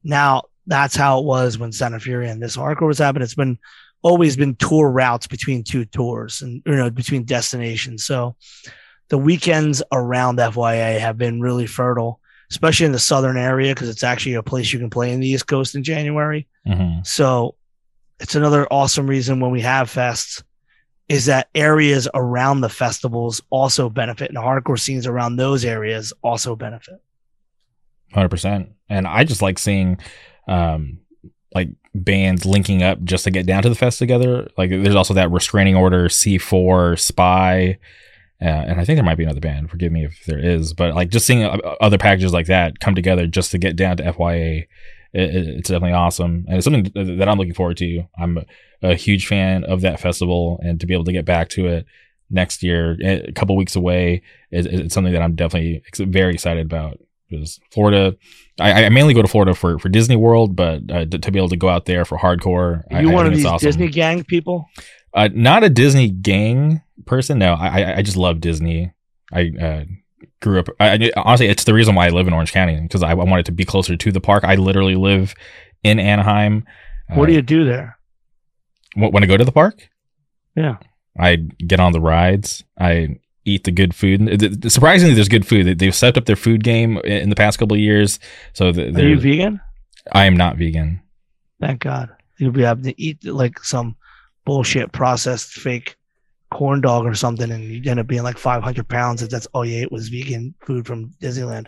[0.03, 3.23] Now that's how it was when Sound and Fury and this hardcore was happening.
[3.23, 3.57] It's been
[4.03, 8.05] always been tour routes between two tours and you know between destinations.
[8.05, 8.35] So
[9.09, 12.19] the weekends around FYA have been really fertile,
[12.49, 15.27] especially in the southern area because it's actually a place you can play in the
[15.27, 16.47] East Coast in January.
[16.65, 17.55] hmm So
[18.19, 20.43] it's another awesome reason when we have fests
[21.11, 26.55] is that areas around the festivals also benefit and hardcore scenes around those areas also
[26.55, 27.01] benefit.
[28.13, 28.69] Hundred percent.
[28.87, 29.97] And I just like seeing,
[30.47, 30.99] um,
[31.53, 34.49] like bands linking up just to get down to the fest together.
[34.57, 37.77] Like there's also that restraining order C4 Spy.
[38.41, 39.69] Uh, and I think there might be another band.
[39.69, 42.95] Forgive me if there is, but like just seeing uh, other packages like that come
[42.95, 44.67] together just to get down to FYA,
[45.13, 48.03] it, it- it's definitely awesome, and it's something that I'm looking forward to.
[48.19, 48.39] I'm
[48.81, 51.85] a huge fan of that festival, and to be able to get back to it
[52.29, 54.21] next year, eh, a couple weeks away,
[54.51, 56.97] is, is something that I'm definitely ex- very excited about.
[57.29, 58.17] Because Florida,
[58.59, 61.39] I, I mainly go to Florida for, for Disney World, but uh, to, to be
[61.39, 63.45] able to go out there for hardcore, Are you I one of think it's these
[63.45, 63.67] awesome.
[63.67, 64.65] Disney gang people?
[65.13, 67.39] Uh, not a Disney gang person.
[67.39, 68.91] No, I I- I just love Disney.
[69.31, 69.83] I uh,
[70.41, 70.67] grew up.
[70.79, 73.13] I, I honestly, it's the reason why I live in Orange County because I, I
[73.13, 74.43] wanted to be closer to the park.
[74.43, 75.33] I literally live
[75.83, 76.65] in Anaheim.
[77.09, 77.97] what do Uh, you do there?
[78.95, 79.89] wh- when I go to the park?
[80.55, 80.77] Yeah.
[81.19, 82.63] I get on the rides.
[82.79, 84.69] I eat the good food.
[84.71, 85.65] Surprisingly, there's good food.
[85.65, 88.19] They- They've stepped up their food game in the past couple of years.
[88.53, 89.59] So Are you vegan?
[90.11, 91.01] I am not vegan.
[91.59, 92.09] Thank God.
[92.39, 93.95] You'll be having to eat like some
[94.45, 95.95] bullshit processed fake
[96.51, 99.65] corn dog or something, and you end up being like 500 pounds if that's all
[99.65, 101.67] you ate was vegan food from Disneyland.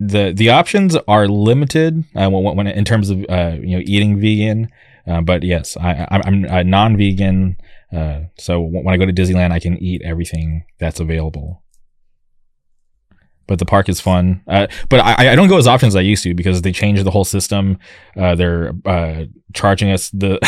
[0.00, 4.20] the the options are limited uh, when, when in terms of uh, you know eating
[4.20, 4.70] vegan.
[5.06, 7.56] Uh, but yes, I, I'm, I'm a non-vegan,
[7.96, 11.62] uh, so when I go to Disneyland, I can eat everything that's available.
[13.48, 14.42] But the park is fun.
[14.46, 17.02] Uh, but I, I don't go as often as I used to because they changed
[17.04, 17.78] the whole system.
[18.16, 20.38] Uh, they're uh, charging us the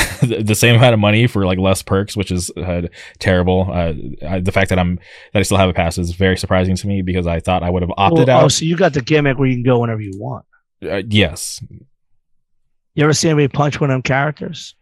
[0.44, 2.82] the same amount of money for like less perks, which is uh,
[3.18, 3.68] terrible.
[3.72, 3.94] Uh,
[4.28, 4.98] I, the fact that I'm
[5.32, 7.70] that I still have a pass is very surprising to me because I thought I
[7.70, 8.44] would have opted Well, out.
[8.44, 10.44] Oh, so you got the gimmick where you can go whenever you want.
[10.84, 11.62] Uh, yes,
[12.94, 14.74] You ever see anybody punch one of them characters?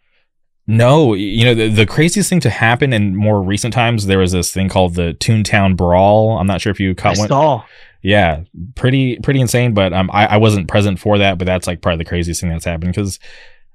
[0.70, 4.04] No, you know the, the craziest thing to happen in more recent times.
[4.06, 6.36] There was this thing called the Toontown Brawl.
[6.38, 7.28] I'm not sure if you I caught one.
[7.28, 7.64] saw.
[8.02, 8.42] Yeah,
[8.76, 9.74] pretty pretty insane.
[9.74, 11.38] But um, I, I wasn't present for that.
[11.38, 13.18] But that's like probably the craziest thing that's happened because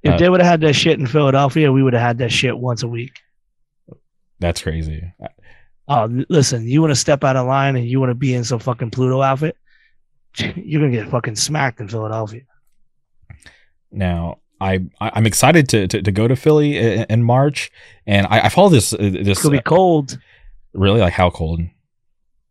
[0.02, 2.32] If Uh, they would have had that shit in Philadelphia, we would have had that
[2.32, 3.20] shit once a week.
[4.40, 5.12] that's crazy.
[5.88, 8.44] Oh, listen, you want to step out of line and you want to be in
[8.45, 9.58] some fucking Pluto outfit,
[10.38, 12.41] you're gonna get fucking smacked in Philadelphia.
[13.91, 17.70] Now I I'm excited to to, to go to Philly in, in March,
[18.08, 20.18] and I, I follow this uh, It's this gonna be cold.
[20.74, 21.60] really like how cold.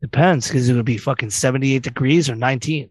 [0.02, 2.90] Depends, because it'll be fucking 78 degrees or 19.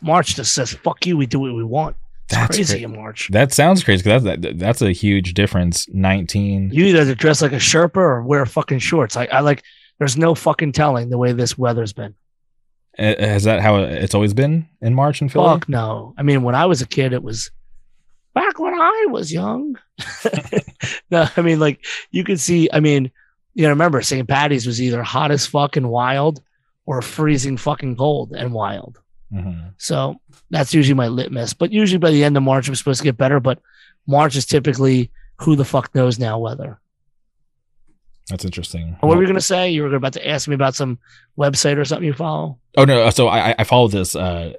[0.00, 1.96] March just says, fuck you, we do what we want.
[2.26, 3.28] It's That's crazy cra- in March.
[3.32, 5.88] That sounds crazy because that's that, that's a huge difference.
[5.88, 6.70] 19.
[6.72, 9.16] You either dress like a Sherpa or wear fucking shorts.
[9.16, 9.64] I, I like,
[9.98, 12.14] there's no fucking telling the way this weather's been.
[12.98, 15.46] Is that how it's always been in March in Philly?
[15.46, 16.14] Fuck no.
[16.18, 17.50] I mean, when I was a kid, it was
[18.34, 19.76] back when I was young.
[21.10, 22.68] no, I mean, like you could see.
[22.72, 23.10] I mean,
[23.58, 24.28] you know, remember St.
[24.28, 26.40] Patty's was either hot as fucking wild
[26.86, 29.00] or freezing fucking cold and wild.
[29.34, 29.74] Mhm.
[29.78, 30.14] So
[30.48, 31.54] that's usually my litmus.
[31.54, 33.40] But usually by the end of March, I'm supposed to get better.
[33.40, 33.58] But
[34.06, 35.10] March is typically
[35.40, 36.78] who the fuck knows now weather.
[38.30, 38.96] That's interesting.
[39.00, 39.70] What were you gonna say?
[39.70, 41.00] You were about to ask me about some
[41.36, 42.58] website or something you follow.
[42.76, 43.10] Oh no!
[43.10, 44.52] So I I follow this uh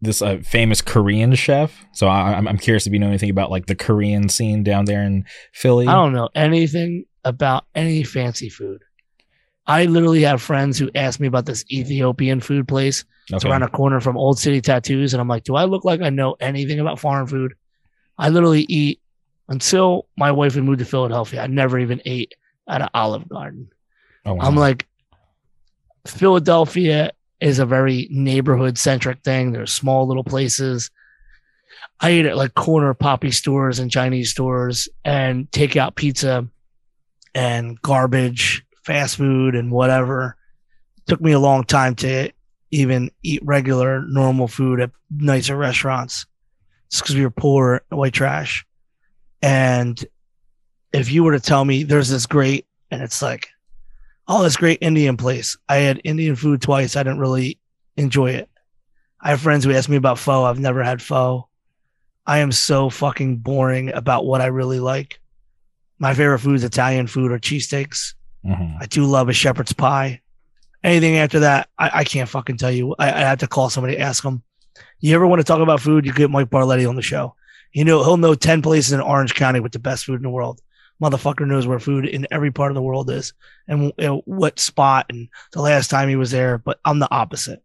[0.00, 1.84] this uh, famous Korean chef.
[1.92, 4.86] So I, I'm I'm curious if you know anything about like the Korean scene down
[4.86, 5.86] there in Philly.
[5.88, 8.82] I don't know anything about any fancy food.
[9.66, 13.04] I literally have friends who ask me about this Ethiopian food place.
[13.28, 15.14] It's around a corner from Old City Tattoos.
[15.14, 17.54] And I'm like, do I look like I know anything about foreign food?
[18.18, 19.00] I literally eat
[19.48, 21.42] until my wife had moved to Philadelphia.
[21.42, 22.34] I never even ate
[22.68, 23.70] at an Olive Garden.
[24.24, 24.44] Oh, wow.
[24.44, 24.86] I'm like,
[26.06, 29.52] Philadelphia is a very neighborhood centric thing.
[29.52, 30.90] There's small little places.
[32.00, 36.48] I ate at like corner poppy stores and Chinese stores and take out pizza
[37.34, 40.36] and garbage, fast food and whatever.
[41.06, 42.30] took me a long time to
[42.70, 46.26] even eat regular, normal food at nicer restaurants.
[46.90, 48.66] Because we were poor, white trash.
[49.42, 50.04] And
[50.92, 53.48] if you were to tell me there's this great, and it's like,
[54.26, 55.56] oh, this great Indian place.
[55.68, 56.96] I had Indian food twice.
[56.96, 57.58] I didn't really
[57.96, 58.48] enjoy it.
[59.20, 60.44] I have friends who ask me about pho.
[60.44, 61.48] I've never had pho.
[62.26, 65.19] I am so fucking boring about what I really like.
[66.00, 68.14] My favorite food is Italian food or cheesesteaks.
[68.44, 68.76] Mhm.
[68.80, 70.22] I do love a shepherd's pie.
[70.82, 72.96] Anything after that, I, I can't fucking tell you.
[72.98, 74.42] I, I have to call somebody, ask them.
[75.00, 76.06] You ever want to talk about food?
[76.06, 77.34] You get Mike Barletti on the show.
[77.72, 80.30] You know, he'll know 10 places in Orange County with the best food in the
[80.30, 80.60] world.
[81.02, 83.32] Motherfucker knows where food in every part of the world is
[83.68, 86.58] and you know, what spot and the last time he was there.
[86.58, 87.62] But I'm the opposite.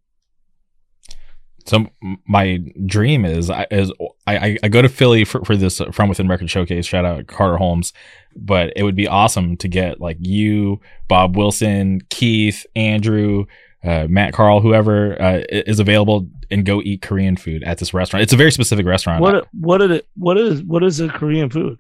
[1.66, 1.88] So
[2.28, 3.92] my dream is I- is
[4.28, 6.86] I, I- go to Philly for, for this uh, from within record showcase.
[6.86, 7.92] Shout out Carter Holmes,
[8.36, 13.46] but it would be awesome to get like you, Bob Wilson, Keith, Andrew,
[13.84, 18.22] uh, Matt Carl, whoever uh, is available, and go eat Korean food at this restaurant.
[18.24, 19.22] It's a very specific restaurant.
[19.22, 20.08] What what is it?
[20.16, 21.80] What is what is a Korean food?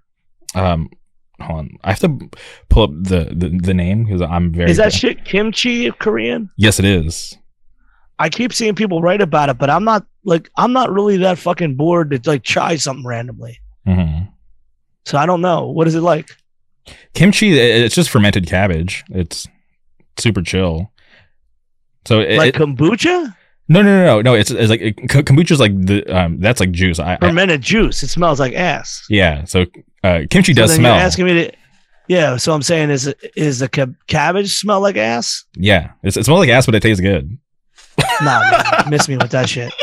[0.56, 0.90] Um,
[1.40, 2.30] hold on, I have to
[2.70, 4.72] pull up the the, the name because I'm very.
[4.72, 6.49] Is that shit kimchi Korean?
[6.57, 7.38] yes, it is.
[8.20, 11.38] I keep seeing people write about it, but I'm not like I'm not really that
[11.38, 13.60] fucking bored to like try something randomly.
[13.86, 14.20] hmm
[15.06, 15.68] So I don't know.
[15.70, 16.30] What is it like?
[17.14, 19.04] Kimchi, it's just fermented cabbage.
[19.10, 19.48] It's
[20.18, 20.92] super chill.
[22.08, 23.36] So it, Like it- kombucha?
[23.68, 24.34] No, no, no, no, no.
[24.36, 27.00] It's, it's like it, kombucha's like the um that's like juice.
[27.00, 28.04] I, I Fermented juice.
[28.04, 29.04] It smells like ass.
[29.10, 29.44] yeah.
[29.46, 29.66] So
[30.04, 30.94] uh, kimchi So does smell.
[30.96, 31.52] You're asking me to.
[32.08, 35.44] Yeah, so I'm saying is is the cab- cabbage smell like ass?
[35.56, 37.36] yeah, it's, it smells like ass, but it tastes good.
[38.22, 39.74] Nah, man, miss me with that shit.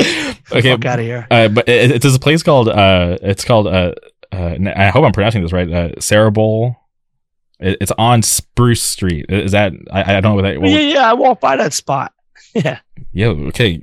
[0.52, 1.26] okay, Fuck out of here.
[1.30, 3.92] uh, but it, it's this place called uh, it's called uh,
[4.32, 5.70] uh, I hope I'm pronouncing this right.
[5.70, 6.76] Uh, Seorabol.
[7.60, 9.26] It, it's on Spruce Street.
[9.28, 10.60] Is that I, I don't know what that.
[10.60, 12.12] What, yeah, yeah, I walk by that spot.
[12.54, 12.80] Yeah,
[13.12, 13.82] Yo, okay.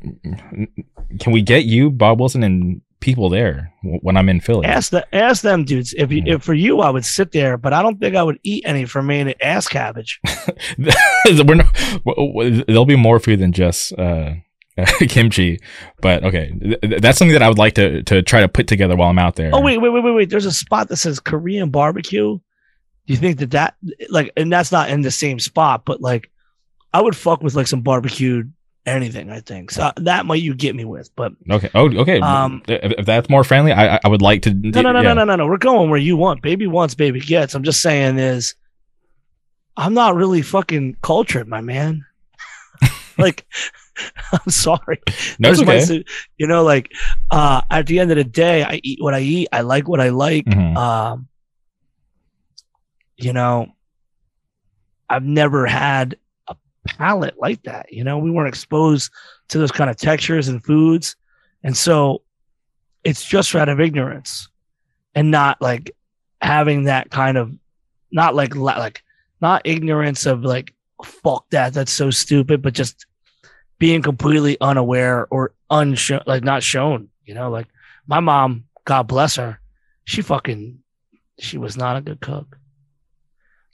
[1.19, 4.65] Can we get you, Bob Wilson, and people there when I'm in Philly?
[4.65, 5.93] ask the ask them dudes.
[5.97, 8.39] If you, if for you, I would sit there, but I don't think I would
[8.43, 10.19] eat any fermented ass cabbage.
[10.77, 11.75] We're not,
[12.67, 14.33] there'll be more food than just uh,
[14.99, 15.59] kimchi,
[16.01, 18.67] but okay, Th- th- that's something that I would like to to try to put
[18.67, 19.51] together while I'm out there.
[19.53, 20.29] Oh wait, wait, wait, wait, wait.
[20.29, 22.37] There's a spot that says Korean barbecue.
[23.07, 23.75] Do you think that that
[24.09, 26.29] like, and that's not in the same spot, but like,
[26.93, 28.53] I would fuck with like some barbecued
[28.95, 29.29] anything.
[29.29, 29.91] I think so.
[29.97, 31.69] That might you get me with, but okay.
[31.75, 32.19] Oh, okay.
[32.19, 34.53] Um, if, that's more friendly, I I- would like to.
[34.53, 35.47] no, no, no, no, no, no, no.
[35.47, 36.41] We're going where you want.
[36.41, 37.55] Baby wants, baby gets.
[37.55, 38.55] I'm just saying is,
[39.77, 42.05] I'm not really fucking cultured, my man.
[43.17, 43.45] like,
[44.31, 45.01] I'm sorry.
[45.39, 45.85] No, There's my okay.
[45.85, 46.03] su-
[46.37, 46.91] you know, like,
[47.31, 49.47] uh, at the end of the day, I eat what I eat.
[49.51, 50.45] I like what I like.
[50.45, 50.75] Mhm.
[50.77, 51.27] Um,
[53.17, 53.67] you know,
[55.09, 56.15] I've never had
[56.97, 57.91] palate like that.
[57.91, 59.11] You know, we weren't exposed
[59.49, 61.15] to those kind of textures and foods.
[61.63, 62.21] And so
[63.03, 64.49] it's just out of ignorance
[65.15, 65.91] and not like
[66.41, 67.53] having that kind of,
[68.11, 69.03] not like, like,
[69.41, 73.05] not ignorance of like, fuck that, that's so stupid, but just
[73.77, 77.67] being completely unaware or unshown, like not shown, you know, like
[78.07, 79.59] my mom, God bless her,
[80.03, 80.79] she fucking,
[81.39, 82.57] she was not a good cook.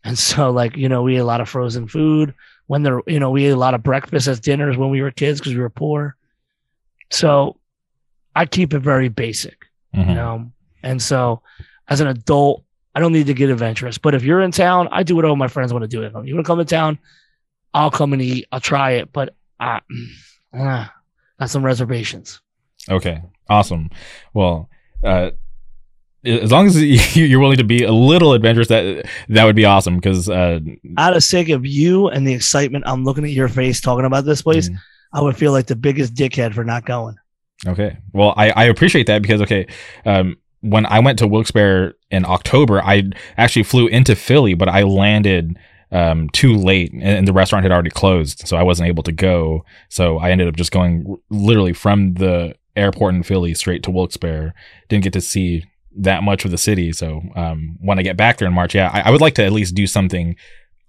[0.03, 2.35] And so, like, you know, we ate a lot of frozen food
[2.67, 5.11] when there, you know, we ate a lot of breakfast as dinners when we were
[5.11, 6.15] kids because we were poor.
[7.11, 7.57] So
[8.35, 9.65] I keep it very basic,
[9.95, 10.09] Mhm.
[10.09, 10.51] you know?
[10.83, 11.41] And so
[11.87, 12.63] as an adult,
[12.95, 13.97] I don't need to get adventurous.
[13.97, 16.03] But if you're in town, I do what all my friends want to do.
[16.03, 16.97] If you want to come to town,
[17.73, 18.47] I'll come and eat.
[18.51, 19.11] I'll try it.
[19.11, 19.81] But I
[20.53, 20.87] uh,
[21.39, 22.39] got some reservations.
[22.89, 23.89] Okay, awesome.
[24.33, 24.69] Well,
[25.03, 25.31] uh,
[26.25, 29.65] as long as you- you're willing to be a little adventurous, that that would be
[29.65, 29.95] awesome.
[29.95, 30.59] Because uh,
[30.97, 34.25] Out of sake of you and the excitement, I'm looking at your face talking about
[34.25, 34.69] this place.
[34.69, 34.77] mm,
[35.13, 37.15] I would feel like the biggest dickhead for not going.
[37.67, 39.67] okay, well, I I appreciate that because okay,
[40.05, 43.03] um, when I went to Wilkes-Barre in October, I
[43.37, 45.57] actually flew into Philly, but I landed
[45.91, 49.11] um too late and, and the restaurant had already closed so i wasn't able to
[49.11, 53.91] go so i ended up just going literally from the airport in philly straight to
[53.91, 54.51] wilkes-barre
[54.89, 55.63] didn't get to see
[55.97, 58.89] that much with the city so um when i get back there in march yeah
[58.93, 60.35] i, I would like to at least do something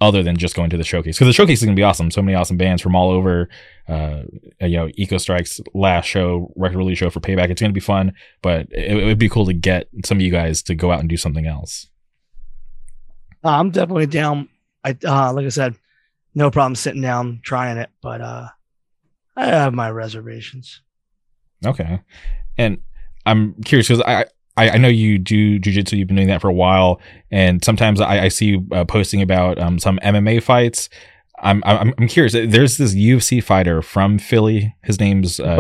[0.00, 2.10] other than just going to the showcase because the showcase is going to be awesome
[2.10, 3.48] so many awesome bands from all over
[3.88, 4.22] uh
[4.60, 7.80] you know eco strikes last show record release show for payback it's going to be
[7.80, 8.12] fun
[8.42, 11.00] but it, it would be cool to get some of you guys to go out
[11.00, 11.86] and do something else
[13.44, 14.48] Uh, I'm definitely down.
[14.84, 15.76] I uh, like I said,
[16.34, 18.48] no problem sitting down trying it, but uh,
[19.36, 20.82] I have my reservations.
[21.64, 22.00] Okay.
[22.58, 22.78] And
[23.24, 24.26] I'm curious because I,
[24.56, 25.98] I, I know you do jujitsu.
[25.98, 27.00] You've been doing that for a while,
[27.30, 30.88] and sometimes I, I see you uh, posting about um, some MMA fights.
[31.38, 32.32] I'm, I'm I'm curious.
[32.32, 34.74] There's this UFC fighter from Philly.
[34.82, 35.56] His name's uh.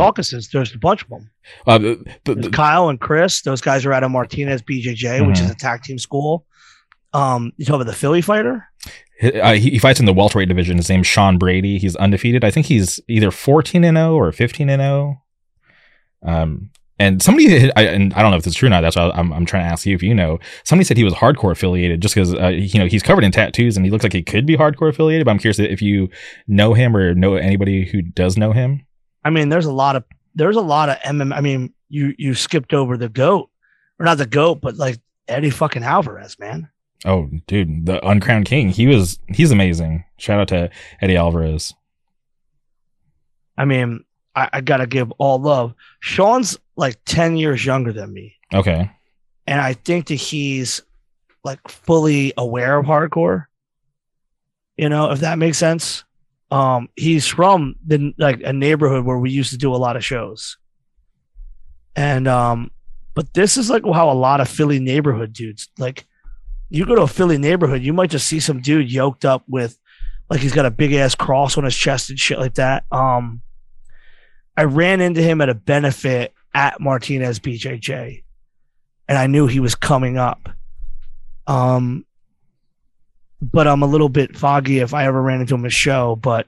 [0.50, 1.30] There's a bunch of them.
[1.66, 1.78] uh,
[2.24, 3.42] the, the, Kyle and Chris.
[3.42, 6.46] Those guys are out of Martinez BJJ, which is a tag team school.
[7.12, 8.66] Um, you talk about the Philly fighter?
[9.22, 10.76] uh, he, he fights in the welterweight division.
[10.76, 11.78] His name's Sean Brady.
[11.78, 12.44] He's undefeated.
[12.44, 15.22] I think he's either 14 and 0 or 15 and 0.
[16.22, 18.80] Um, and somebody, I, and I don't know if it's true or not.
[18.80, 20.38] That's why I'm, I'm trying to ask you if you know.
[20.64, 23.76] Somebody said he was hardcore affiliated just because, uh, you know, he's covered in tattoos
[23.76, 25.24] and he looks like he could be hardcore affiliated.
[25.24, 26.08] But I'm curious if you
[26.46, 28.86] know him or know anybody who does know him.
[29.24, 30.04] I mean, there's a lot of
[30.34, 31.34] there's a lot of MM.
[31.34, 33.50] I mean, you you skipped over the goat,
[33.98, 34.98] or not the goat, but like
[35.28, 36.68] Eddie fucking Alvarez, man.
[37.04, 38.70] Oh, dude, the uncrowned king.
[38.70, 40.04] He was, he's amazing.
[40.18, 40.70] Shout out to
[41.00, 41.74] Eddie Alvarez.
[43.58, 44.04] I mean,
[44.34, 45.74] I, I gotta give all love.
[46.00, 48.90] Sean's like ten years younger than me, Okay.
[49.46, 50.82] and I think that he's
[51.44, 53.46] like fully aware of hardcore.
[54.76, 56.04] You know, if that makes sense.
[56.50, 60.04] Um, he's from the like a neighborhood where we used to do a lot of
[60.04, 60.58] shows.
[61.96, 62.70] And um,
[63.14, 66.06] but this is like how a lot of Philly neighborhood dudes like
[66.68, 69.78] you go to a Philly neighborhood, you might just see some dude yoked up with
[70.28, 72.84] like he's got a big ass cross on his chest and shit like that.
[72.92, 73.40] Um
[74.56, 78.24] I ran into him at a benefit at Martinez BJJ
[79.06, 80.48] and I knew he was coming up.
[81.46, 82.04] Um
[83.40, 86.16] but I'm a little bit foggy if I ever ran into him at a show.
[86.16, 86.46] But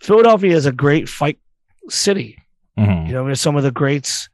[0.00, 1.38] Philadelphia is a great fight
[1.88, 2.38] city.
[2.76, 4.28] hmm You know, there's some of the greats.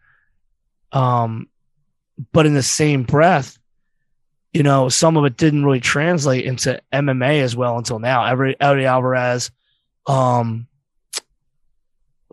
[0.93, 1.49] Um,
[2.33, 3.59] but in the same breath,
[4.53, 8.25] you know, some of it didn't really translate into MMA as well until now.
[8.25, 9.51] Every Eddie Alvarez,
[10.07, 10.69] um,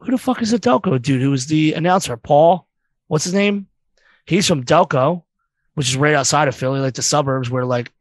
[0.02, 1.22] who the fuck is the Delco dude?
[1.22, 2.18] Who was the announcer?
[2.18, 2.68] Paul,
[3.08, 3.68] what's his name?
[4.26, 5.24] He's from Delco,
[5.76, 7.92] which is right outside of Philly, like the suburbs where like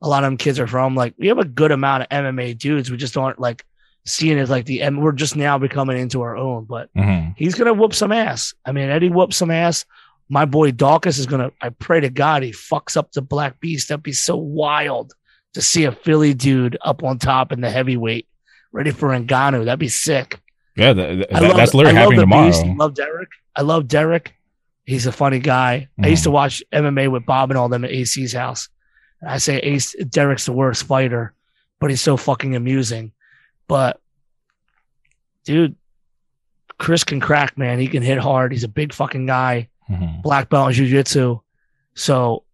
[0.00, 0.94] a lot of them kids are from.
[0.94, 2.90] Like we have a good amount of MMA dudes.
[2.90, 3.64] We just aren't like
[4.06, 6.64] seeing it like the and we're just now becoming into our own.
[6.64, 8.54] But hmm he's gonna whoop some ass.
[8.64, 9.84] I mean, Eddie whoops some ass.
[10.28, 11.50] My boy Daukaus is gonna.
[11.60, 13.88] I pray to God he fucks up the Black Beast.
[13.88, 15.12] That'd be so wild
[15.54, 18.28] to see a Philly dude up on top in the heavyweight,
[18.72, 19.64] ready for Ngannou.
[19.64, 20.40] That'd be sick.
[20.78, 22.46] Yeah, th- th- I love- that's literally I happening the tomorrow.
[22.46, 22.64] Beast.
[22.64, 23.28] I love Derrick.
[23.56, 24.34] I love Derrick.
[24.86, 25.88] He's a funny guy.
[26.02, 28.68] I used to watch MMA with Bob and all them at AC's house.
[29.20, 31.34] And I say Ace Derrick's the worst fighter,
[31.80, 33.12] but he's so fucking amusing.
[33.66, 34.00] But
[35.44, 35.76] dude,
[36.78, 37.78] Chris can crack, man.
[37.78, 38.52] He can hit hard.
[38.52, 39.68] He's a big fucking guy.
[39.90, 40.22] Mhm.
[40.22, 41.40] Black belt in jiu-jitsu.
[41.94, 42.44] So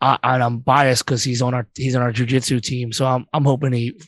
[0.00, 2.92] I, I'm biased because he's on our he's on our jiu-jitsu team.
[2.92, 4.00] So I'm I'm hoping he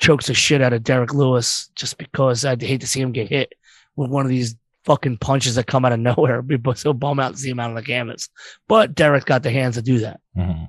[0.00, 3.28] chokes the shit out of Derrick Lewis just because I'd hate to see him get
[3.28, 3.52] hit
[3.96, 6.42] with one of these fucking punches that come out of nowhere.
[6.42, 8.28] Be so bum out to see him out on the canvas.
[8.66, 10.20] But Derrick got the hands to do that.
[10.36, 10.68] Mhm.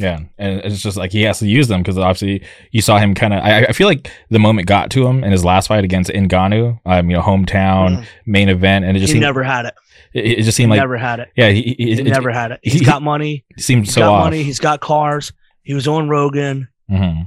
[0.00, 3.14] Yeah, and it's just like he has to use them because obviously you saw him
[3.14, 3.42] kind of.
[3.42, 6.78] I, I feel like the moment got to him in his last fight against Ngannou,
[6.86, 8.04] um, you know, hometown Mhm.
[8.24, 9.74] main event, and it just he seemed never had it.
[10.14, 11.30] it, it just He seemed like never had it.
[11.36, 12.60] yeah, he, he, He never had it.
[12.62, 13.44] he- He's got money.
[13.56, 14.24] He's so got off.
[14.26, 14.44] money.
[14.44, 15.32] He's got cars.
[15.64, 16.68] He was on Rogan.
[16.88, 17.22] hmm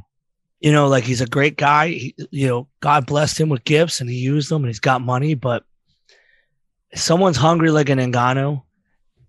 [0.62, 1.90] you know, like he's a great guy.
[1.90, 5.02] He, you know, God blessed him with gifts and he used them and he's got
[5.02, 5.34] money.
[5.34, 5.64] But
[6.94, 8.62] someone's hungry like an Ngannou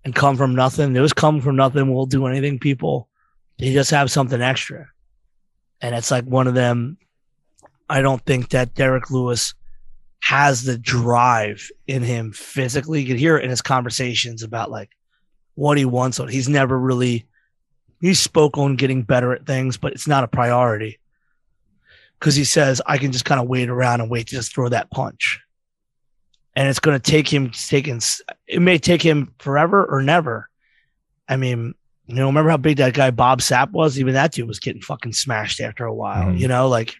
[0.04, 3.08] and come from nothing, those come from nothing will do anything, people.
[3.58, 4.88] They just have something extra.
[5.80, 6.98] And it's like one of them.
[7.88, 9.54] I don't think that Derrick Lewis
[10.20, 13.00] has the drive in him physically.
[13.00, 14.90] You could hear it in his conversations about like
[15.54, 16.18] what he wants.
[16.18, 17.26] He's never really
[18.00, 20.98] he spoke on getting better at things, but it's not a priority
[22.22, 24.68] because he says I can just kind of wait around and wait to just throw
[24.68, 25.40] that punch,
[26.54, 28.00] and it's going to take him taking.
[28.46, 30.48] It may take him forever or never.
[31.28, 31.74] I mean,
[32.06, 33.98] you know, remember how big that guy Bob Sapp was?
[33.98, 36.28] Even that dude was getting fucking smashed after a while.
[36.28, 36.38] Mhm.
[36.38, 36.94] You know, like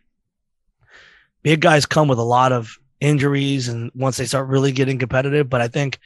[1.45, 5.49] big guys come with a lot of injuries, and once they start really getting competitive.
[5.49, 6.01] But I think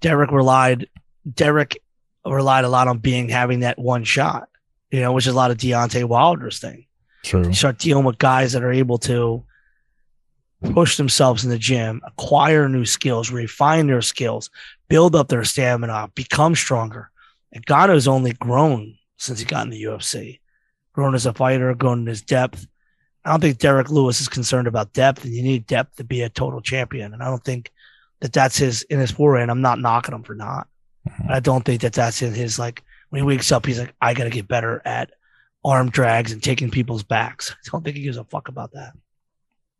[0.00, 0.88] Derrick relied
[1.32, 1.80] Derrick
[2.26, 4.48] relied a lot on being having that one shot.
[4.90, 6.86] You know, which is a lot of Deontay Wilder's thing
[7.24, 7.46] True.
[7.46, 9.44] you start dealing with guys that are able to
[10.72, 14.50] push themselves in the gym, acquire new skills, refine their skills,
[14.88, 17.10] build up their stamina, become stronger.
[17.52, 20.40] And Ngannou's only grown since he got in the UFC,
[20.92, 22.66] grown as a fighter, grown in his depth.
[23.24, 26.22] I don't think Derrick Lewis is concerned about depth, and you need depth to be
[26.22, 27.12] a total champion.
[27.12, 27.70] And I don't think
[28.20, 29.42] that that's his in his foray.
[29.42, 30.66] And I'm not knocking him for not.
[31.08, 31.30] Mhm.
[31.30, 34.12] I don't think that that's in his like when he wakes up, he's like, I
[34.14, 35.10] got to get better at
[35.64, 37.50] arm drags and taking people's backs.
[37.50, 38.92] I don't think he gives a fuck about that.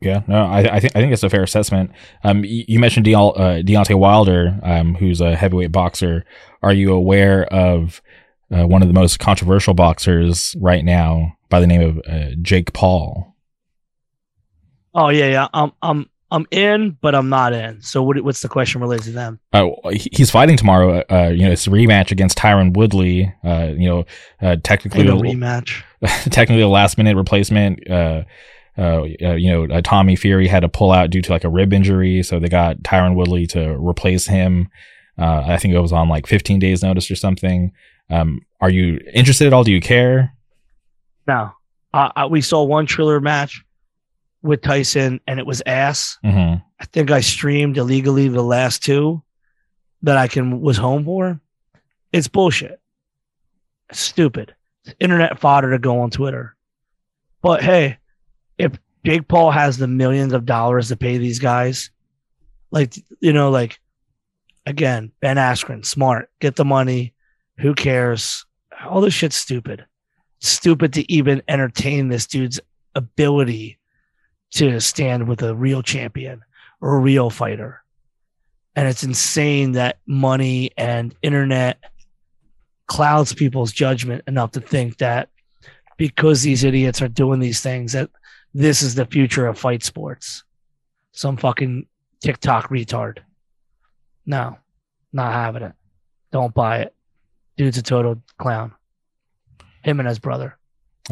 [0.00, 1.90] Yeah, no, I, I think I think it's a fair assessment.
[2.22, 6.24] Um, you, you mentioned De- uh, Deontay Wilder, um, who's a heavyweight boxer.
[6.62, 8.00] Are you aware of
[8.55, 12.72] uh, one of the most controversial boxers right now by the name of uh, Jake
[12.72, 13.34] Paul?
[14.94, 15.48] Oh yeah, yeah.
[15.52, 17.80] I'm I'm I'm in, but I'm not in.
[17.80, 19.40] So what, what's the question related to them?
[19.52, 21.02] Uh, he's fighting tomorrow.
[21.10, 23.32] Uh, you know, it's a rematch against Tyron Woodley.
[23.42, 24.05] Uh, you know,
[24.42, 25.82] uh, technically a rematch.
[26.30, 27.88] technically a last minute replacement.
[27.90, 28.24] Uh,
[28.78, 31.48] uh, uh, you know, uh, Tommy Fury had to pull out due to like a
[31.48, 34.68] rib injury, so they got Tyron Woodley to replace him.
[35.18, 37.72] Uh, I think it was on like 15 days notice or something.
[38.09, 39.64] Um, are you interested at all?
[39.64, 40.32] Do you care?
[41.26, 41.50] No,
[41.92, 43.64] uh, we saw one Triller match
[44.48, 46.18] with Tyson, and it was ass.
[46.24, 46.56] Mm-hmm.
[46.80, 49.22] I think I streamed illegally the last two
[50.02, 51.40] that I can was home for.
[52.12, 52.80] It's bullshit.
[53.90, 54.54] It's stupid.
[54.84, 56.56] It's internet fodder to go on Twitter.
[57.42, 57.98] But hey,
[58.56, 58.72] if
[59.04, 61.90] Jake Paul has the millions of dollars to pay these guys,
[62.70, 63.78] like you know, like
[64.66, 67.14] again, Ben Askren, smart, get the money.
[67.58, 68.44] Who cares?
[68.88, 69.84] All this shit's stupid.
[70.40, 72.60] stupid to even entertain this dude's
[72.94, 73.77] ability
[74.52, 76.42] to stand with a real champion
[76.80, 77.82] or a real fighter.
[78.76, 81.78] And it's insane that money and internet
[82.86, 85.28] clouds people's judgment enough to think that
[85.96, 88.10] because these idiots are doing these things that
[88.54, 90.44] this is the future of fight sports.
[91.12, 91.86] Some fucking
[92.20, 93.18] TikTok retard.
[94.24, 94.58] No,
[95.12, 95.72] not having it.
[96.32, 96.94] Don't buy it.
[97.56, 98.74] Dude's a total clown.
[99.82, 100.56] Him and his brother.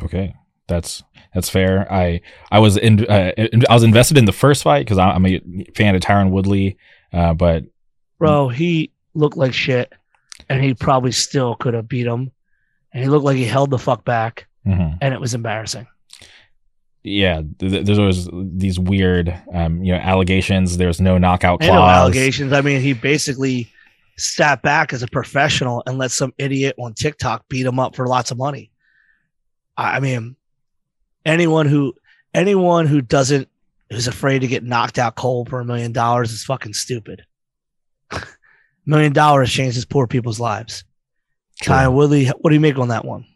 [0.03, 0.35] Okay,
[0.69, 1.03] that's
[1.35, 1.91] that's fair.
[1.93, 2.21] I
[2.51, 5.41] I was in, uh, I was invested in the first fight because I'm a
[5.75, 6.77] fan of Tyron Woodley,
[7.13, 7.65] uh, but
[8.19, 9.93] bro, he looked like shit,
[10.49, 12.31] and he probably still could have beat him,
[12.93, 14.97] and he looked like he held the fuck back, mm-hmm.
[15.01, 15.87] and it was embarrassing
[17.07, 20.77] yeah, there's always these weird, um, you know, allegations.
[20.77, 21.73] There's no knockout clause.
[21.73, 22.53] No allegations.
[22.53, 23.71] I mean, he basically
[24.17, 28.09] sat back as a professional and let some idiot on TikTok beat him up for
[28.09, 28.73] lots of money.
[29.77, 30.35] I mean,
[31.27, 31.95] anyone who
[32.33, 33.49] anyone who doesn't
[33.91, 37.25] who's afraid to get knocked out cold for a million dollars is fucking stupid.
[38.87, 40.85] million dollars changes poor people's lives.
[41.63, 43.27] Ty Woodley, what do you make on that one?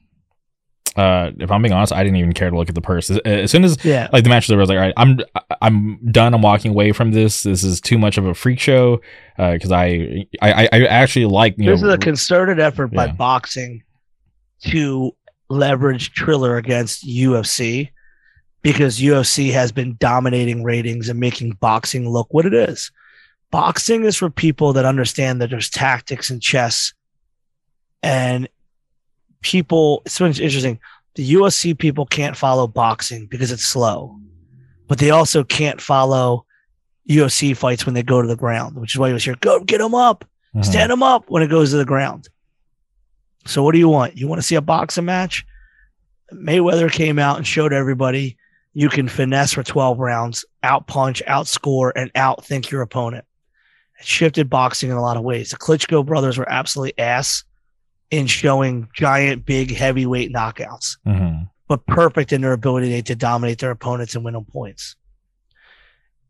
[0.97, 3.11] uh, if I'm being honest, I didn't even care to look at the purse.
[3.11, 4.09] As soon as yeah.
[4.13, 5.21] like the match was over, I was like, all right, I'm
[5.63, 6.35] I'm done.
[6.35, 7.45] I'm walking away from this.
[7.45, 9.01] This is too much of a freak show.
[9.37, 13.07] Because uh, I, I I actually like you this know, is a concerted effort yeah.
[13.07, 13.83] by boxing
[14.67, 15.15] to
[15.51, 17.91] leverage Triller against UFC
[18.63, 22.91] because UFC has been dominating ratings and making boxing look what it is.
[23.51, 26.95] Boxing is for people that understand that there's tactics and chess
[28.03, 28.49] and
[29.43, 30.79] people, it's interesting.
[31.17, 34.19] The UFC people can't follow boxing because it's slow,
[34.87, 36.47] but they also can't follow
[37.09, 39.37] UFC fights when they go to the ground, which is why you was here.
[39.41, 40.25] Go get them up,
[40.55, 40.63] mm-hmm.
[40.63, 42.29] stand them up when it goes to the ground.
[43.47, 44.17] So what do you want?
[44.17, 45.47] You want to see a boxing match?
[46.33, 48.37] Mayweather came out and showed everybody
[48.73, 53.25] you can finesse for 12 rounds, out punch, outscore, and outthink your opponent.
[53.99, 55.51] It shifted boxing in a lot of ways.
[55.51, 57.45] The Klitschko brothers were absolutely ass
[58.11, 61.45] in showing giant, big, heavyweight knockouts, mm-hmm.
[61.69, 64.97] but perfect in their ability to dominate their opponents and win them points.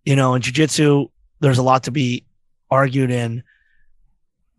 [0.04, 1.08] You know, in jiu-jitsu,
[1.40, 2.24] there's a lot to be
[2.70, 3.42] argued in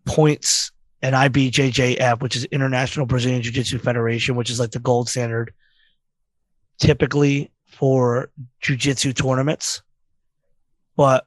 [0.06, 0.72] points
[1.02, 5.54] and IBJJF, which is International Brazilian Jiu-Jitsu Federation, which is like the gold standard
[6.80, 8.30] typically for
[8.62, 9.82] jiu-jitsu tournaments.
[10.98, 11.26] But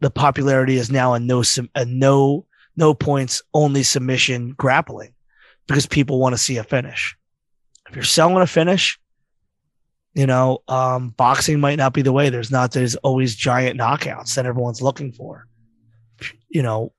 [0.00, 1.42] the popularity is now a no
[1.74, 5.12] a no no points only submission grappling
[5.66, 7.16] because people want to see a finish.
[7.88, 8.98] If you're selling a finish,
[10.14, 12.30] you know, um, boxing might not be the way.
[12.30, 15.46] There's not there's always giant knockouts that everyone's looking for.
[16.48, 16.92] You know,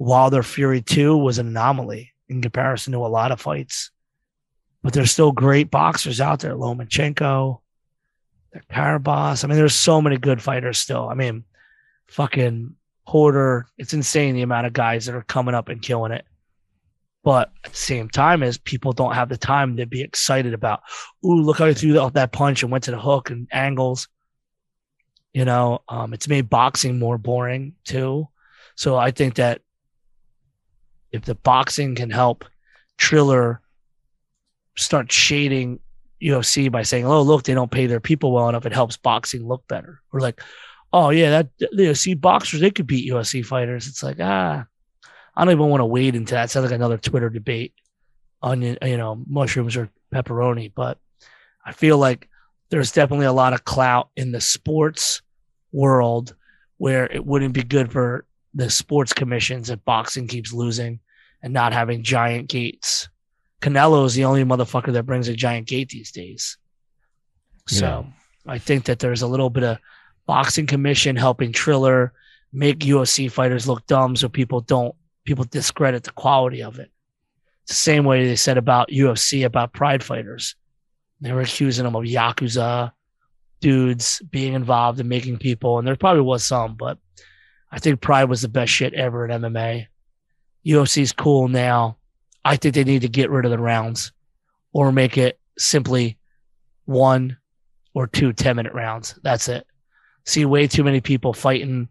[0.00, 3.90] Wilder Fury 2 was an anomaly in comparison to a lot of fights.
[4.82, 6.54] But there's still great boxers out there.
[6.54, 7.60] Lomachenko,
[8.72, 9.44] Karabas.
[9.44, 11.06] I mean, there's so many good fighters still.
[11.06, 11.44] I mean,
[12.08, 13.66] fucking Porter.
[13.76, 16.24] It's insane the amount of guys that are coming up and killing it.
[17.22, 20.80] But at the same time, as people don't have the time to be excited about,
[21.22, 24.08] ooh, look how he threw off that punch and went to the hook and angles.
[25.34, 28.28] You know, um, it's made boxing more boring too.
[28.76, 29.60] So I think that
[31.12, 32.44] if the boxing can help
[32.96, 33.60] Triller
[34.76, 35.80] start shading
[36.22, 39.46] UFC by saying, "Oh, look, they don't pay their people well enough," it helps boxing
[39.46, 40.00] look better.
[40.12, 40.40] We're like,
[40.92, 44.66] "Oh yeah, that you know, see boxers they could beat UFC fighters." It's like ah,
[45.36, 46.44] I don't even want to wade into that.
[46.44, 47.74] It sounds like another Twitter debate,
[48.42, 50.72] onion, you know, mushrooms or pepperoni.
[50.74, 50.98] But
[51.64, 52.28] I feel like
[52.70, 55.22] there's definitely a lot of clout in the sports
[55.72, 56.34] world
[56.78, 58.24] where it wouldn't be good for
[58.54, 61.00] the sports commissions if boxing keeps losing
[61.42, 63.08] and not having giant gates.
[63.60, 66.56] Canelo is the only motherfucker that brings a giant gate these days.
[67.66, 68.06] So
[68.46, 69.78] I think that there's a little bit of
[70.26, 72.12] boxing commission helping Triller
[72.52, 74.94] make UFC fighters look dumb so people don't
[75.24, 76.90] people discredit the quality of it.
[77.64, 80.56] It's the same way they said about UFC about pride fighters.
[81.20, 82.92] They were accusing them of Yakuza
[83.60, 86.98] dudes being involved in making people, and there probably was some, but
[87.70, 89.86] I think Pride was the best shit ever in MMA.
[90.66, 91.96] UFC's cool now.
[92.44, 94.12] I think they need to get rid of the rounds
[94.72, 96.18] or make it simply
[96.84, 97.36] one
[97.94, 99.18] or two 10 minute rounds.
[99.22, 99.66] That's it.
[100.24, 101.88] See way too many people fighting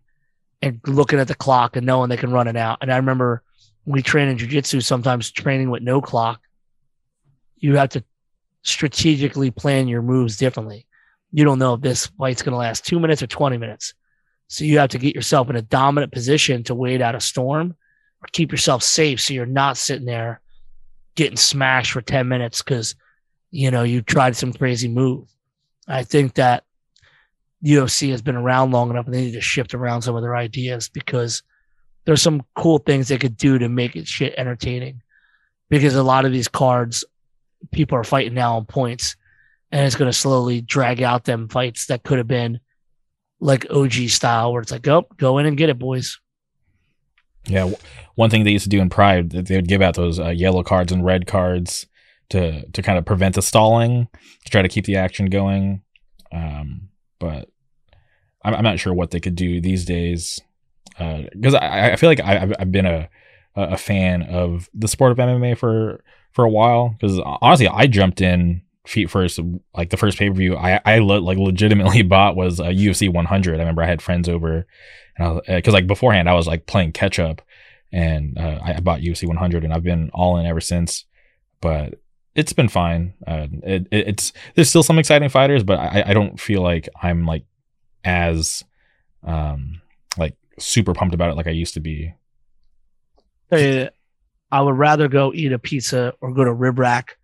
[0.62, 2.80] and looking at the clock and knowing they can run it out.
[2.82, 3.44] And I remember
[3.86, 6.42] we train in jujitsu, sometimes training with no clock.
[7.58, 8.04] You have to
[8.64, 10.86] strategically plan your moves differently.
[11.32, 13.94] You don't know if this fight's going to last two minutes or 20 minutes.
[14.50, 17.76] So you have to get yourself in a dominant position to wait out a storm
[18.22, 20.42] or keep yourself safe so you're not sitting there
[21.16, 22.96] getting smashed for 10 minutes because,
[23.52, 25.28] you know, you tried some crazy move.
[25.88, 26.64] I think that
[27.64, 30.36] UFC has been around long enough and they need to shift around some of their
[30.36, 31.44] ideas because
[32.06, 35.04] there's some cool things they could do to make it shit entertaining.
[35.70, 37.06] Because a lot of these cards,
[37.72, 39.16] people are fighting now on points
[39.72, 42.60] and it's going to slowly drag out them fights that could have been
[43.40, 46.20] like OG style, where it's like, oh, go in and get it, boys.
[47.48, 47.72] Yeah,
[48.16, 50.62] one thing they used to do in Pride, they would give out those uh, yellow
[50.62, 51.88] cards and red cards
[52.30, 54.08] to to kind of prevent the stalling,
[54.46, 55.82] to try to keep the action going.
[56.32, 57.50] Um, but
[58.44, 60.40] I'm, I'm, not sure what they could do these days
[60.98, 63.10] because uh, I, I feel like I, have been a
[63.56, 68.22] a fan of the sport of MMA for for a while because honestly I jumped
[68.22, 69.40] in feet first
[69.76, 73.12] like the first pay per view I I le- like legitimately bought was a UFC
[73.12, 73.56] 100.
[73.56, 74.66] I remember I had friends over
[75.18, 77.42] and because uh, like beforehand I was like playing catch up
[77.92, 81.06] and uh, I bought UFC 100 and I've been all in ever since.
[81.62, 81.96] But
[82.36, 83.14] it's been fine.
[83.28, 86.90] Uh, it, it, it's there's still some exciting fighters, but I, I don't feel like
[87.02, 87.46] I'm like
[88.04, 88.64] as
[89.24, 89.82] um
[90.18, 92.14] like super pumped about it like I used to be.
[94.52, 97.19] I would rather go eat a pizza or go to Rib Rack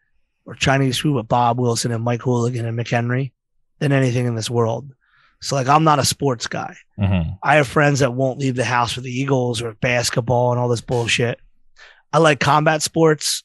[0.45, 3.31] or Chinese food with Bob Wilson and Mike Hooligan and McHenry
[3.79, 4.93] than anything in this world.
[5.41, 6.75] So like I'm not a sports guy.
[6.99, 7.31] Mm-hmm.
[7.43, 10.69] I have friends that won't leave the house for the Eagles or basketball and all
[10.69, 11.39] this bullshit.
[12.13, 13.43] I like combat sports.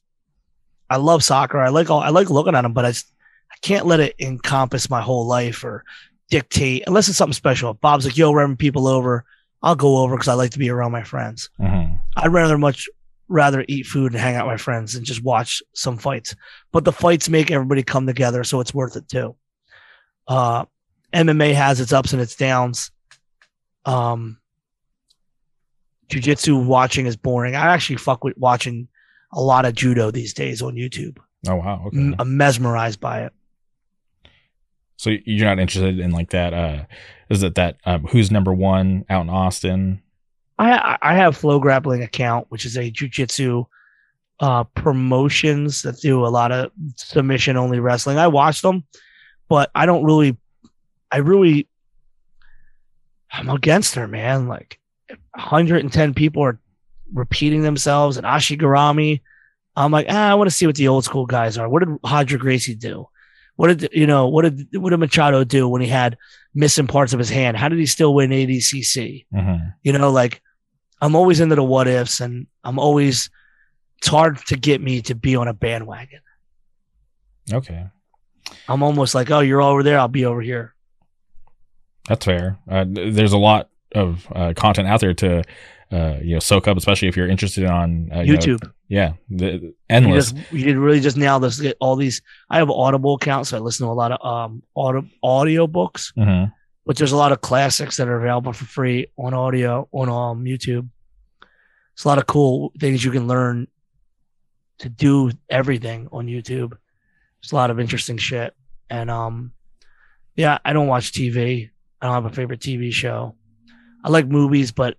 [0.88, 1.58] I love soccer.
[1.58, 4.88] I like all I like looking at them, but I I can't let it encompass
[4.88, 5.84] my whole life or
[6.30, 7.74] dictate unless it's something special.
[7.74, 9.24] Bob's like, "Yo, we're having people over."
[9.62, 11.50] I'll go over because I like to be around my friends.
[11.60, 11.96] Mm-hmm.
[12.16, 12.88] I'd rather much
[13.30, 16.34] rather eat food and hang out with my friends and just watch some fights.
[16.72, 19.36] But the fights make everybody come together, so it's worth it too.
[20.28, 20.66] Uh,
[21.14, 22.90] MMA has its ups and its downs.
[23.86, 24.38] Um,
[26.08, 27.54] jiu-jitsu watching is boring.
[27.54, 28.88] I actually fuck with watching
[29.32, 31.18] a lot of judo these days on YouTube.
[31.48, 32.14] Oh wow, okay.
[32.18, 33.32] I'm mesmerized by it.
[34.96, 36.52] So you're not interested in like that?
[36.52, 36.84] Uh,
[37.30, 40.02] is it that um, who's number one out in Austin?
[40.60, 43.66] I I have FloGrappling account, which is a jujitsu
[44.40, 48.18] uh, promotions that do a lot of submission only wrestling.
[48.18, 48.84] I watch them,
[49.48, 50.36] but I don't really
[51.10, 51.68] I really,
[53.32, 54.48] I'm against her, man.
[54.48, 54.78] Like
[55.34, 56.58] 110 people are
[57.12, 59.20] repeating themselves and Ashigarami.
[59.76, 61.68] I'm like, ah, I want to see what the old school guys are.
[61.68, 63.08] What did Roger Gracie do?
[63.56, 64.26] What did you know?
[64.26, 66.16] What did what did Machado do when he had
[66.54, 67.56] missing parts of his hand?
[67.56, 69.26] How did he still win ADCC?
[69.34, 69.66] Mm-hmm.
[69.82, 70.40] You know, like
[71.00, 73.30] I'm always into the what ifs, and I'm always
[73.98, 76.20] it's hard to get me to be on a bandwagon.
[77.52, 77.86] Okay.
[78.68, 80.74] I'm almost like, oh, you're over there, I'll be over here.
[82.08, 82.58] That's fair.
[82.68, 85.42] Uh, there's a lot of uh, content out there to
[85.92, 88.62] uh, you know soak up, especially if you're interested on uh, YouTube.
[88.62, 90.32] Know, yeah, the, endless.
[90.32, 92.22] You, just, you did really just now this get all these.
[92.48, 96.12] I have Audible accounts, so I listen to a lot of um audio audio books.
[96.16, 96.52] Mm-hmm.
[96.90, 100.44] But there's a lot of classics that are available for free on audio on um
[100.44, 100.88] YouTube.
[101.92, 103.68] It's a lot of cool things you can learn
[104.78, 106.70] to do everything on YouTube.
[106.70, 108.56] There's a lot of interesting shit,
[108.90, 109.52] and um,
[110.34, 111.70] yeah, I don't watch TV.
[112.02, 113.36] I don't have a favorite TV show.
[114.02, 114.96] I like movies, but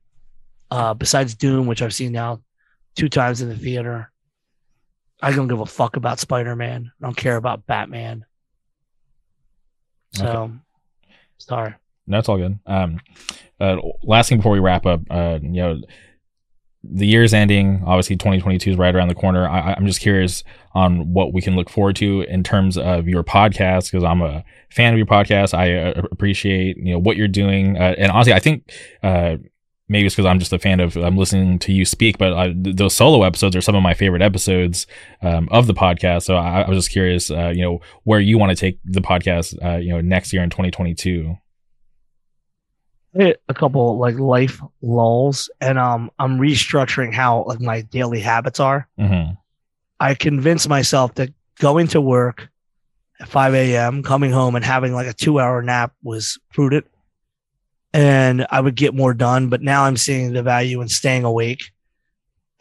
[0.72, 2.40] uh, besides Dune, which I've seen now
[2.96, 4.14] two times in the theater,
[5.22, 6.90] I don't give a fuck about Spider Man.
[7.02, 8.24] I don't care about Batman.
[10.14, 10.54] So, okay.
[11.38, 11.76] sorry.
[12.12, 12.60] No, it's all good.
[12.66, 13.00] Um,
[13.60, 15.82] uh, last thing before we wrap up, uh, you know,
[16.84, 17.84] the year's ending.
[17.86, 19.48] Obviously, 2022 is right around the corner.
[19.48, 20.44] I, I'm just curious
[20.74, 24.44] on what we can look forward to in terms of your podcast because I'm a
[24.72, 25.58] fan of your podcast.
[25.58, 28.74] I uh, appreciate you know what you're doing, uh, and honestly, I think
[29.04, 29.38] uh,
[29.88, 32.48] maybe it's because I'm just a fan of I'm listening to you speak, but uh,
[32.48, 34.86] th- those solo episodes are some of my favorite episodes
[35.22, 36.24] um, of the podcast.
[36.24, 39.02] So I, I was just curious, uh, you know, where you want to take the
[39.02, 41.38] podcast, uh, you know, next year in 2022
[43.14, 48.60] hit a couple like life lulls and um i'm restructuring how like my daily habits
[48.60, 48.88] are.
[49.00, 49.34] Mm-hmm.
[50.00, 51.30] i convinced myself that
[51.60, 52.48] going to work
[53.20, 56.86] at 5 a.m coming home and having like a two hour nap was prudent.
[57.94, 61.72] And i would get more done but now i'm seeing the value in staying awake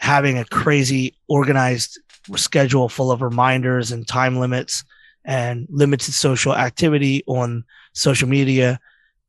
[0.00, 2.00] having a crazy organized
[2.34, 4.82] schedule full of reminders and time limits
[5.24, 8.80] and limited social activity on social media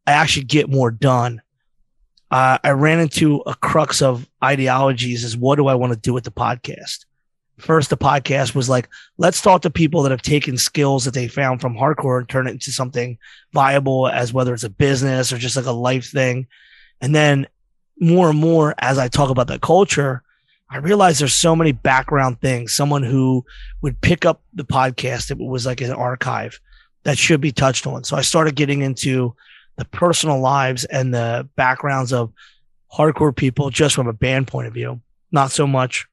[0.08, 1.42] I actually get more done.
[2.30, 6.14] Uh, I ran into a crux of ideologies is what do I want to do
[6.14, 7.06] with the podcast?
[7.58, 11.28] First, the podcast was like, let's talk to people that have taken skills that they
[11.28, 13.20] found from hardcore and turn it into something
[13.54, 16.48] viable as whether it's a business or just like a life thing.
[17.02, 17.48] And then
[18.00, 20.24] more and more, as I talk about the culture,
[20.72, 22.74] I realize there's so many background things.
[22.74, 23.46] Someone who
[23.82, 26.60] would pick up the podcast if it was like an archive
[27.04, 28.04] that should be touched on.
[28.06, 29.36] So I started getting into
[29.82, 32.32] the personal lives and the backgrounds of
[32.96, 35.02] hardcore people just from a band point of view,
[35.32, 36.06] not so much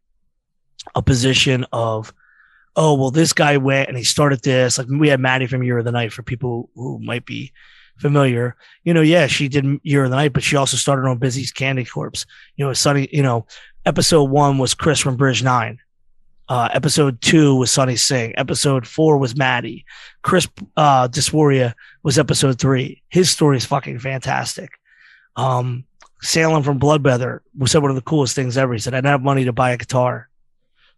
[0.95, 2.15] a position of,
[2.77, 4.79] oh, well, this guy went and he started this.
[4.79, 7.53] Like we had Maddie from Year of the Knife for people who might be
[7.99, 8.57] familiar.
[8.85, 11.53] You know, yeah, she did Year of the Knife, but she also started on Busy's
[11.53, 12.25] Candy Corpse.
[12.57, 13.47] You know, Sunny, you know,
[13.85, 15.79] episode one was Chris from Bridge Nine.
[16.49, 18.33] Uh, episode two was Sunny Singh.
[18.39, 19.85] Episode four was Maddie.
[20.23, 23.03] Chris uh, Dysphoria was episode three.
[23.11, 24.71] His story is fucking fantastic.
[25.37, 25.85] Um,
[26.23, 28.73] Salem from Bloodbather was said one of the coolest things ever.
[28.73, 30.29] He said, I didn't have money to buy a guitar.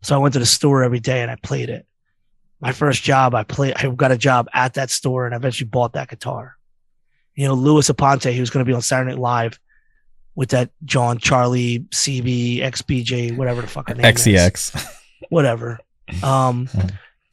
[0.02, 1.84] So I went to the store every day and I played it.
[2.60, 5.68] My first job, I played, I got a job at that store and I eventually
[5.68, 6.56] bought that guitar.
[7.34, 9.60] You know, Louis Aponte, he was going to be on Saturday Night Live
[10.34, 14.76] with that John Charlie CB XBJ, whatever the fuck name XCX.
[14.76, 14.96] Is.
[15.28, 15.78] Whatever.
[16.22, 16.68] Um,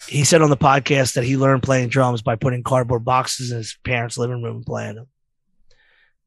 [0.07, 3.57] he said on the podcast that he learned playing drums by putting cardboard boxes in
[3.57, 5.07] his parents' living room and playing them.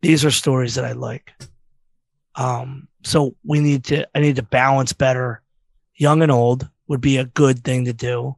[0.02, 1.32] These are stories that I like.
[2.34, 5.42] Um, so we need to, I need to balance better.
[5.94, 8.36] Young and old would be a good thing to do.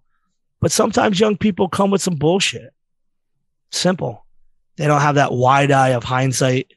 [0.60, 2.72] But sometimes young people come with some bullshit.
[3.70, 4.26] Simple.
[4.76, 6.72] They don't have that wide eye of hindsight.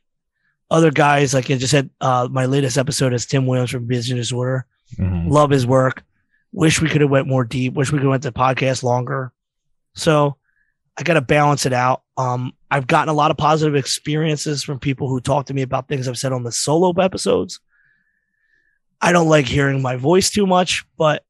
[0.72, 4.18] Other guys, like I just said, uh, my latest episode is Tim Williams from Vision
[4.18, 4.66] of Disorder.
[4.98, 5.30] Mm-hmm.
[5.30, 6.04] Love his work.
[6.52, 7.74] Wish we could have went more deep.
[7.74, 9.34] Wish we could have went the podcast longer.
[9.96, 10.38] So
[10.98, 12.04] I got to balance it out.
[12.18, 15.88] Um, I've gotten a lot of positive experiences from people who talk to me about
[15.88, 17.60] things I've said on the solo episodes.
[19.02, 21.26] I don't like hearing my voice too much, but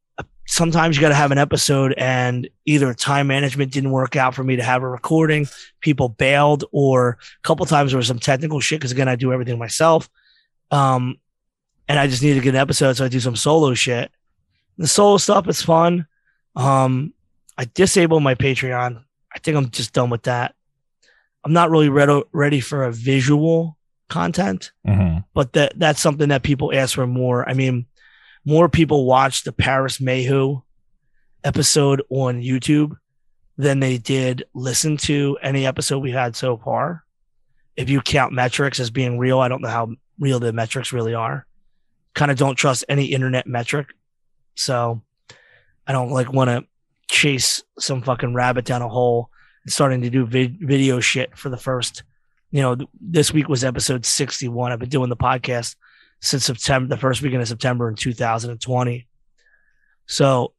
[0.47, 4.43] sometimes you got to have an episode and either time management didn't work out for
[4.43, 5.47] me to have a recording,
[5.81, 9.33] people bailed, or a couple times there was some technical shit because again I do
[9.33, 10.09] everything myself,
[10.71, 11.17] um,
[11.87, 14.11] and I just need to get an episode, so I do some solo shit.
[14.77, 16.07] The solo stuff is fun.
[16.55, 17.13] Um,
[17.57, 19.03] I disabled my Patreon.
[19.33, 20.55] I think I'm just done with that.
[21.43, 23.77] I'm not really ready ready for a visual
[24.09, 25.19] content, mm-hmm.
[25.33, 27.47] but that that's something that people ask for more.
[27.47, 27.85] I mean,
[28.45, 30.61] more people watch the Parris Mayhew
[31.43, 32.97] episode on YouTube
[33.57, 37.03] than they did listen to any episode we had so far.
[37.77, 41.13] If you count metrics as being real, I don't know how real the metrics really
[41.13, 41.45] are.
[42.13, 43.89] Kind of don't trust any internet metric
[44.55, 45.01] so
[45.87, 46.65] I don't like want to
[47.07, 49.29] chase some fucking rabbit down a hole
[49.63, 52.03] and starting to do vid- video shit for the first,
[52.51, 54.71] you know, th- this week was episode 61.
[54.71, 55.75] I've been doing the podcast
[56.21, 59.07] since September, the first weekend of September in 2020.
[60.07, 60.53] So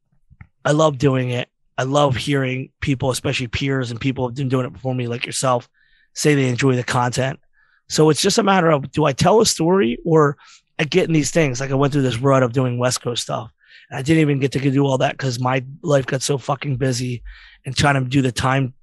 [0.63, 1.49] I love doing it.
[1.77, 5.25] I love hearing people, especially peers and people who've been doing it before me, like
[5.25, 5.69] yourself,
[6.13, 7.39] say they enjoy the content.
[7.87, 10.37] So it's just a matter of do I tell a story or
[10.79, 11.59] I get in these things?
[11.59, 13.51] Like I went through this rut of doing West Coast stuff.
[13.91, 17.23] I didn't even get to do all that because my life got so fucking busy
[17.65, 18.73] and trying to do the time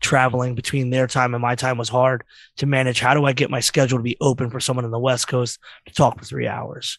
[0.00, 2.24] traveling between their time and my time was hard
[2.56, 3.00] to manage.
[3.00, 5.58] How do I get my schedule to be open for someone in the West Coast
[5.86, 6.98] to talk for three hours?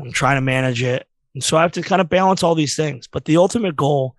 [0.00, 1.06] I'm trying to manage it.
[1.34, 3.06] And so I have to kind of balance all these things.
[3.06, 4.16] But the ultimate goal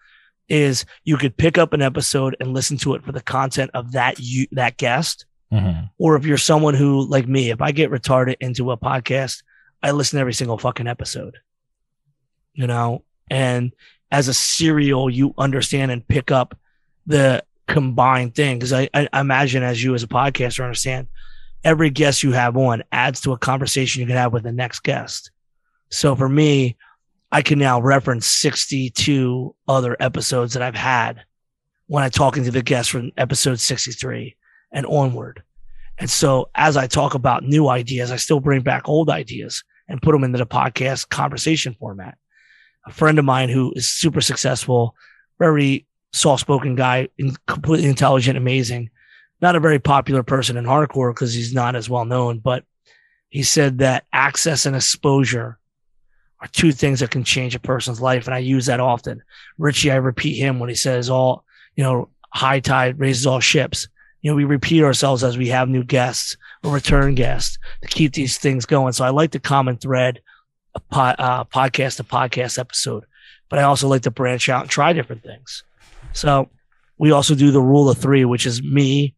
[0.49, 3.91] is you could pick up an episode and listen to it for the content of
[3.91, 5.25] that you that guest.
[5.51, 5.85] Mm-hmm.
[5.99, 9.43] Or if you're someone who like me, if I get retarded into a podcast,
[9.83, 11.37] I listen to every single fucking episode
[12.53, 13.73] you know, and
[14.11, 16.57] as a serial, you understand and pick up
[17.05, 18.59] the combined thing.
[18.59, 21.07] Cause I, I imagine as you as a podcaster understand
[21.63, 24.81] every guest you have on adds to a conversation you can have with the next
[24.81, 25.31] guest.
[25.89, 26.77] So for me,
[27.31, 31.23] I can now reference 62 other episodes that I've had
[31.87, 34.35] when I'm talking to the guests from episode 63
[34.71, 35.41] and onward.
[35.97, 40.01] And so as I talk about new ideas, I still bring back old ideas and
[40.01, 42.17] put them into the podcast conversation format.
[42.85, 44.95] A friend of mine who is super successful,
[45.39, 47.07] very soft spoken guy,
[47.47, 48.89] completely intelligent, amazing,
[49.41, 52.63] not a very popular person in hardcore because he's not as well known, but
[53.29, 55.57] he said that access and exposure
[56.39, 58.27] are two things that can change a person's life.
[58.27, 59.23] And I use that often.
[59.57, 61.45] Richie, I repeat him when he says all,
[61.75, 63.87] you know, high tide raises all ships.
[64.21, 68.13] You know, we repeat ourselves as we have new guests or return guests to keep
[68.13, 68.93] these things going.
[68.93, 70.21] So I like the common thread,
[70.79, 73.05] pod, uh, podcast to podcast episode,
[73.49, 75.63] but I also like to branch out and try different things.
[76.13, 76.49] So
[76.97, 79.15] we also do the rule of three, which is me,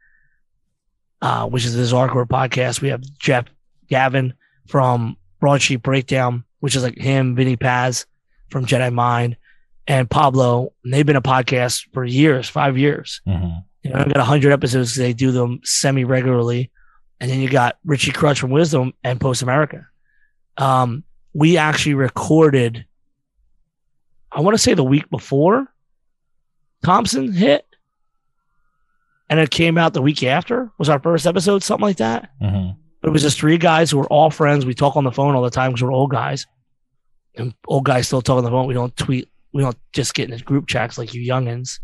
[1.22, 2.82] uh, which is this hardcore podcast.
[2.82, 3.46] We have Jeff
[3.90, 4.34] Gavin
[4.68, 8.06] from Broadsheet Breakdown, which is like him, Vinnie Paz
[8.50, 9.38] from Jedi Mind,
[9.88, 10.74] and Pablo.
[10.84, 13.22] And they've been a podcast for years, five years.
[13.28, 13.58] Mm-hmm.
[13.84, 14.96] You know, I've got 100 episodes.
[14.96, 16.72] They do them semi regularly.
[17.20, 19.88] And then you got Richie Krutch from Wisdom and Post America.
[20.58, 21.04] Um,
[21.36, 22.86] we actually recorded,
[24.32, 25.68] I want to say the week before
[26.82, 27.66] Thompson hit
[29.30, 32.30] and it came out the week after was our first episode, something like that.
[32.42, 32.80] Mm-hmm.
[33.02, 34.66] But it was just three guys who were all friends.
[34.66, 36.48] We talk on the phone all the time because we're old guys,
[37.36, 38.66] and old guys still talk on the phone.
[38.66, 39.30] We don't tweet.
[39.54, 41.80] We don't just get in the group chats like you youngins.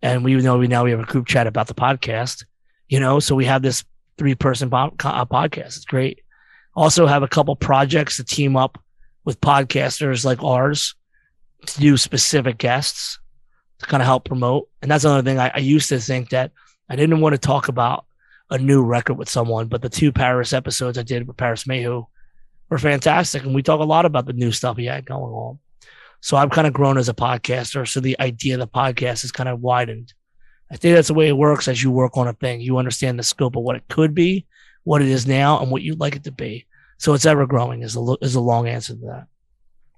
[0.00, 2.44] And we know we now we have a group chat about the podcast,
[2.88, 3.20] you know.
[3.20, 3.84] So we have this
[4.16, 5.76] three person po- uh, podcast.
[5.76, 6.23] It's great.
[6.76, 8.82] Also have a couple projects to team up
[9.24, 10.94] with podcasters like ours
[11.66, 13.18] to do specific guests
[13.78, 14.68] to kind of help promote.
[14.82, 16.52] And that's another thing I, I used to think that
[16.88, 18.04] I didn't want to talk about
[18.50, 22.04] a new record with someone, but the two Parris episodes I did with Parris Mayhew
[22.68, 23.42] were fantastic.
[23.44, 25.58] And we talk a lot about the new stuff he had going on.
[26.20, 27.86] So I've kind of grown as a podcaster.
[27.86, 30.12] So the idea of the podcast has kind of widened.
[30.70, 32.60] I think that's the way it works as you work on a thing.
[32.60, 34.46] You understand the scope of what it could be,
[34.84, 36.66] what it is now, and what you'd like it to be.
[36.98, 39.26] So it's ever growing is a, is a long answer to that.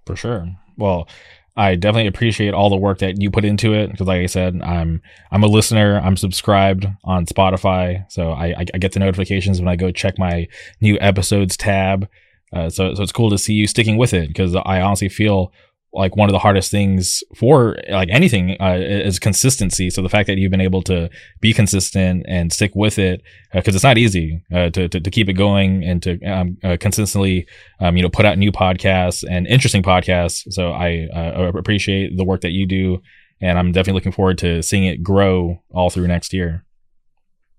[0.07, 0.49] For sure.
[0.77, 1.09] Well,
[1.57, 4.61] I definitely appreciate all the work that you put into it because, like I said,
[4.63, 5.01] I'm
[5.31, 6.01] I'm a listener.
[6.01, 10.49] I'm subscribed on Spotify, so I, I get the notifications when I go check my
[10.81, 12.09] new episodes tab.
[12.53, 15.53] Uh, so so it's cool to see you sticking with it because I honestly feel
[15.97, 19.91] like one of the hardest things for like anything uh, is consistency.
[19.91, 21.11] So the fact that you've been able to
[21.41, 25.11] be consistent and stick with it, because uh, it's not easy uh, to, to, to
[25.11, 27.47] keep it going and to um, uh, consistently,
[27.81, 30.53] um, you know, put out new podcasts and interesting podcasts.
[30.53, 33.01] So I uh, appreciate the work that you do,
[33.41, 36.65] and I'm definitely looking forward to seeing it grow all through next year.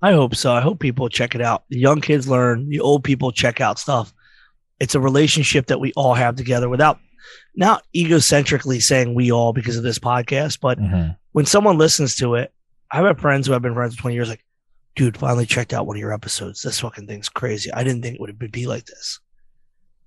[0.01, 0.53] I hope so.
[0.53, 1.64] I hope people check it out.
[1.69, 2.69] The young kids learn.
[2.69, 4.14] The old people check out stuff.
[4.80, 6.99] It's a relationship that we all have together without
[7.55, 11.11] not egocentrically saying we all because of this podcast, but mm-hmm.
[11.31, 12.53] when someone listens to it,
[12.91, 14.43] I have friends who have been friends for 20 years, like,
[14.95, 16.61] dude, finally checked out one of your episodes.
[16.61, 17.71] This fucking thing's crazy.
[17.71, 19.19] I didn't think it would be like this.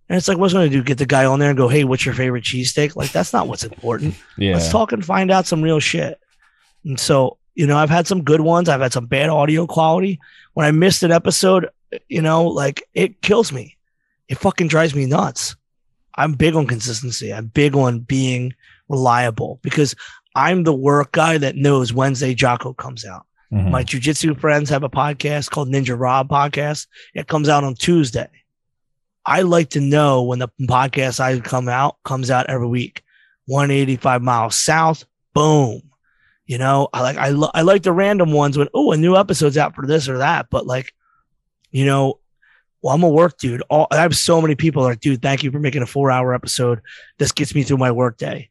[0.08, 0.82] And it's like, what's going to do?
[0.82, 2.96] Get the guy on there and go, hey, what's your favorite cheesesteak?
[2.96, 4.16] Like, that's not what's important.
[4.36, 4.54] yeah.
[4.54, 6.18] Let's talk and find out some real shit.
[6.84, 8.68] And so, you know, I've had some good ones.
[8.68, 10.18] I've had some bad audio quality.
[10.54, 11.68] When I missed an episode,
[12.08, 13.76] you know, like it kills me.
[14.28, 15.54] It fucking drives me nuts.
[16.20, 17.32] I'm big on consistency.
[17.32, 18.52] I'm big on being
[18.90, 19.94] reliable because
[20.34, 23.24] I'm the work guy that knows Wednesday Jocko comes out.
[23.50, 23.70] Mm-hmm.
[23.70, 26.88] My jujitsu friends have a podcast called Ninja Rob Podcast.
[27.14, 28.28] It comes out on Tuesday.
[29.24, 33.02] I like to know when the podcast I come out comes out every week.
[33.46, 35.80] 185 miles south, boom.
[36.44, 39.16] You know, I like I, lo- I like the random ones when oh a new
[39.16, 40.92] episode's out for this or that, but like,
[41.70, 42.19] you know,
[42.82, 43.62] well, I'm a work dude.
[43.68, 46.34] All, I have so many people like, dude, thank you for making a four hour
[46.34, 46.80] episode.
[47.18, 48.48] This gets me through my work day.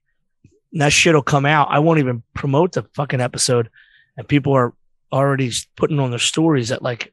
[0.72, 1.70] And that shit will come out.
[1.72, 3.70] I won't even promote the fucking episode.
[4.18, 4.74] And people are
[5.12, 7.12] already putting on their stories at like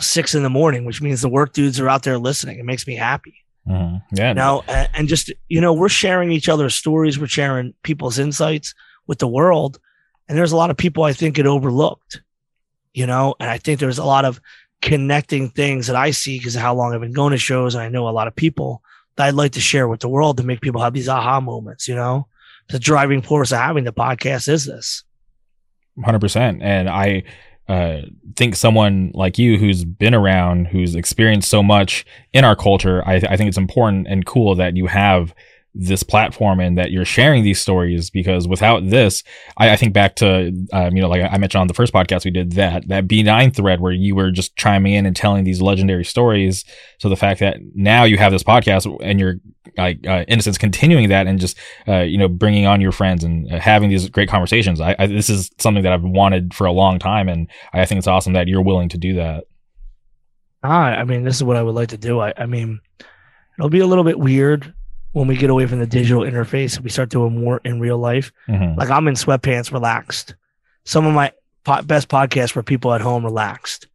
[0.00, 2.58] six in the morning, which means the work dudes are out there listening.
[2.58, 3.34] It makes me happy.
[3.68, 4.32] Mm, yeah.
[4.32, 7.18] Now, and, just, you know, we're sharing each other's stories.
[7.18, 8.74] We're sharing people's insights
[9.06, 9.78] with the world.
[10.28, 12.22] And there's a lot of people I think get overlooked,
[12.94, 14.40] you know, and I think there's a lot of
[14.82, 17.82] connecting things that I see because of how long I've been going to shows and
[17.82, 18.82] I know a lot of people
[19.16, 21.88] that I'd like to share with the world to make people have these aha moments,
[21.88, 22.26] you know?
[22.68, 25.04] The driving force of having the podcast is this.
[25.98, 26.58] 100%.
[26.62, 27.22] And I
[27.68, 28.02] uh,
[28.36, 33.18] think someone like you who's been around, who's experienced so much in our culture, I,
[33.18, 35.34] th- I think it's important and cool that you have
[35.78, 39.22] this platform and that you're sharing these stories because without this,
[39.56, 42.24] I, I think back to, um, you know, like I mentioned on the first podcast
[42.24, 45.60] we did that, that B9 thread where you were just chiming in and telling these
[45.60, 46.64] legendary stories.
[46.98, 49.36] So the fact that now you have this podcast and you're
[49.76, 52.92] like, uh, in a sense, continuing that and just, uh, you know, bringing on your
[52.92, 54.80] friends and uh, having these great conversations.
[54.80, 57.28] I, I, this is something that I've wanted for a long time.
[57.28, 59.44] And I think it's awesome that you're willing to do that.
[60.62, 62.20] Ah, I mean, this is what I would like to do.
[62.20, 62.80] I, I mean,
[63.58, 64.74] it'll be a little bit weird
[65.16, 68.30] when we get away from the digital interface we start doing more in real life.
[68.48, 68.78] Mm-hmm.
[68.78, 70.34] Like I'm in sweatpants, relaxed.
[70.84, 71.32] Some of my
[71.64, 73.88] po- best podcasts were people at home relaxed.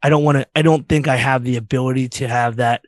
[0.00, 0.46] I don't want to.
[0.54, 2.84] I don't think I have the ability to have that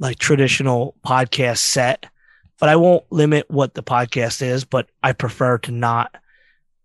[0.00, 2.06] like traditional podcast set,
[2.58, 4.64] but I won't limit what the podcast is.
[4.64, 6.16] But I prefer to not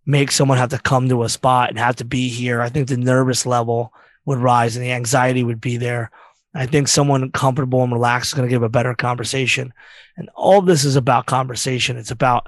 [0.05, 2.61] make someone have to come to a spot and have to be here.
[2.61, 3.91] I think the nervous level
[4.25, 6.11] would rise and the anxiety would be there.
[6.53, 9.73] I think someone comfortable and relaxed is going to give a better conversation.
[10.17, 11.97] And all this is about conversation.
[11.97, 12.47] It's about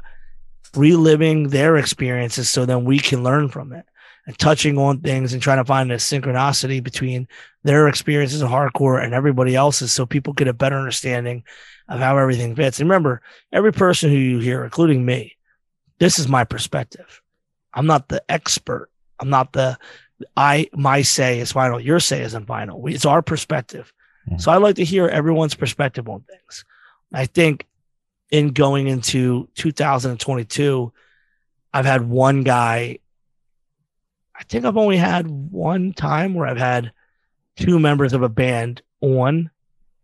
[0.75, 3.85] reliving their experiences so then we can learn from it
[4.25, 7.27] and touching on things and trying to find a synchronicity between
[7.63, 11.43] their experiences in hardcore and everybody else's so people get a better understanding
[11.87, 12.79] of how everything fits.
[12.79, 13.21] And remember,
[13.51, 15.35] every person who you hear, including me,
[15.99, 17.21] this is my perspective.
[17.73, 18.89] I'm not the expert.
[19.19, 19.77] I'm not the
[20.35, 21.80] I my say is final.
[21.80, 22.85] Your say isn't final.
[22.88, 23.93] It's our perspective.
[24.27, 24.39] Mm-hmm.
[24.39, 26.65] So I like to hear everyone's perspective on things.
[27.14, 27.68] I think
[28.30, 30.93] in going into 2022,
[31.73, 32.99] I've had one guy.
[34.35, 36.91] I think I've only had one time where I've had
[37.57, 39.49] two members of a band on.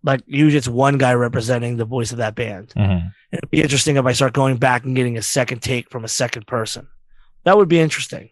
[0.04, 2.74] Like usually it's one guy representing the voice of that band.
[2.78, 3.08] Mm-hmm.
[3.32, 6.10] It'd be interesting if I start going back and getting a second take from a
[6.10, 6.88] second person.
[7.44, 8.30] That would be interesting.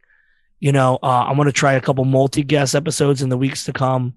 [0.60, 3.66] You know, uh, I'm going to try a couple multi guest episodes in the weeks
[3.66, 4.14] to come.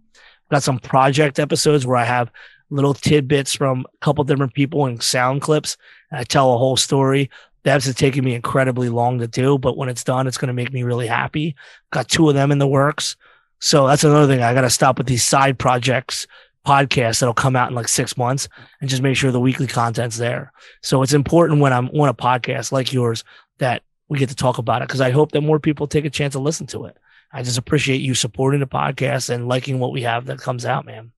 [0.51, 2.31] Got some project episodes where I have
[2.71, 5.77] little tidbits from a couple different people and sound clips.
[6.11, 7.31] And I tell a whole story.
[7.65, 10.73] That's taking me incredibly long to do, but when it's done, it's going to make
[10.73, 11.55] me really happy.
[11.91, 13.17] Got two of them in the works.
[13.61, 14.43] So that's another thing.
[14.43, 16.27] I got to stop with these side projects
[16.69, 18.49] podcasts that'll come out in like six months
[18.81, 20.53] and just make sure the weekly content's there.
[20.83, 23.25] So it's important when I'm on a podcast like yours
[23.59, 26.11] that we get to talk about it because I hope that more people take a
[26.11, 26.97] chance to listen to it.
[27.33, 30.87] I just appreciate you supporting the podcast and liking what we have that comes out,
[30.87, 31.13] man.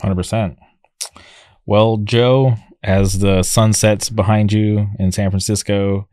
[0.00, 0.56] 100%.
[1.64, 6.08] Well, Joe, as the sun sets behind you in San Francisco,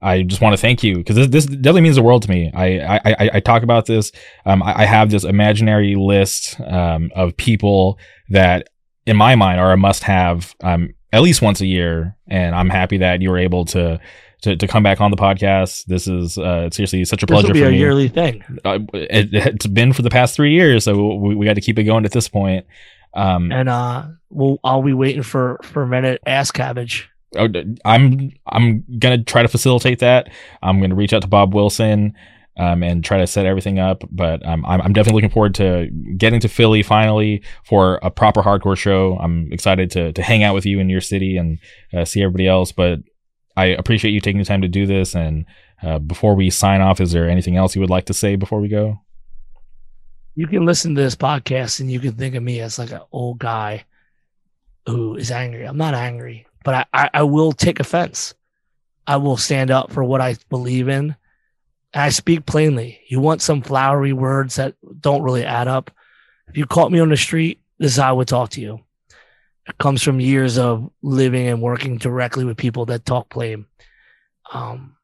[0.00, 2.50] I just want to thank you because this, this, definitely means the world to me.
[2.54, 4.12] I I, I talk about this.
[4.44, 7.98] Um, I, I, have this imaginary list um, of people
[8.28, 8.68] that,
[9.06, 12.98] in my mind, are a must-have um, at least once a year, and I'm happy
[12.98, 13.98] that you were able to
[14.42, 15.86] to, to come back on the podcast.
[15.86, 17.48] This is uh, seriously such a pleasure.
[17.48, 17.78] This will be for a me.
[17.78, 18.44] yearly thing.
[18.64, 21.78] Uh, it, has been for the past three years, so we, we got to keep
[21.78, 22.66] it going at this point.
[23.14, 27.08] Um, and uh, we'll I'll be waiting for fermented ass cabbage.
[27.36, 27.48] Oh,
[27.84, 30.30] I'm I'm gonna try to facilitate that.
[30.62, 32.14] I'm gonna reach out to Bob Wilson.
[32.58, 34.02] Um, and try to set everything up.
[34.10, 38.40] But um, I'm, I'm definitely looking forward to getting to Philly finally for a proper
[38.42, 39.18] hardcore show.
[39.20, 41.58] I'm excited to to hang out with you in your city and
[41.92, 42.72] uh, see everybody else.
[42.72, 43.00] But
[43.56, 45.14] I appreciate you taking the time to do this.
[45.14, 45.46] And
[45.82, 48.60] uh, before we sign off, is there anything else you would like to say before
[48.60, 49.00] we go?
[50.34, 53.00] You can listen to this podcast and you can think of me as like an
[53.10, 53.84] old guy
[54.84, 55.64] who is angry.
[55.64, 58.34] I'm not angry, but I, I, I will take offense.
[59.06, 61.16] I will stand up for what I believe in.
[61.94, 63.00] I speak plainly.
[63.08, 65.90] You want some flowery words that don't really add up.
[66.48, 68.80] If you caught me on the street, this is how I would talk to you.
[69.78, 73.66] Comes from years of living and working directly with people that talk blame.
[74.52, 74.96] Um,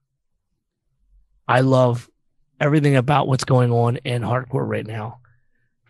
[1.49, 2.09] I love
[2.61, 5.19] everything about what's going on in hardcore right now.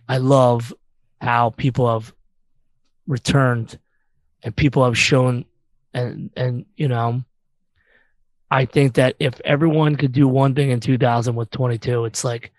[0.09, 0.73] I love
[1.21, 2.13] how people have
[3.07, 3.79] returned
[4.43, 5.45] and people have shown
[5.95, 7.23] and and you know
[8.51, 12.53] I think that if everyone could do one thing in 2000 with 22 it's like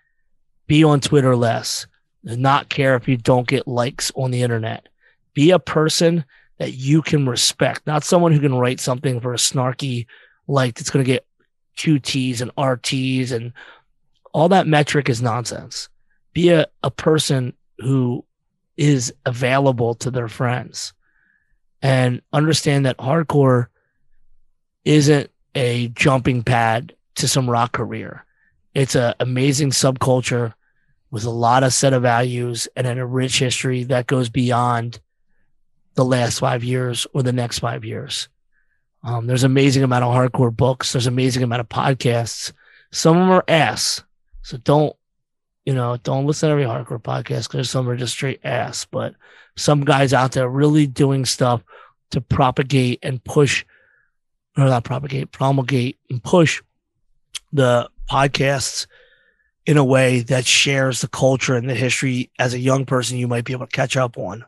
[0.66, 1.86] be on Twitter less
[2.22, 4.88] not care if you don't get likes on the internet
[5.34, 6.24] be a person
[6.58, 10.06] that you can respect, not someone who can write something for a snarky
[10.46, 11.26] like that's going to get
[11.76, 13.52] QTs and RTs and
[14.32, 15.88] all that metric is nonsense.
[16.32, 18.24] Be a, a person who
[18.76, 20.92] is available to their friends
[21.82, 23.66] and understand that hardcore
[24.84, 28.24] isn't a jumping pad to some rock career.
[28.74, 30.54] It's an amazing subculture
[31.10, 34.98] with a lot of set of values and a rich history that goes beyond
[35.94, 38.28] the last five years or the next five years.
[39.02, 40.92] Um, there's amazing amount of hardcore books.
[40.92, 42.52] There's amazing amount of podcasts.
[42.90, 44.02] Some of them are ass.
[44.42, 44.94] So don't,
[45.64, 48.86] you know, don't listen to every hardcore podcast because some are just straight ass.
[48.86, 49.14] But
[49.56, 51.62] some guys out there really doing stuff
[52.10, 53.64] to propagate and push
[54.56, 56.62] or not propagate, promulgate and push
[57.52, 58.86] the podcasts
[59.66, 63.28] in a way that shares the culture and the history as a young person you
[63.28, 64.44] might be able to catch up on.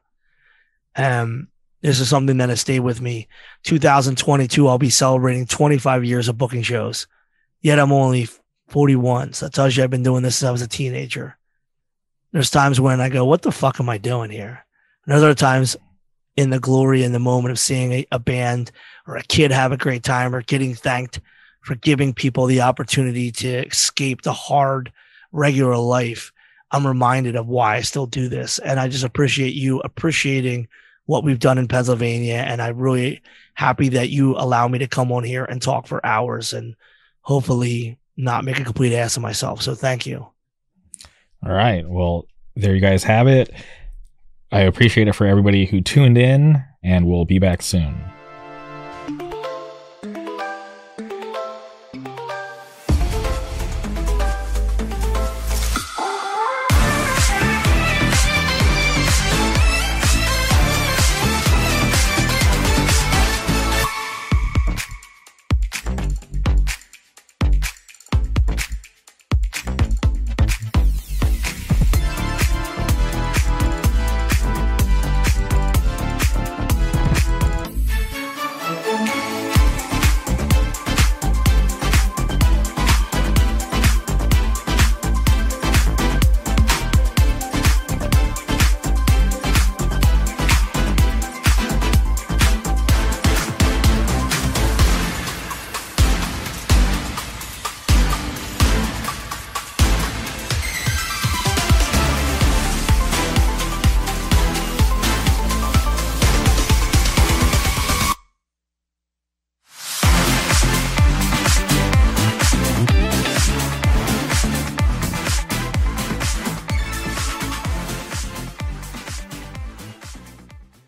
[0.96, 1.48] Um,
[1.82, 3.28] this is something that has stayed with me.
[3.64, 7.06] 2022, I'll be celebrating 25 years of booking shows.
[7.60, 8.28] Yet I'm only
[8.68, 9.34] 41.
[9.34, 11.38] So that tells you I've been doing this since I was a teenager.
[12.32, 14.66] There's times when I go, what the fuck am I doing here?
[15.04, 15.76] And other times
[16.36, 18.72] in the glory in the moment of seeing a, a band
[19.06, 21.20] or a kid have a great time or getting thanked
[21.60, 24.92] for giving people the opportunity to escape the hard
[25.32, 26.32] regular life.
[26.70, 28.58] I'm reminded of why I still do this.
[28.58, 30.68] And I just appreciate you appreciating
[31.06, 32.34] what we've done in Pennsylvania.
[32.34, 33.22] And I'm really
[33.54, 36.76] happy that you allow me to come on here and talk for hours and
[37.22, 39.62] hopefully not make a complete ass of myself.
[39.62, 40.26] So thank you.
[41.44, 41.88] All right.
[41.88, 43.50] Well, there you guys have it.
[44.52, 47.94] I appreciate it for everybody who tuned in, and we'll be back soon.